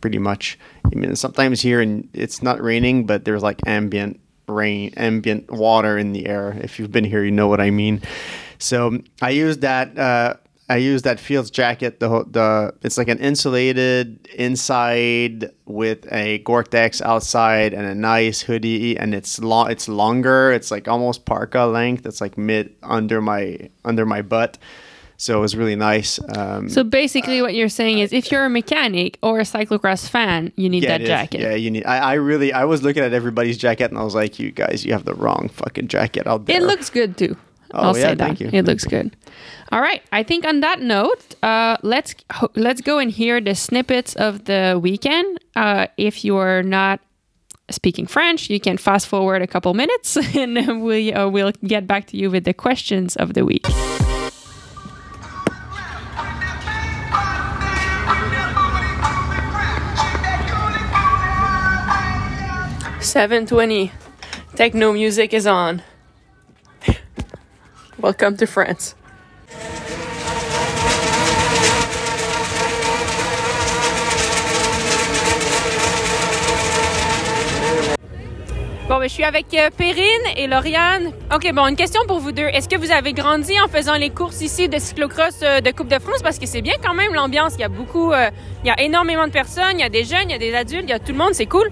pretty 0.02 0.18
much. 0.18 0.58
I 0.84 0.94
mean, 0.94 1.16
sometimes 1.16 1.62
here 1.62 1.80
and 1.80 2.06
it's 2.12 2.42
not 2.42 2.60
raining, 2.60 3.06
but 3.06 3.24
there's 3.24 3.42
like 3.42 3.66
ambient 3.66 4.20
rain, 4.46 4.92
ambient 4.98 5.50
water 5.50 5.96
in 5.96 6.12
the 6.12 6.26
air. 6.26 6.54
If 6.60 6.78
you've 6.78 6.92
been 6.92 7.04
here, 7.04 7.24
you 7.24 7.30
know 7.30 7.48
what 7.48 7.62
I 7.62 7.70
mean. 7.70 8.02
So 8.58 9.00
I 9.22 9.30
used 9.30 9.62
that. 9.62 9.96
Uh, 9.96 10.34
I 10.68 10.76
use 10.76 11.02
that 11.02 11.20
Fields 11.20 11.50
jacket. 11.50 12.00
The 12.00 12.24
the 12.30 12.74
it's 12.82 12.96
like 12.96 13.08
an 13.08 13.18
insulated 13.18 14.26
inside 14.34 15.50
with 15.66 16.10
a 16.10 16.38
Gore-Tex 16.38 17.02
outside 17.02 17.74
and 17.74 17.86
a 17.86 17.94
nice 17.94 18.40
hoodie, 18.40 18.96
and 18.96 19.14
it's 19.14 19.38
long. 19.38 19.70
It's 19.70 19.88
longer. 19.88 20.52
It's 20.52 20.70
like 20.70 20.88
almost 20.88 21.26
parka 21.26 21.64
length. 21.64 22.06
It's 22.06 22.20
like 22.20 22.38
mid 22.38 22.74
under 22.82 23.20
my 23.20 23.68
under 23.84 24.06
my 24.06 24.22
butt. 24.22 24.56
So 25.16 25.38
it 25.38 25.40
was 25.40 25.54
really 25.56 25.76
nice. 25.76 26.18
Um, 26.36 26.68
So 26.68 26.82
basically, 26.82 27.40
what 27.40 27.54
you're 27.54 27.68
saying 27.68 28.00
is, 28.00 28.12
if 28.12 28.32
you're 28.32 28.44
a 28.44 28.50
mechanic 28.50 29.18
or 29.22 29.38
a 29.38 29.44
cyclocross 29.44 30.08
fan, 30.08 30.52
you 30.56 30.68
need 30.68 30.82
yeah, 30.82 30.98
that 30.98 31.06
jacket. 31.06 31.40
Yeah, 31.40 31.54
you 31.54 31.70
need. 31.70 31.84
I, 31.84 31.98
I 31.98 32.14
really. 32.14 32.52
I 32.52 32.64
was 32.64 32.82
looking 32.82 33.02
at 33.02 33.12
everybody's 33.12 33.56
jacket, 33.56 33.90
and 33.90 33.98
I 33.98 34.02
was 34.02 34.14
like, 34.14 34.38
"You 34.38 34.50
guys, 34.50 34.84
you 34.84 34.92
have 34.92 35.04
the 35.04 35.14
wrong 35.14 35.50
fucking 35.52 35.88
jacket 35.88 36.26
out 36.26 36.46
there." 36.46 36.56
It 36.56 36.64
looks 36.64 36.90
good 36.90 37.16
too. 37.16 37.36
Oh, 37.74 37.88
I'll 37.88 37.96
yeah, 37.98 38.02
say 38.02 38.14
that. 38.14 38.18
thank 38.18 38.40
you. 38.40 38.50
It 38.52 38.64
looks 38.64 38.84
good. 38.84 39.14
All 39.72 39.80
right. 39.80 40.02
I 40.12 40.22
think 40.22 40.44
on 40.46 40.60
that 40.60 40.80
note, 40.80 41.34
uh, 41.42 41.76
let's 41.82 42.14
let's 42.54 42.80
go 42.80 42.98
and 42.98 43.10
hear 43.10 43.40
the 43.40 43.54
snippets 43.54 44.14
of 44.14 44.44
the 44.44 44.78
weekend. 44.80 45.38
Uh, 45.56 45.86
if 45.96 46.24
you're 46.24 46.62
not 46.62 47.00
speaking 47.70 48.06
French, 48.06 48.50
you 48.50 48.60
can 48.60 48.76
fast 48.76 49.06
forward 49.06 49.42
a 49.42 49.46
couple 49.46 49.74
minutes, 49.74 50.16
and 50.36 50.82
we 50.84 51.12
uh, 51.12 51.28
we'll 51.28 51.52
get 51.64 51.86
back 51.86 52.06
to 52.08 52.16
you 52.16 52.30
with 52.30 52.44
the 52.44 52.54
questions 52.54 53.16
of 53.16 53.34
the 53.34 53.44
week. 53.44 53.66
Seven 63.00 63.46
twenty. 63.46 63.92
Techno 64.56 64.92
music 64.92 65.34
is 65.34 65.46
on. 65.46 65.82
Welcome 68.02 68.36
to 68.38 68.46
France. 68.46 68.96
Bon, 78.88 78.98
ben, 78.98 79.08
je 79.08 79.14
suis 79.14 79.24
avec 79.24 79.46
euh, 79.54 79.70
Perrine 79.76 80.04
et 80.36 80.46
Lauriane. 80.46 81.12
OK, 81.34 81.50
bon, 81.54 81.66
une 81.68 81.76
question 81.76 82.02
pour 82.06 82.18
vous 82.18 82.32
deux. 82.32 82.42
Est-ce 82.42 82.68
que 82.68 82.76
vous 82.76 82.90
avez 82.90 83.12
grandi 83.12 83.52
en 83.64 83.68
faisant 83.68 83.94
les 83.94 84.10
courses 84.10 84.40
ici 84.42 84.68
de 84.68 84.78
cyclocross 84.78 85.40
euh, 85.42 85.60
de 85.60 85.70
Coupe 85.70 85.88
de 85.88 85.98
France? 85.98 86.20
Parce 86.22 86.38
que 86.38 86.46
c'est 86.46 86.62
bien 86.62 86.74
quand 86.82 86.94
même 86.94 87.14
l'ambiance. 87.14 87.54
Il 87.54 87.60
y 87.60 87.64
a 87.64 87.68
beaucoup, 87.68 88.12
euh, 88.12 88.28
il 88.64 88.68
y 88.68 88.70
a 88.70 88.80
énormément 88.82 89.26
de 89.26 89.32
personnes, 89.32 89.78
il 89.78 89.80
y 89.80 89.84
a 89.84 89.88
des 89.88 90.04
jeunes, 90.04 90.28
il 90.28 90.32
y 90.32 90.34
a 90.34 90.38
des 90.38 90.54
adultes, 90.54 90.84
il 90.84 90.90
y 90.90 90.94
a 90.94 90.98
tout 90.98 91.12
le 91.12 91.18
monde, 91.18 91.32
c'est 91.32 91.46
cool. 91.46 91.70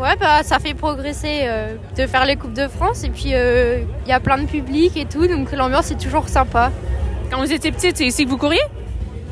Ouais, 0.00 0.14
bah 0.14 0.44
ça 0.44 0.60
fait 0.60 0.74
progresser 0.74 1.40
euh, 1.42 1.74
de 1.96 2.06
faire 2.06 2.24
les 2.24 2.36
Coupes 2.36 2.52
de 2.52 2.68
France 2.68 3.02
et 3.02 3.10
puis 3.10 3.34
euh, 3.34 3.80
il 4.06 4.08
y 4.08 4.12
a 4.12 4.20
plein 4.20 4.38
de 4.38 4.46
public 4.46 4.96
et 4.96 5.06
tout, 5.06 5.26
donc 5.26 5.50
l'ambiance 5.50 5.90
est 5.90 6.00
toujours 6.00 6.28
sympa. 6.28 6.70
Quand 7.30 7.38
vous 7.38 7.52
étiez 7.52 7.72
petite, 7.72 7.96
c'est 7.96 8.06
ici 8.06 8.24
que 8.24 8.30
vous 8.30 8.38
couriez? 8.38 8.60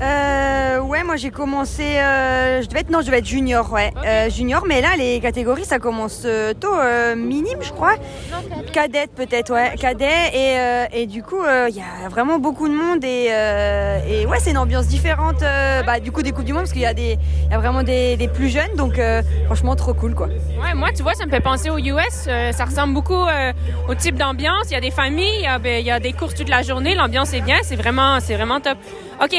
Euh, 0.02 0.78
ouais, 0.80 1.02
moi 1.04 1.16
j'ai 1.16 1.30
commencé, 1.30 1.82
euh, 1.82 2.60
je 2.60 2.68
devais 2.68 2.80
être, 2.80 2.90
non, 2.90 3.00
je 3.00 3.06
devais 3.06 3.18
être 3.18 3.24
junior, 3.26 3.72
ouais, 3.72 3.94
euh, 4.04 4.28
junior, 4.28 4.64
mais 4.68 4.82
là 4.82 4.88
les 4.98 5.20
catégories 5.20 5.64
ça 5.64 5.78
commence 5.78 6.24
euh, 6.26 6.52
tôt, 6.52 6.74
euh, 6.74 7.16
minime 7.16 7.60
je 7.62 7.70
crois, 7.72 7.94
cadette 8.74 9.10
peut-être, 9.16 9.54
ouais, 9.54 9.74
cadet, 9.80 10.04
et, 10.34 10.58
euh, 10.58 10.84
et 10.92 11.06
du 11.06 11.22
coup 11.22 11.40
euh, 11.42 11.68
il 11.70 11.76
y 11.76 11.80
a 11.80 12.08
vraiment 12.10 12.38
beaucoup 12.38 12.68
de 12.68 12.74
monde 12.74 13.02
et, 13.04 13.28
euh, 13.30 13.98
et 14.06 14.26
ouais 14.26 14.38
c'est 14.38 14.50
une 14.50 14.58
ambiance 14.58 14.86
différente, 14.86 15.42
euh, 15.42 15.82
bah, 15.82 15.98
du 15.98 16.12
coup 16.12 16.20
des 16.20 16.32
coupes 16.32 16.44
du 16.44 16.52
monde 16.52 16.64
parce 16.64 16.72
qu'il 16.72 16.82
y 16.82 16.86
a 16.86 16.92
des, 16.92 17.16
il 17.46 17.50
y 17.50 17.54
a 17.54 17.58
vraiment 17.58 17.82
des, 17.82 18.18
des 18.18 18.28
plus 18.28 18.50
jeunes, 18.50 18.76
donc 18.76 18.98
euh, 18.98 19.22
franchement 19.46 19.76
trop 19.76 19.94
cool 19.94 20.14
quoi. 20.14 20.26
Ouais, 20.26 20.74
moi, 20.74 20.90
tu 20.94 21.02
vois, 21.02 21.14
ça 21.14 21.24
me 21.24 21.30
fait 21.30 21.40
penser 21.40 21.70
aux 21.70 21.78
US. 21.78 22.26
Euh, 22.26 22.52
ça 22.52 22.64
ressemble 22.64 22.92
beaucoup 22.92 23.14
euh, 23.14 23.52
au 23.88 23.94
type 23.94 24.16
d'ambiance. 24.16 24.64
Il 24.66 24.72
y 24.72 24.76
a 24.76 24.80
des 24.80 24.90
familles, 24.90 25.36
il 25.38 25.44
y 25.44 25.46
a, 25.46 25.58
ben, 25.58 25.80
il 25.80 25.86
y 25.86 25.90
a 25.90 26.00
des 26.00 26.12
courses 26.12 26.34
toute 26.34 26.48
la 26.48 26.62
journée. 26.62 26.94
L'ambiance 26.94 27.32
est 27.34 27.40
bien. 27.40 27.58
C'est 27.62 27.76
vraiment, 27.76 28.18
c'est 28.20 28.34
vraiment 28.34 28.60
top. 28.60 28.78
OK. 29.22 29.34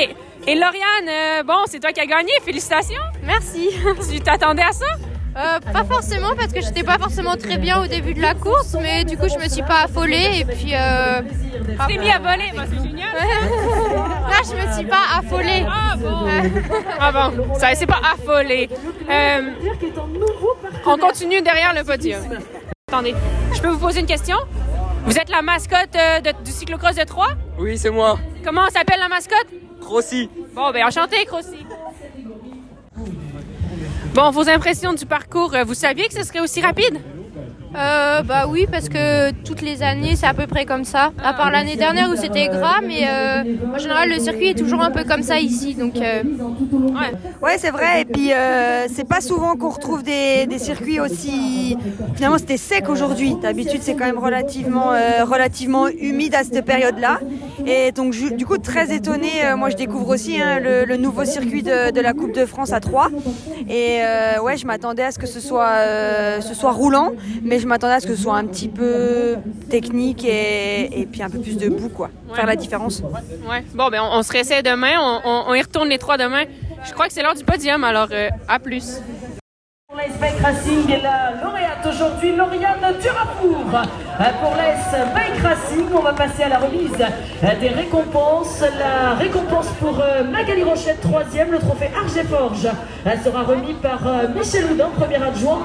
Et 0.50 0.56
Lauriane, 0.56 1.10
euh, 1.10 1.44
bon, 1.44 1.64
c'est 1.66 1.80
toi 1.80 1.92
qui 1.92 2.00
as 2.00 2.06
gagné. 2.06 2.32
Félicitations. 2.44 3.02
Merci. 3.24 3.70
Tu 4.10 4.20
t'attendais 4.22 4.64
à 4.64 4.72
ça? 4.72 4.86
Euh, 5.36 5.60
pas 5.72 5.84
forcément 5.84 6.34
parce 6.36 6.52
que 6.52 6.62
j'étais 6.62 6.84
pas 6.84 6.98
forcément 6.98 7.36
très 7.36 7.58
bien 7.58 7.80
au 7.84 7.86
début 7.86 8.16
de 8.16 8.22
la 8.22 8.34
course, 8.34 8.76
mais 8.82 9.04
du 9.04 9.18
coup 9.18 9.28
je 9.30 9.38
me 9.38 9.48
suis 9.48 9.62
pas 9.62 9.82
affolée 9.84 10.40
et 10.40 10.46
puis 10.46 10.72
euh, 10.74 11.22
Tu 11.22 11.94
t'es 11.94 12.00
mis 12.00 12.10
à 12.10 12.18
voler. 12.18 12.52
Bah, 12.56 12.64
c'est 12.68 12.84
génial. 12.88 13.10
là 13.14 14.38
je 14.44 14.56
me 14.68 14.74
suis 14.74 14.86
pas 14.86 15.04
affolée. 15.20 15.64
Ah 15.70 15.94
bon? 15.96 16.28
Ah 17.00 17.12
bon, 17.12 17.54
ça 17.54 17.76
c'est 17.76 17.86
pas 17.86 18.02
affolé. 18.14 18.68
Euh, 19.08 19.42
on 20.88 20.98
continue 20.98 21.42
derrière 21.44 21.76
le 21.76 21.84
podium. 21.84 22.22
Attendez, 22.88 23.14
je 23.54 23.62
peux 23.62 23.68
vous 23.70 23.78
poser 23.80 24.00
une 24.00 24.08
question? 24.08 24.38
Vous 25.06 25.20
êtes 25.20 25.30
la 25.30 25.44
mascotte 25.44 25.96
euh, 25.96 26.20
de- 26.22 26.44
du 26.44 26.52
cyclocross 26.52 26.96
de 26.96 27.04
Troyes? 27.04 27.36
Oui, 27.60 27.78
c'est 27.78 27.92
moi. 27.92 28.18
Comment 28.44 28.68
s'appelle 28.70 29.00
la 29.00 29.08
mascotte? 29.08 29.48
Rossi. 29.88 30.30
Bon, 30.54 30.72
ben 30.72 30.86
enchanté, 30.86 31.26
Crossi. 31.26 31.66
Bon, 34.14 34.32
vos 34.32 34.50
impressions 34.50 34.94
du 34.94 35.06
parcours, 35.06 35.54
euh, 35.54 35.64
vous 35.64 35.74
saviez 35.76 36.08
que 36.08 36.14
ce 36.14 36.24
serait 36.24 36.40
aussi 36.40 36.62
rapide? 36.62 37.00
Euh, 37.76 38.22
bah 38.24 38.46
oui 38.50 38.66
parce 38.72 38.90
que 38.90 39.32
toutes 39.44 39.62
les 39.62 39.84
années 39.84 40.16
c'est 40.16 40.26
à 40.26 40.34
peu 40.34 40.48
près 40.48 40.66
comme 40.66 40.84
ça. 40.84 41.12
À 41.24 41.34
part 41.34 41.52
l'année 41.52 41.76
dernière 41.76 42.10
où 42.10 42.16
c'était 42.16 42.48
gras, 42.48 42.82
mais 42.86 43.08
euh, 43.08 43.44
en 43.74 43.78
général 43.78 44.10
le 44.10 44.20
circuit 44.20 44.50
est 44.50 44.58
toujours 44.58 44.82
un 44.82 44.92
peu 44.92 45.04
comme 45.04 45.24
ça 45.24 45.40
ici, 45.40 45.76
donc 45.76 45.98
euh, 45.98 46.24
Ouais. 47.42 47.58
C'est 47.58 47.72
vrai. 47.72 48.02
Et 48.02 48.06
puis, 48.06 48.32
c'est 48.94 49.08
pas 49.08 49.22
souvent 49.22 49.56
qu'on 49.56 49.70
retrouve 49.70 50.04
des, 50.04 50.48
circuits 50.58 51.00
aussi. 51.00 51.78
Finalement, 52.16 52.38
c'était 52.38 52.58
sec 52.58 52.90
aujourd'hui. 52.90 53.36
D'habitude, 53.42 53.82
c'est 53.82 53.96
quand 53.96 54.06
même 54.06 54.18
relativement, 54.18 54.92
relativement 55.24 55.88
humide 55.88 56.36
à 56.36 56.44
cette 56.44 56.66
période-là. 56.66 57.20
Et 57.66 57.92
donc, 57.92 58.14
du 58.14 58.46
coup, 58.46 58.58
très 58.58 58.94
étonné. 58.94 59.30
moi, 59.56 59.70
je 59.70 59.76
découvre 59.76 60.10
aussi 60.10 60.40
hein, 60.40 60.60
le, 60.60 60.98
nouveau 60.98 61.26
circuit 61.26 61.64
de, 61.64 62.00
la 62.00 62.14
Coupe 62.14 62.34
de 62.34 62.46
France 62.46 62.74
à 62.74 62.80
3. 62.80 63.10
Et 63.70 64.00
ouais, 64.44 64.58
je 64.58 64.66
m'attendais 64.68 65.04
à 65.04 65.12
ce 65.12 65.20
que 65.20 65.28
ce 65.28 65.40
soit, 65.40 66.42
ce 66.42 66.54
soit 66.54 66.72
roulant, 66.72 67.12
mais 67.44 67.57
je 67.60 67.68
m'attendais 67.68 67.94
à 67.94 68.00
ce 68.00 68.08
que 68.08 68.16
ce 68.16 68.22
soit 68.24 68.36
un 68.38 68.46
petit 68.46 68.68
peu 68.68 69.36
technique 69.70 70.24
et, 70.26 71.02
et 71.02 71.06
puis 71.06 71.22
un 71.24 71.30
peu 71.30 71.40
plus 71.40 71.58
debout, 71.58 71.90
quoi. 71.90 72.10
Faire 72.34 72.46
la 72.46 72.56
différence. 72.56 73.02
Ouais. 73.50 73.64
Bon, 73.74 73.90
ben 73.90 74.02
on, 74.04 74.18
on 74.20 74.24
se 74.24 74.32
réessaie 74.32 74.62
demain. 74.64 74.94
On, 75.00 75.22
on- 75.26 75.44
on 75.50 75.54
y 75.54 75.62
retourne 75.62 75.90
les 75.90 75.98
trois 75.98 76.18
demain. 76.18 76.44
Je 76.86 76.94
crois 76.94 77.08
que 77.08 77.14
c'est 77.14 77.22
l'heure 77.24 77.36
du 77.36 77.44
podium, 77.44 77.84
alors 77.84 78.08
euh, 78.12 78.30
à 78.48 78.60
plus. 78.60 79.02
Pour 79.90 79.96
l'AS 79.98 80.18
Bike 80.20 80.40
Racing 80.44 80.90
et 80.92 81.02
la 81.02 81.32
lauréate 81.42 81.86
aujourd'hui, 81.88 82.36
Lauriane 82.36 82.94
Durafour. 83.02 83.66
Euh, 83.74 84.24
Pour 84.42 84.52
l'AS 84.56 85.14
Bike 85.16 85.42
Racing, 85.42 85.86
on 85.96 86.02
va 86.02 86.14
passer 86.14 86.44
à 86.44 86.50
la 86.50 86.60
remise 86.60 86.92
euh, 87.00 87.60
des 87.62 87.70
récompenses. 87.70 88.62
La 88.78 89.14
récompense 89.16 89.68
pour 89.80 89.98
Magali 90.32 90.64
Rochette, 90.64 91.00
troisième, 91.02 91.52
le 91.52 91.60
trophée 91.60 91.90
Argeforge 91.98 92.68
euh, 93.08 93.10
sera 93.24 93.44
remis 93.44 93.74
par 93.76 94.02
Michel 94.36 94.66
Houdin, 94.72 94.90
premier 94.98 95.24
adjoint. 95.24 95.62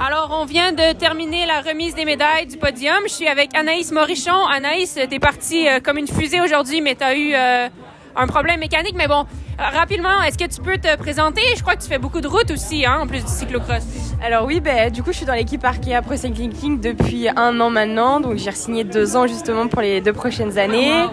Alors, 0.00 0.38
on 0.40 0.44
vient 0.44 0.70
de 0.70 0.92
terminer 0.92 1.44
la 1.44 1.60
remise 1.60 1.96
des 1.96 2.04
médailles 2.04 2.46
du 2.46 2.56
podium. 2.56 2.98
Je 3.04 3.12
suis 3.12 3.26
avec 3.26 3.52
Anaïs 3.56 3.90
Morichon. 3.90 4.46
Anaïs, 4.46 4.94
t'es 4.94 5.18
partie 5.18 5.68
euh, 5.68 5.80
comme 5.80 5.98
une 5.98 6.06
fusée 6.06 6.40
aujourd'hui, 6.40 6.80
mais 6.80 6.94
t'as 6.94 7.16
eu 7.16 7.34
euh, 7.34 7.68
un 8.14 8.26
problème 8.28 8.60
mécanique. 8.60 8.94
Mais 8.96 9.08
bon, 9.08 9.26
rapidement, 9.58 10.22
est-ce 10.22 10.38
que 10.38 10.44
tu 10.44 10.60
peux 10.60 10.78
te 10.78 10.96
présenter? 10.96 11.40
Je 11.56 11.62
crois 11.62 11.74
que 11.74 11.82
tu 11.82 11.88
fais 11.88 11.98
beaucoup 11.98 12.20
de 12.20 12.28
routes 12.28 12.50
aussi, 12.50 12.86
hein, 12.86 12.98
en 13.02 13.06
plus 13.06 13.24
du 13.24 13.30
cyclocross. 13.30 13.82
Alors 14.24 14.44
oui, 14.46 14.60
ben, 14.60 14.90
du 14.90 15.02
coup, 15.02 15.12
je 15.12 15.18
suis 15.18 15.26
dans 15.26 15.34
l'équipe 15.34 15.64
Arkea 15.64 16.02
Pro 16.02 16.16
Cycling 16.16 16.52
King 16.52 16.80
depuis 16.80 17.28
un 17.34 17.58
an 17.60 17.70
maintenant, 17.70 18.20
donc 18.20 18.36
j'ai 18.36 18.50
signé 18.52 18.84
deux 18.84 19.16
ans 19.16 19.26
justement 19.26 19.68
pour 19.68 19.80
les 19.80 20.00
deux 20.00 20.12
prochaines 20.12 20.58
années. 20.58 21.04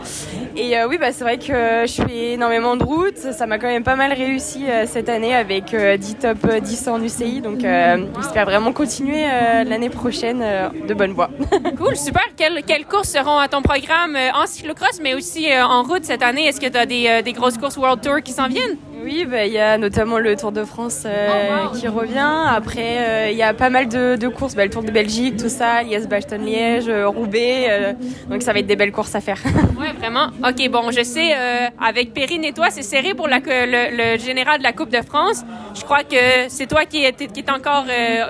Et 0.56 0.78
euh, 0.78 0.88
oui, 0.88 0.98
bah, 0.98 1.12
c'est 1.12 1.24
vrai 1.24 1.38
que 1.38 1.86
je 1.86 2.02
fais 2.08 2.34
énormément 2.34 2.76
de 2.78 2.84
routes, 2.84 3.18
ça 3.18 3.46
m'a 3.46 3.58
quand 3.60 3.68
même 3.68 3.84
pas 3.84 3.96
mal 3.96 4.14
réussi 4.14 4.66
euh, 4.70 4.86
cette 4.88 5.10
année 5.10 5.36
avec 5.36 5.74
euh, 5.74 5.98
10 5.98 6.16
top 6.16 6.48
10 6.62 6.88
en 6.88 7.02
UCI, 7.04 7.42
donc 7.42 7.64
euh, 7.64 8.06
j'espère 8.18 8.46
vraiment 8.46 8.72
continuer 8.74 9.26
euh, 9.26 9.64
l'année 9.64 9.90
prochaine 9.90 10.42
euh, 10.42 10.70
de 10.88 10.94
bonne 10.94 11.12
voie. 11.14 11.30
Cool, 11.78 11.98
super. 11.98 12.22
Quelles, 12.38 12.64
quelles 12.64 12.86
courses 12.86 13.10
seront 13.10 13.38
à 13.38 13.48
ton 13.50 13.62
programme 13.62 14.16
euh, 14.16 14.32
en 14.34 14.46
cyclocross, 14.46 15.00
mais 15.02 15.14
aussi 15.14 15.52
euh, 15.52 15.66
en 15.66 15.84
route 15.84 16.06
cette 16.06 16.24
année? 16.24 16.46
Est-ce 16.48 16.62
que 16.62 16.68
tu 16.68 16.78
as 16.78 16.86
des, 16.86 17.08
euh, 17.08 17.22
des 17.22 17.34
grosses 17.34 17.58
courses 17.58 17.76
World 17.78 18.02
Tour 18.02 18.22
qui 18.24 18.32
s'en 18.36 18.48
viennent? 18.48 18.78
Oui, 19.04 19.26
bah, 19.30 19.46
il 19.46 19.54
y 19.54 19.60
a 19.60 19.78
notamment 19.78 20.18
le 20.18 20.36
Tour 20.36 20.52
de 20.52 20.64
France 20.64 21.04
euh, 21.06 21.68
qui 21.80 21.88
revient. 21.88 22.34
Après, 22.48 22.98
euh, 22.98 23.30
il 23.32 23.38
y 23.38 23.44
a 23.44 23.54
pas 23.54 23.70
mal 23.70 23.88
de, 23.88 24.16
de 24.16 24.28
courses, 24.28 24.56
bah, 24.56 24.64
le 24.64 24.72
Tour 24.72 24.84
de 24.84 24.92
Belgique, 24.92 25.38
tout 25.38 25.50
ça, 25.50 25.84
Liège-Bastogne-Liège, 25.84 26.90
euh, 26.90 27.08
Roubaix. 27.08 27.68
euh, 27.70 27.94
donc 28.30 28.42
ça 28.42 28.52
va 28.52 28.60
être 28.60 28.66
des 28.68 28.76
belles 28.76 28.92
courses 28.92 29.14
à 29.16 29.22
faire. 29.22 29.38
Ouais, 29.80 29.92
vraiment. 30.00 30.28
OK, 30.48 30.70
bon, 30.70 30.90
je 30.92 31.04
sais, 31.04 31.34
avec 31.80 32.14
Perrine 32.14 32.44
et 32.46 32.54
toi, 32.54 32.68
c'est 32.70 32.82
serré 32.82 33.14
pour 33.14 33.28
la, 33.28 33.40
le, 33.40 34.14
le 34.14 34.18
général 34.20 34.58
de 34.60 34.64
la 34.64 34.72
Coupe 34.72 34.90
de 34.90 35.02
France. 35.02 35.44
Je 35.76 35.84
crois 35.84 36.04
que 36.04 36.16
c'est 36.48 36.66
toi 36.68 36.86
qui 36.86 37.04
est, 37.04 37.28
qui 37.32 37.40
est 37.42 37.50
encore, 37.52 37.86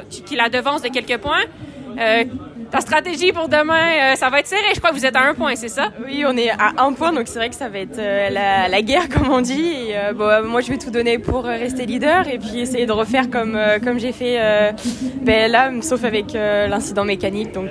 qui 0.10 0.36
la 0.36 0.50
devance 0.50 0.82
de 0.82 0.90
quelques 0.90 1.18
points. 1.22 1.46
Ta 2.72 2.82
stratégie 2.82 3.32
pour 3.32 3.48
demain, 3.48 4.12
euh, 4.14 4.16
ça 4.16 4.30
va 4.30 4.40
être 4.40 4.48
serré. 4.48 4.62
Je 4.74 4.80
crois 4.80 4.90
que 4.90 4.96
vous 4.96 5.06
êtes 5.06 5.16
à 5.16 5.22
un 5.22 5.34
point, 5.34 5.56
c'est 5.56 5.70
ça? 5.70 5.90
Oui, 6.06 6.26
on 6.28 6.36
est 6.36 6.50
à 6.50 6.74
un 6.84 6.92
point, 6.94 7.14
donc 7.14 7.28
c'est 7.28 7.38
vrai 7.40 7.50
que 7.50 7.56
ça 7.56 7.70
va 7.70 7.80
être 7.80 8.00
euh, 8.00 8.30
la, 8.30 8.68
la 8.68 8.82
guerre, 8.82 9.08
comme 9.14 9.30
on 9.32 9.40
dit. 9.42 9.72
Et, 9.90 9.98
euh, 9.98 10.14
bon, 10.14 10.46
moi, 10.48 10.62
je 10.62 10.72
vais 10.72 10.78
tout 10.78 10.90
donner 10.90 11.18
pour 11.20 11.44
rester 11.46 11.86
leader 11.86 12.28
et 12.28 12.38
puis 12.40 12.60
essayer 12.60 12.86
de 12.86 12.92
refaire 12.92 13.30
comme, 13.30 13.58
comme 13.84 14.00
j'ai 14.00 14.12
fait 14.12 14.40
ben, 15.22 15.50
là, 15.52 15.72
sauf 15.82 16.04
avec 16.04 16.34
l'incident 16.34 17.06
mécanique. 17.06 17.52
Donc, 17.54 17.70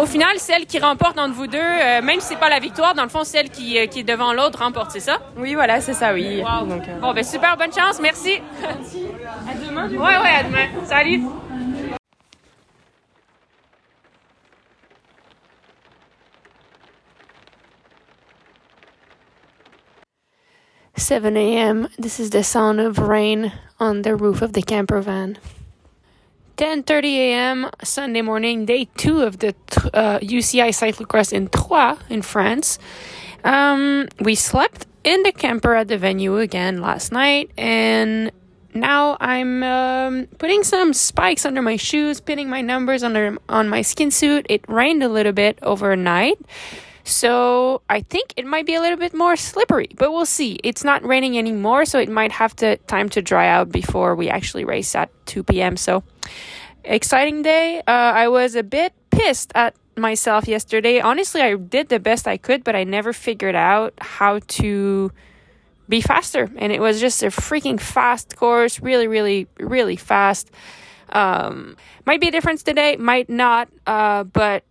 Au 0.00 0.06
final, 0.06 0.38
celle 0.38 0.66
qui 0.66 0.78
remporte 0.78 1.18
entre 1.18 1.34
vous 1.34 1.46
deux, 1.46 1.58
même 2.02 2.20
si 2.20 2.28
c'est 2.28 2.38
pas 2.38 2.48
la 2.48 2.60
victoire, 2.60 2.94
dans 2.94 3.02
le 3.02 3.08
fond, 3.08 3.24
celle 3.24 3.50
qui, 3.50 3.76
qui 3.88 4.00
est 4.00 4.04
devant 4.04 4.32
l'autre 4.32 4.60
remporte, 4.62 4.90
c'est 4.92 5.00
ça? 5.00 5.18
Oui, 5.36 5.54
voilà, 5.54 5.80
c'est 5.80 5.94
ça, 5.94 6.12
oui. 6.14 6.40
Wow. 6.42 6.66
Donc, 6.66 6.82
Bon, 7.00 7.12
ben 7.12 7.24
super, 7.24 7.56
bonne 7.56 7.72
chance, 7.72 8.00
merci. 8.00 8.34
à 8.64 9.66
demain. 9.68 9.88
Ouais, 9.88 9.96
ouais, 9.98 10.36
à 10.40 10.42
demain. 10.44 10.66
Salut. 10.84 11.22
Seven 20.96 21.36
a.m. 21.36 21.88
This 21.98 22.20
is 22.20 22.30
the 22.30 22.44
sound 22.44 22.78
of 22.78 22.98
rain 22.98 23.52
on 23.80 24.02
the 24.02 24.14
roof 24.14 24.42
of 24.42 24.52
the 24.52 24.62
camper 24.62 25.00
van. 25.00 25.38
10:30 26.58 27.04
a.m. 27.16 27.70
Sunday 27.82 28.20
morning, 28.20 28.66
day 28.66 28.86
two 28.96 29.22
of 29.22 29.38
the 29.38 29.54
uh, 29.94 30.18
UCI 30.20 30.68
cyclocross 30.68 31.32
in 31.32 31.48
Troyes, 31.48 31.98
in 32.10 32.20
France. 32.20 32.78
Um, 33.42 34.06
we 34.20 34.34
slept 34.34 34.86
in 35.02 35.22
the 35.22 35.32
camper 35.32 35.74
at 35.74 35.88
the 35.88 35.96
venue 35.96 36.36
again 36.36 36.82
last 36.82 37.10
night, 37.10 37.50
and 37.56 38.30
now 38.74 39.16
I'm 39.18 39.62
um, 39.62 40.28
putting 40.38 40.62
some 40.62 40.92
spikes 40.92 41.46
under 41.46 41.62
my 41.62 41.76
shoes, 41.76 42.20
pinning 42.20 42.50
my 42.50 42.60
numbers 42.60 43.02
under 43.02 43.38
on 43.48 43.68
my 43.68 43.80
skin 43.80 44.10
suit. 44.10 44.46
It 44.50 44.64
rained 44.68 45.02
a 45.02 45.08
little 45.08 45.32
bit 45.32 45.58
overnight, 45.62 46.38
so 47.04 47.82
I 47.88 48.00
think 48.00 48.34
it 48.36 48.46
might 48.46 48.66
be 48.66 48.74
a 48.74 48.80
little 48.80 48.98
bit 48.98 49.14
more 49.14 49.36
slippery, 49.36 49.88
but 49.96 50.12
we'll 50.12 50.26
see. 50.26 50.58
It's 50.62 50.84
not 50.84 51.04
raining 51.04 51.36
anymore, 51.36 51.84
so 51.84 51.98
it 51.98 52.08
might 52.08 52.32
have 52.32 52.54
to 52.56 52.76
time 52.76 53.08
to 53.10 53.22
dry 53.22 53.48
out 53.48 53.70
before 53.70 54.14
we 54.14 54.28
actually 54.28 54.64
race 54.64 54.94
at 54.94 55.10
2 55.26 55.42
p.m. 55.42 55.76
So 55.76 56.04
exciting 56.84 57.42
day. 57.42 57.80
Uh, 57.80 57.90
I 57.90 58.28
was 58.28 58.54
a 58.54 58.62
bit 58.62 58.92
pissed 59.10 59.52
at 59.54 59.74
myself 59.96 60.48
yesterday. 60.48 61.00
Honestly, 61.00 61.40
I 61.40 61.54
did 61.56 61.88
the 61.88 62.00
best 62.00 62.26
I 62.26 62.36
could, 62.36 62.64
but 62.64 62.76
I 62.76 62.84
never 62.84 63.12
figured 63.12 63.54
out 63.54 63.94
how 64.00 64.40
to 64.48 65.10
be 65.88 66.00
faster. 66.00 66.50
And 66.56 66.72
it 66.72 66.80
was 66.80 67.00
just 67.00 67.22
a 67.22 67.26
freaking 67.26 67.80
fast 67.80 68.36
course, 68.36 68.80
really, 68.80 69.08
really, 69.08 69.48
really 69.58 69.96
fast. 69.96 70.50
Um, 71.10 71.76
might 72.06 72.20
be 72.20 72.28
a 72.28 72.30
difference 72.30 72.62
today, 72.62 72.96
might 72.96 73.28
not, 73.28 73.68
uh, 73.86 74.24
but 74.24 74.64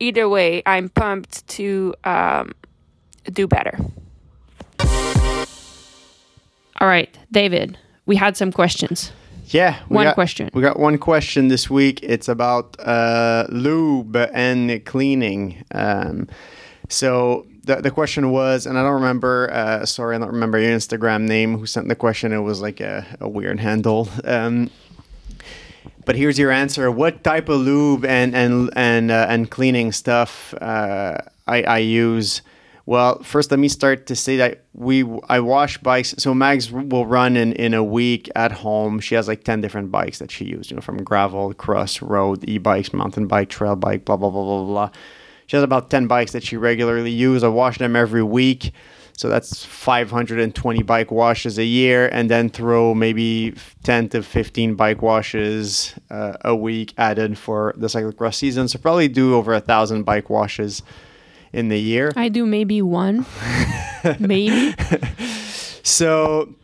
either 0.00 0.28
way, 0.28 0.62
I'm 0.66 0.88
pumped 0.88 1.46
to 1.48 1.94
um, 2.04 2.52
do 3.32 3.46
better. 3.46 3.78
All 6.80 6.86
right, 6.86 7.16
David, 7.32 7.76
we 8.06 8.16
had 8.16 8.36
some 8.36 8.52
questions. 8.52 9.10
Yeah, 9.46 9.80
we 9.88 9.96
One 9.96 10.04
got- 10.06 10.14
question. 10.14 10.50
We 10.52 10.62
got 10.62 10.78
one 10.78 10.98
question 10.98 11.48
this 11.48 11.68
week. 11.70 12.00
It's 12.02 12.28
about 12.28 12.78
uh, 12.78 13.46
lube 13.48 14.16
and 14.16 14.84
cleaning. 14.84 15.64
Um, 15.72 16.28
so 16.88 17.46
the, 17.64 17.76
the 17.76 17.90
question 17.90 18.30
was, 18.30 18.66
and 18.66 18.78
I 18.78 18.82
don't 18.82 18.94
remember. 18.94 19.50
Uh, 19.52 19.86
sorry, 19.86 20.16
I 20.16 20.18
don't 20.18 20.28
remember 20.32 20.58
your 20.58 20.70
Instagram 20.76 21.22
name. 21.22 21.58
Who 21.58 21.66
sent 21.66 21.88
the 21.88 21.96
question? 21.96 22.32
It 22.32 22.38
was 22.38 22.60
like 22.60 22.80
a, 22.80 23.06
a 23.20 23.28
weird 23.28 23.58
handle. 23.58 24.08
Um, 24.24 24.70
but 26.08 26.16
here's 26.16 26.38
your 26.38 26.50
answer. 26.50 26.90
What 26.90 27.22
type 27.22 27.50
of 27.50 27.60
lube 27.60 28.06
and 28.06 28.34
and 28.34 28.70
and 28.74 29.10
uh, 29.10 29.26
and 29.28 29.50
cleaning 29.50 29.92
stuff 29.92 30.54
uh, 30.54 31.18
I, 31.46 31.62
I 31.64 31.78
use? 31.80 32.40
Well, 32.86 33.22
first 33.22 33.50
let 33.50 33.60
me 33.60 33.68
start 33.68 34.06
to 34.06 34.16
say 34.16 34.38
that 34.38 34.64
we 34.72 35.04
I 35.28 35.40
wash 35.40 35.76
bikes. 35.76 36.14
So 36.16 36.32
Mags 36.32 36.72
will 36.72 37.04
run 37.04 37.36
in 37.36 37.52
in 37.52 37.74
a 37.74 37.84
week 37.84 38.30
at 38.34 38.52
home. 38.52 39.00
She 39.00 39.16
has 39.16 39.28
like 39.28 39.44
ten 39.44 39.60
different 39.60 39.90
bikes 39.90 40.18
that 40.20 40.30
she 40.30 40.46
uses. 40.46 40.70
You 40.70 40.76
know, 40.76 40.80
from 40.80 41.04
gravel, 41.04 41.52
cross, 41.52 42.00
road, 42.00 42.42
e-bikes, 42.48 42.94
mountain 42.94 43.26
bike, 43.26 43.50
trail 43.50 43.76
bike, 43.76 44.06
blah 44.06 44.16
blah 44.16 44.30
blah 44.30 44.44
blah 44.44 44.64
blah. 44.64 44.90
She 45.46 45.56
has 45.56 45.62
about 45.62 45.90
ten 45.90 46.06
bikes 46.06 46.32
that 46.32 46.42
she 46.42 46.56
regularly 46.56 47.10
uses. 47.10 47.44
I 47.44 47.48
wash 47.48 47.76
them 47.76 47.94
every 47.94 48.22
week. 48.22 48.72
So 49.18 49.28
that's 49.28 49.64
520 49.64 50.84
bike 50.84 51.10
washes 51.10 51.58
a 51.58 51.64
year, 51.64 52.08
and 52.12 52.30
then 52.30 52.48
throw 52.48 52.94
maybe 52.94 53.52
10 53.82 54.10
to 54.10 54.22
15 54.22 54.76
bike 54.76 55.02
washes 55.02 55.92
uh, 56.08 56.34
a 56.42 56.54
week 56.54 56.94
added 56.96 57.36
for 57.36 57.74
the 57.76 57.88
cyclocross 57.88 58.36
season. 58.36 58.68
So 58.68 58.78
probably 58.78 59.08
do 59.08 59.34
over 59.34 59.52
a 59.54 59.60
thousand 59.60 60.04
bike 60.04 60.30
washes 60.30 60.84
in 61.52 61.68
the 61.68 61.80
year. 61.80 62.12
I 62.14 62.28
do 62.28 62.46
maybe 62.46 62.80
one, 62.80 63.26
maybe. 64.20 64.76
So 65.82 66.54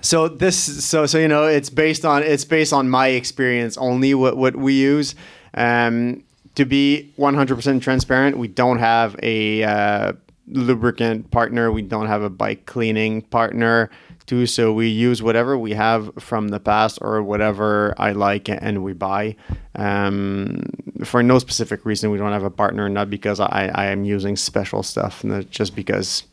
so 0.00 0.28
this 0.28 0.56
so 0.82 1.04
so 1.04 1.18
you 1.18 1.28
know 1.28 1.44
it's 1.44 1.68
based 1.68 2.06
on 2.06 2.22
it's 2.22 2.46
based 2.46 2.72
on 2.72 2.88
my 2.88 3.08
experience 3.08 3.76
only 3.76 4.14
what 4.14 4.38
what 4.38 4.56
we 4.56 4.72
use. 4.72 5.14
Um, 5.52 6.24
to 6.54 6.64
be 6.66 7.12
100% 7.18 7.80
transparent, 7.80 8.36
we 8.36 8.46
don't 8.46 8.78
have 8.78 9.16
a 9.22 9.64
uh, 9.64 10.12
lubricant 10.46 11.30
partner. 11.30 11.70
We 11.70 11.82
don't 11.82 12.06
have 12.06 12.22
a 12.22 12.30
bike 12.30 12.66
cleaning 12.66 13.22
partner 13.22 13.90
too. 14.26 14.46
So 14.46 14.72
we 14.72 14.88
use 14.88 15.22
whatever 15.22 15.58
we 15.58 15.72
have 15.72 16.12
from 16.18 16.48
the 16.48 16.60
past 16.60 16.98
or 17.00 17.22
whatever 17.22 17.94
I 17.98 18.12
like 18.12 18.48
and 18.48 18.82
we 18.84 18.92
buy. 18.92 19.36
Um, 19.74 20.64
for 21.04 21.22
no 21.22 21.38
specific 21.38 21.84
reason, 21.84 22.10
we 22.10 22.18
don't 22.18 22.32
have 22.32 22.44
a 22.44 22.50
partner, 22.50 22.88
not 22.88 23.10
because 23.10 23.40
I, 23.40 23.70
I 23.74 23.86
am 23.86 24.04
using 24.04 24.36
special 24.36 24.82
stuff, 24.82 25.24
just 25.50 25.74
because 25.74 26.24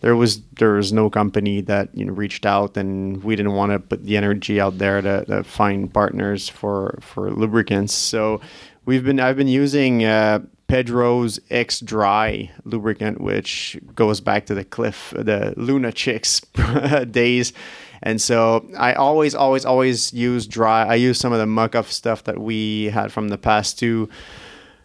there 0.00 0.16
was 0.16 0.40
there 0.58 0.72
was 0.72 0.92
no 0.92 1.10
company 1.10 1.60
that 1.62 1.88
you 1.94 2.04
know 2.04 2.12
reached 2.12 2.46
out 2.46 2.76
and 2.76 3.22
we 3.22 3.36
didn't 3.36 3.54
want 3.54 3.72
to 3.72 3.78
put 3.78 4.04
the 4.04 4.16
energy 4.16 4.60
out 4.60 4.78
there 4.78 5.00
to, 5.00 5.24
to 5.26 5.44
find 5.44 5.92
partners 5.92 6.48
for 6.48 6.98
for 7.02 7.30
lubricants 7.30 7.92
so 7.92 8.40
we've 8.86 9.04
been 9.04 9.20
i've 9.20 9.36
been 9.36 9.48
using 9.48 10.04
uh, 10.04 10.40
pedro's 10.70 11.40
x 11.50 11.80
dry 11.80 12.50
lubricant 12.64 13.20
which 13.20 13.78
goes 13.94 14.20
back 14.20 14.46
to 14.46 14.54
the 14.54 14.64
Clif 14.64 15.12
the 15.16 15.52
Luna 15.56 15.92
Chix 15.92 16.40
days 17.12 17.52
and 18.02 18.20
so 18.20 18.68
i 18.78 18.94
always 18.94 19.34
always 19.34 19.64
always 19.64 20.12
use 20.12 20.46
dry 20.46 20.86
i 20.86 20.94
use 20.94 21.18
some 21.18 21.32
of 21.32 21.38
the 21.38 21.46
Muc-Off 21.46 21.90
stuff 21.90 22.24
that 22.24 22.38
we 22.38 22.86
had 22.86 23.12
from 23.12 23.28
the 23.28 23.38
past 23.38 23.78
too 23.78 24.08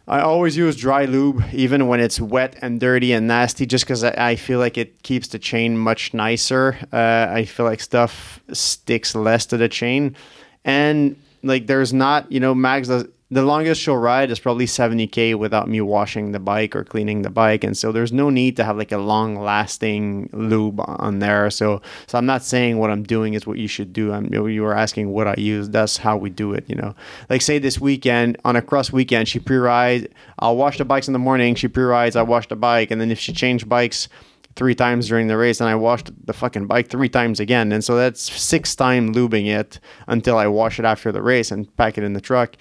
I 0.07 0.21
always 0.21 0.55
use 0.55 0.75
dry 0.75 1.05
lube, 1.05 1.43
even 1.51 1.87
when 1.87 1.99
it's 1.99 2.21
wet 2.21 2.55
and 2.61 2.79
dirty 2.79 3.11
and 3.11 3.27
nasty, 3.27 3.65
just 3.65 3.85
because 3.85 4.03
I, 4.03 4.13
I 4.17 4.35
feel 4.35 4.59
like 4.59 4.77
it 4.77 5.01
keeps 5.01 5.29
the 5.29 5.39
chain 5.39 5.77
much 5.77 6.13
nicer. 6.13 6.77
Uh, 6.93 7.27
I 7.31 7.45
feel 7.45 7.65
like 7.65 7.79
stuff 7.79 8.39
sticks 8.53 9.15
less 9.15 9.47
to 9.47 9.57
the 9.57 9.67
chain, 9.67 10.15
and 10.63 11.15
like 11.41 11.65
there's 11.65 11.91
not, 11.91 12.31
you 12.31 12.39
know, 12.39 12.53
Mags 12.53 12.87
does. 12.87 13.05
The 13.31 13.41
longest 13.41 13.81
she'll 13.81 13.97
ride 13.97 14.29
is 14.29 14.39
probably 14.39 14.67
70k 14.67 15.33
without 15.33 15.67
me 15.67 15.81
washing 15.81 16.31
the 16.31 16.39
bike 16.39 16.75
or 16.75 16.83
cleaning 16.83 17.23
the 17.23 17.31
bike, 17.31 17.63
and 17.63 17.75
so 17.75 17.91
there's 17.91 18.13
no 18.13 18.29
need 18.29 18.55
to 18.57 18.63
have 18.63 18.77
like 18.77 18.91
a 18.91 18.99
long-lasting 18.99 20.29
lube 20.31 20.79
on 20.79 21.17
there. 21.17 21.49
So, 21.49 21.81
so 22.05 22.19
I'm 22.19 22.27
not 22.27 22.43
saying 22.43 22.77
what 22.77 22.91
I'm 22.91 23.01
doing 23.01 23.33
is 23.33 23.47
what 23.47 23.57
you 23.57 23.67
should 23.67 23.93
do. 23.93 24.13
I'm 24.13 24.31
you 24.31 24.61
were 24.61 24.77
asking 24.77 25.09
what 25.09 25.27
I 25.27 25.33
use. 25.39 25.69
That's 25.69 25.97
how 25.97 26.17
we 26.17 26.29
do 26.29 26.53
it. 26.53 26.69
You 26.69 26.75
know, 26.75 26.93
like 27.27 27.41
say 27.41 27.57
this 27.57 27.79
weekend 27.79 28.37
on 28.45 28.55
a 28.55 28.61
cross 28.61 28.91
weekend, 28.91 29.27
she 29.27 29.39
pre-rides. 29.39 30.05
I'll 30.37 30.55
wash 30.55 30.77
the 30.77 30.85
bikes 30.85 31.07
in 31.07 31.13
the 31.13 31.19
morning. 31.19 31.55
She 31.55 31.67
pre-rides. 31.67 32.15
I 32.15 32.21
wash 32.21 32.47
the 32.47 32.55
bike, 32.55 32.91
and 32.91 33.01
then 33.01 33.09
if 33.09 33.17
she 33.17 33.33
changed 33.33 33.67
bikes 33.67 34.07
three 34.55 34.75
times 34.75 35.07
during 35.07 35.27
the 35.27 35.35
race 35.35 35.59
and 35.59 35.69
I 35.69 35.75
washed 35.75 36.11
the 36.25 36.33
fucking 36.33 36.67
bike 36.67 36.89
three 36.89 37.09
times 37.09 37.39
again. 37.39 37.71
And 37.71 37.83
so 37.83 37.97
that's 37.97 38.21
six 38.21 38.75
time 38.75 39.13
lubing 39.13 39.47
it 39.47 39.79
until 40.07 40.37
I 40.37 40.47
wash 40.47 40.79
it 40.79 40.85
after 40.85 41.11
the 41.11 41.21
race 41.21 41.51
and 41.51 41.75
pack 41.75 41.97
it 41.97 42.03
in 42.03 42.13
the 42.13 42.21
truck. 42.21 42.55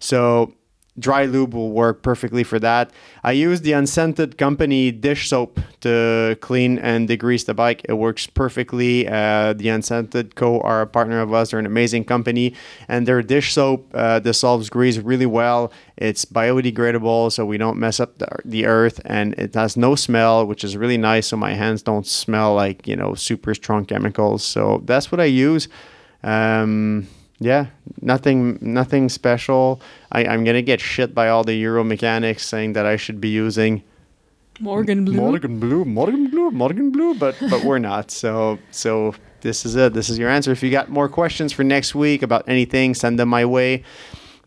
So 0.00 0.54
dry 0.98 1.24
lube 1.24 1.54
will 1.54 1.70
work 1.70 2.02
perfectly 2.02 2.44
for 2.44 2.58
that. 2.58 2.90
I 3.24 3.32
use 3.32 3.62
the 3.62 3.72
unscented 3.72 4.36
company 4.36 4.90
dish 4.90 5.28
soap 5.28 5.60
to 5.80 6.36
clean 6.40 6.78
and 6.78 7.08
degrease 7.08 7.46
the 7.46 7.54
bike. 7.54 7.82
It 7.88 7.94
works 7.94 8.26
perfectly. 8.26 9.08
Uh, 9.08 9.54
the 9.54 9.68
unscented 9.68 10.34
co 10.34 10.60
are 10.60 10.82
a 10.82 10.86
partner 10.86 11.20
of 11.20 11.32
us. 11.32 11.50
They're 11.50 11.60
an 11.60 11.66
amazing 11.66 12.04
company, 12.04 12.54
and 12.88 13.06
their 13.06 13.22
dish 13.22 13.54
soap 13.54 13.90
uh, 13.94 14.18
dissolves 14.18 14.68
grease 14.68 14.98
really 14.98 15.26
well. 15.26 15.72
It's 15.96 16.24
biodegradable, 16.24 17.32
so 17.32 17.44
we 17.46 17.58
don't 17.58 17.78
mess 17.78 18.00
up 18.00 18.18
the, 18.18 18.28
the 18.44 18.66
earth, 18.66 19.00
and 19.04 19.34
it 19.34 19.54
has 19.54 19.76
no 19.76 19.94
smell, 19.94 20.46
which 20.46 20.64
is 20.64 20.76
really 20.76 20.98
nice. 20.98 21.28
So 21.28 21.36
my 21.36 21.54
hands 21.54 21.82
don't 21.82 22.06
smell 22.06 22.54
like 22.54 22.86
you 22.86 22.96
know 22.96 23.14
super 23.14 23.54
strong 23.54 23.84
chemicals. 23.84 24.44
So 24.44 24.82
that's 24.84 25.10
what 25.10 25.20
I 25.20 25.26
use. 25.26 25.68
Um, 26.22 27.08
yeah, 27.40 27.66
nothing, 28.00 28.58
nothing 28.60 29.08
special. 29.08 29.80
I, 30.12 30.26
I'm 30.26 30.44
gonna 30.44 30.62
get 30.62 30.80
shit 30.80 31.14
by 31.14 31.28
all 31.28 31.42
the 31.42 31.54
Euro 31.54 31.82
mechanics 31.82 32.46
saying 32.46 32.74
that 32.74 32.86
I 32.86 32.96
should 32.96 33.20
be 33.20 33.30
using 33.30 33.82
Morgan 34.60 35.06
Blue. 35.06 35.16
Morgan 35.16 35.58
Blue, 35.58 35.84
Morgan 35.86 36.30
Blue, 36.30 36.50
Morgan 36.50 36.90
Blue, 36.90 37.14
but 37.14 37.34
but 37.48 37.64
we're 37.64 37.78
not. 37.78 38.10
So 38.10 38.58
so 38.70 39.14
this 39.40 39.64
is 39.64 39.74
it. 39.74 39.94
This 39.94 40.10
is 40.10 40.18
your 40.18 40.28
answer. 40.28 40.52
If 40.52 40.62
you 40.62 40.70
got 40.70 40.90
more 40.90 41.08
questions 41.08 41.50
for 41.52 41.64
next 41.64 41.94
week 41.94 42.22
about 42.22 42.46
anything, 42.46 42.94
send 42.94 43.18
them 43.18 43.30
my 43.30 43.46
way. 43.46 43.84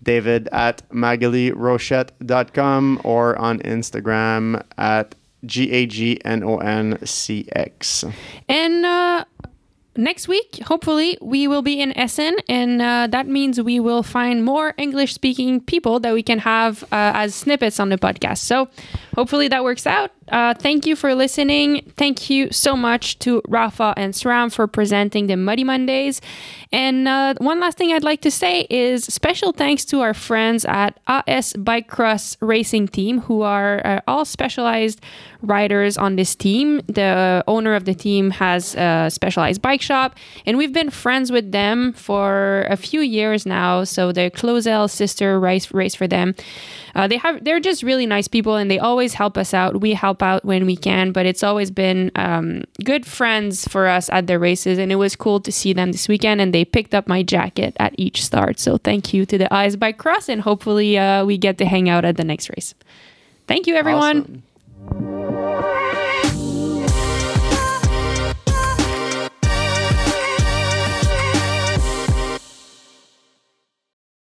David 0.04 0.50
at 0.52 0.88
magalirochette.com 0.92 3.02
or 3.04 3.36
on 3.38 3.58
Instagram 3.60 4.64
at 4.78 5.16
G 5.46 5.72
A 5.72 5.86
G 5.88 6.20
N 6.24 6.44
O 6.44 6.58
N 6.58 7.00
C 7.06 7.48
X. 7.54 8.06
And 8.48 8.86
uh, 8.86 9.03
next 9.96 10.28
week, 10.28 10.60
hopefully, 10.66 11.18
we 11.22 11.48
will 11.48 11.62
be 11.62 11.80
in 11.80 11.98
Essen, 11.98 12.36
and 12.48 12.82
uh, 12.82 13.08
that 13.12 13.28
means 13.28 13.62
we 13.62 13.80
will 13.80 14.04
find 14.04 14.44
more 14.44 14.74
English 14.78 15.14
speaking 15.14 15.62
people 15.62 16.00
that 16.02 16.14
we 16.14 16.24
can 16.24 16.40
have 16.40 16.84
uh, 16.84 17.12
as 17.16 17.36
snippets 17.36 17.80
on 17.80 17.90
the 17.90 17.98
podcast. 17.98 18.40
So 18.40 18.70
hopefully 19.16 19.48
that 19.50 19.64
works 19.64 19.86
out. 19.86 20.12
Uh, 20.30 20.54
thank 20.54 20.86
you 20.86 20.96
for 20.96 21.14
listening. 21.14 21.92
Thank 21.98 22.30
you 22.30 22.52
so 22.52 22.76
much 22.76 23.20
to 23.20 23.42
Rapha 23.44 23.94
and 23.98 24.14
SRAM 24.14 24.54
for 24.54 24.68
presenting 24.68 25.28
the 25.28 25.36
Muddy 25.36 25.64
Mondays. 25.64 26.22
And 26.72 27.08
uh, 27.08 27.36
one 27.38 27.60
last 27.60 27.78
thing 27.78 27.92
I'd 27.92 28.04
like 28.04 28.22
to 28.22 28.32
say 28.32 28.66
is 28.70 29.04
special 29.06 29.52
thanks 29.52 29.86
to 29.86 30.02
our 30.02 30.14
friends 30.14 30.66
at 30.66 31.00
AS 31.08 31.54
Bike 31.54 31.88
Cross 31.88 32.38
Racing 32.40 32.88
Team, 32.88 33.20
who 33.22 33.42
are 33.42 33.86
uh, 33.86 34.02
all 34.08 34.26
specialized 34.26 35.02
riders 35.42 35.98
on 35.98 36.16
this 36.16 36.36
team. 36.36 36.82
The 36.88 37.44
owner 37.48 37.76
of 37.76 37.86
the 37.86 37.94
team 37.94 38.32
has 38.32 38.76
a 38.76 39.10
specialized 39.12 39.62
bike 39.62 39.82
shop, 39.82 40.16
and 40.46 40.58
we've 40.58 40.74
been 40.74 40.90
friends 40.90 41.32
with 41.32 41.52
them 41.52 41.94
for 41.94 42.66
a 42.70 42.78
few 42.78 43.02
years 43.02 43.46
now. 43.46 43.84
So 43.84 44.12
the 44.12 44.32
Clauzel 44.32 44.88
sister 44.88 45.40
race 45.40 45.72
race 45.74 45.96
for 45.96 46.08
them. 46.08 46.36
Uh, 46.96 47.08
they 47.08 47.18
have 47.18 47.44
they're 47.44 47.60
just 47.60 47.84
really 47.84 48.06
nice 48.06 48.28
people, 48.28 48.56
and 48.56 48.70
they 48.70 48.80
always 48.80 49.14
help 49.14 49.38
us 49.38 49.54
out. 49.54 49.82
We 49.82 49.94
help 49.94 50.22
out 50.22 50.46
when 50.46 50.66
we 50.66 50.76
can, 50.76 51.12
but 51.12 51.26
it's 51.26 51.44
always 51.44 51.72
been 51.72 52.12
um, 52.16 52.64
good 52.84 53.06
friends 53.06 53.68
for 53.68 53.88
us 53.88 54.10
at 54.10 54.28
the 54.28 54.38
races, 54.38 54.78
and 54.78 54.92
it 54.92 54.98
was 54.98 55.16
cool 55.16 55.40
to 55.42 55.52
see 55.52 55.74
them 55.74 55.92
this 55.92 56.08
weekend. 56.08 56.40
And 56.40 56.54
they 56.54 56.66
picked 56.66 56.94
up 56.94 57.08
my 57.08 57.24
jacket 57.24 57.76
at 57.80 57.94
each 57.98 58.24
start. 58.24 58.60
So 58.60 58.78
thank 58.78 59.14
you 59.14 59.26
to 59.26 59.38
the 59.38 59.52
AS 59.54 59.76
Bike 59.76 59.98
Cross, 59.98 60.30
and 60.30 60.42
hopefully 60.42 60.98
uh, 60.98 61.26
we 61.26 61.38
get 61.38 61.58
to 61.58 61.66
hang 61.66 61.90
out 61.90 62.06
at 62.06 62.18
the 62.18 62.24
next 62.24 62.50
race. 62.50 62.76
Thank 63.48 63.68
you, 63.68 63.76
everyone. 63.76 64.44
Awesome. 64.90 65.83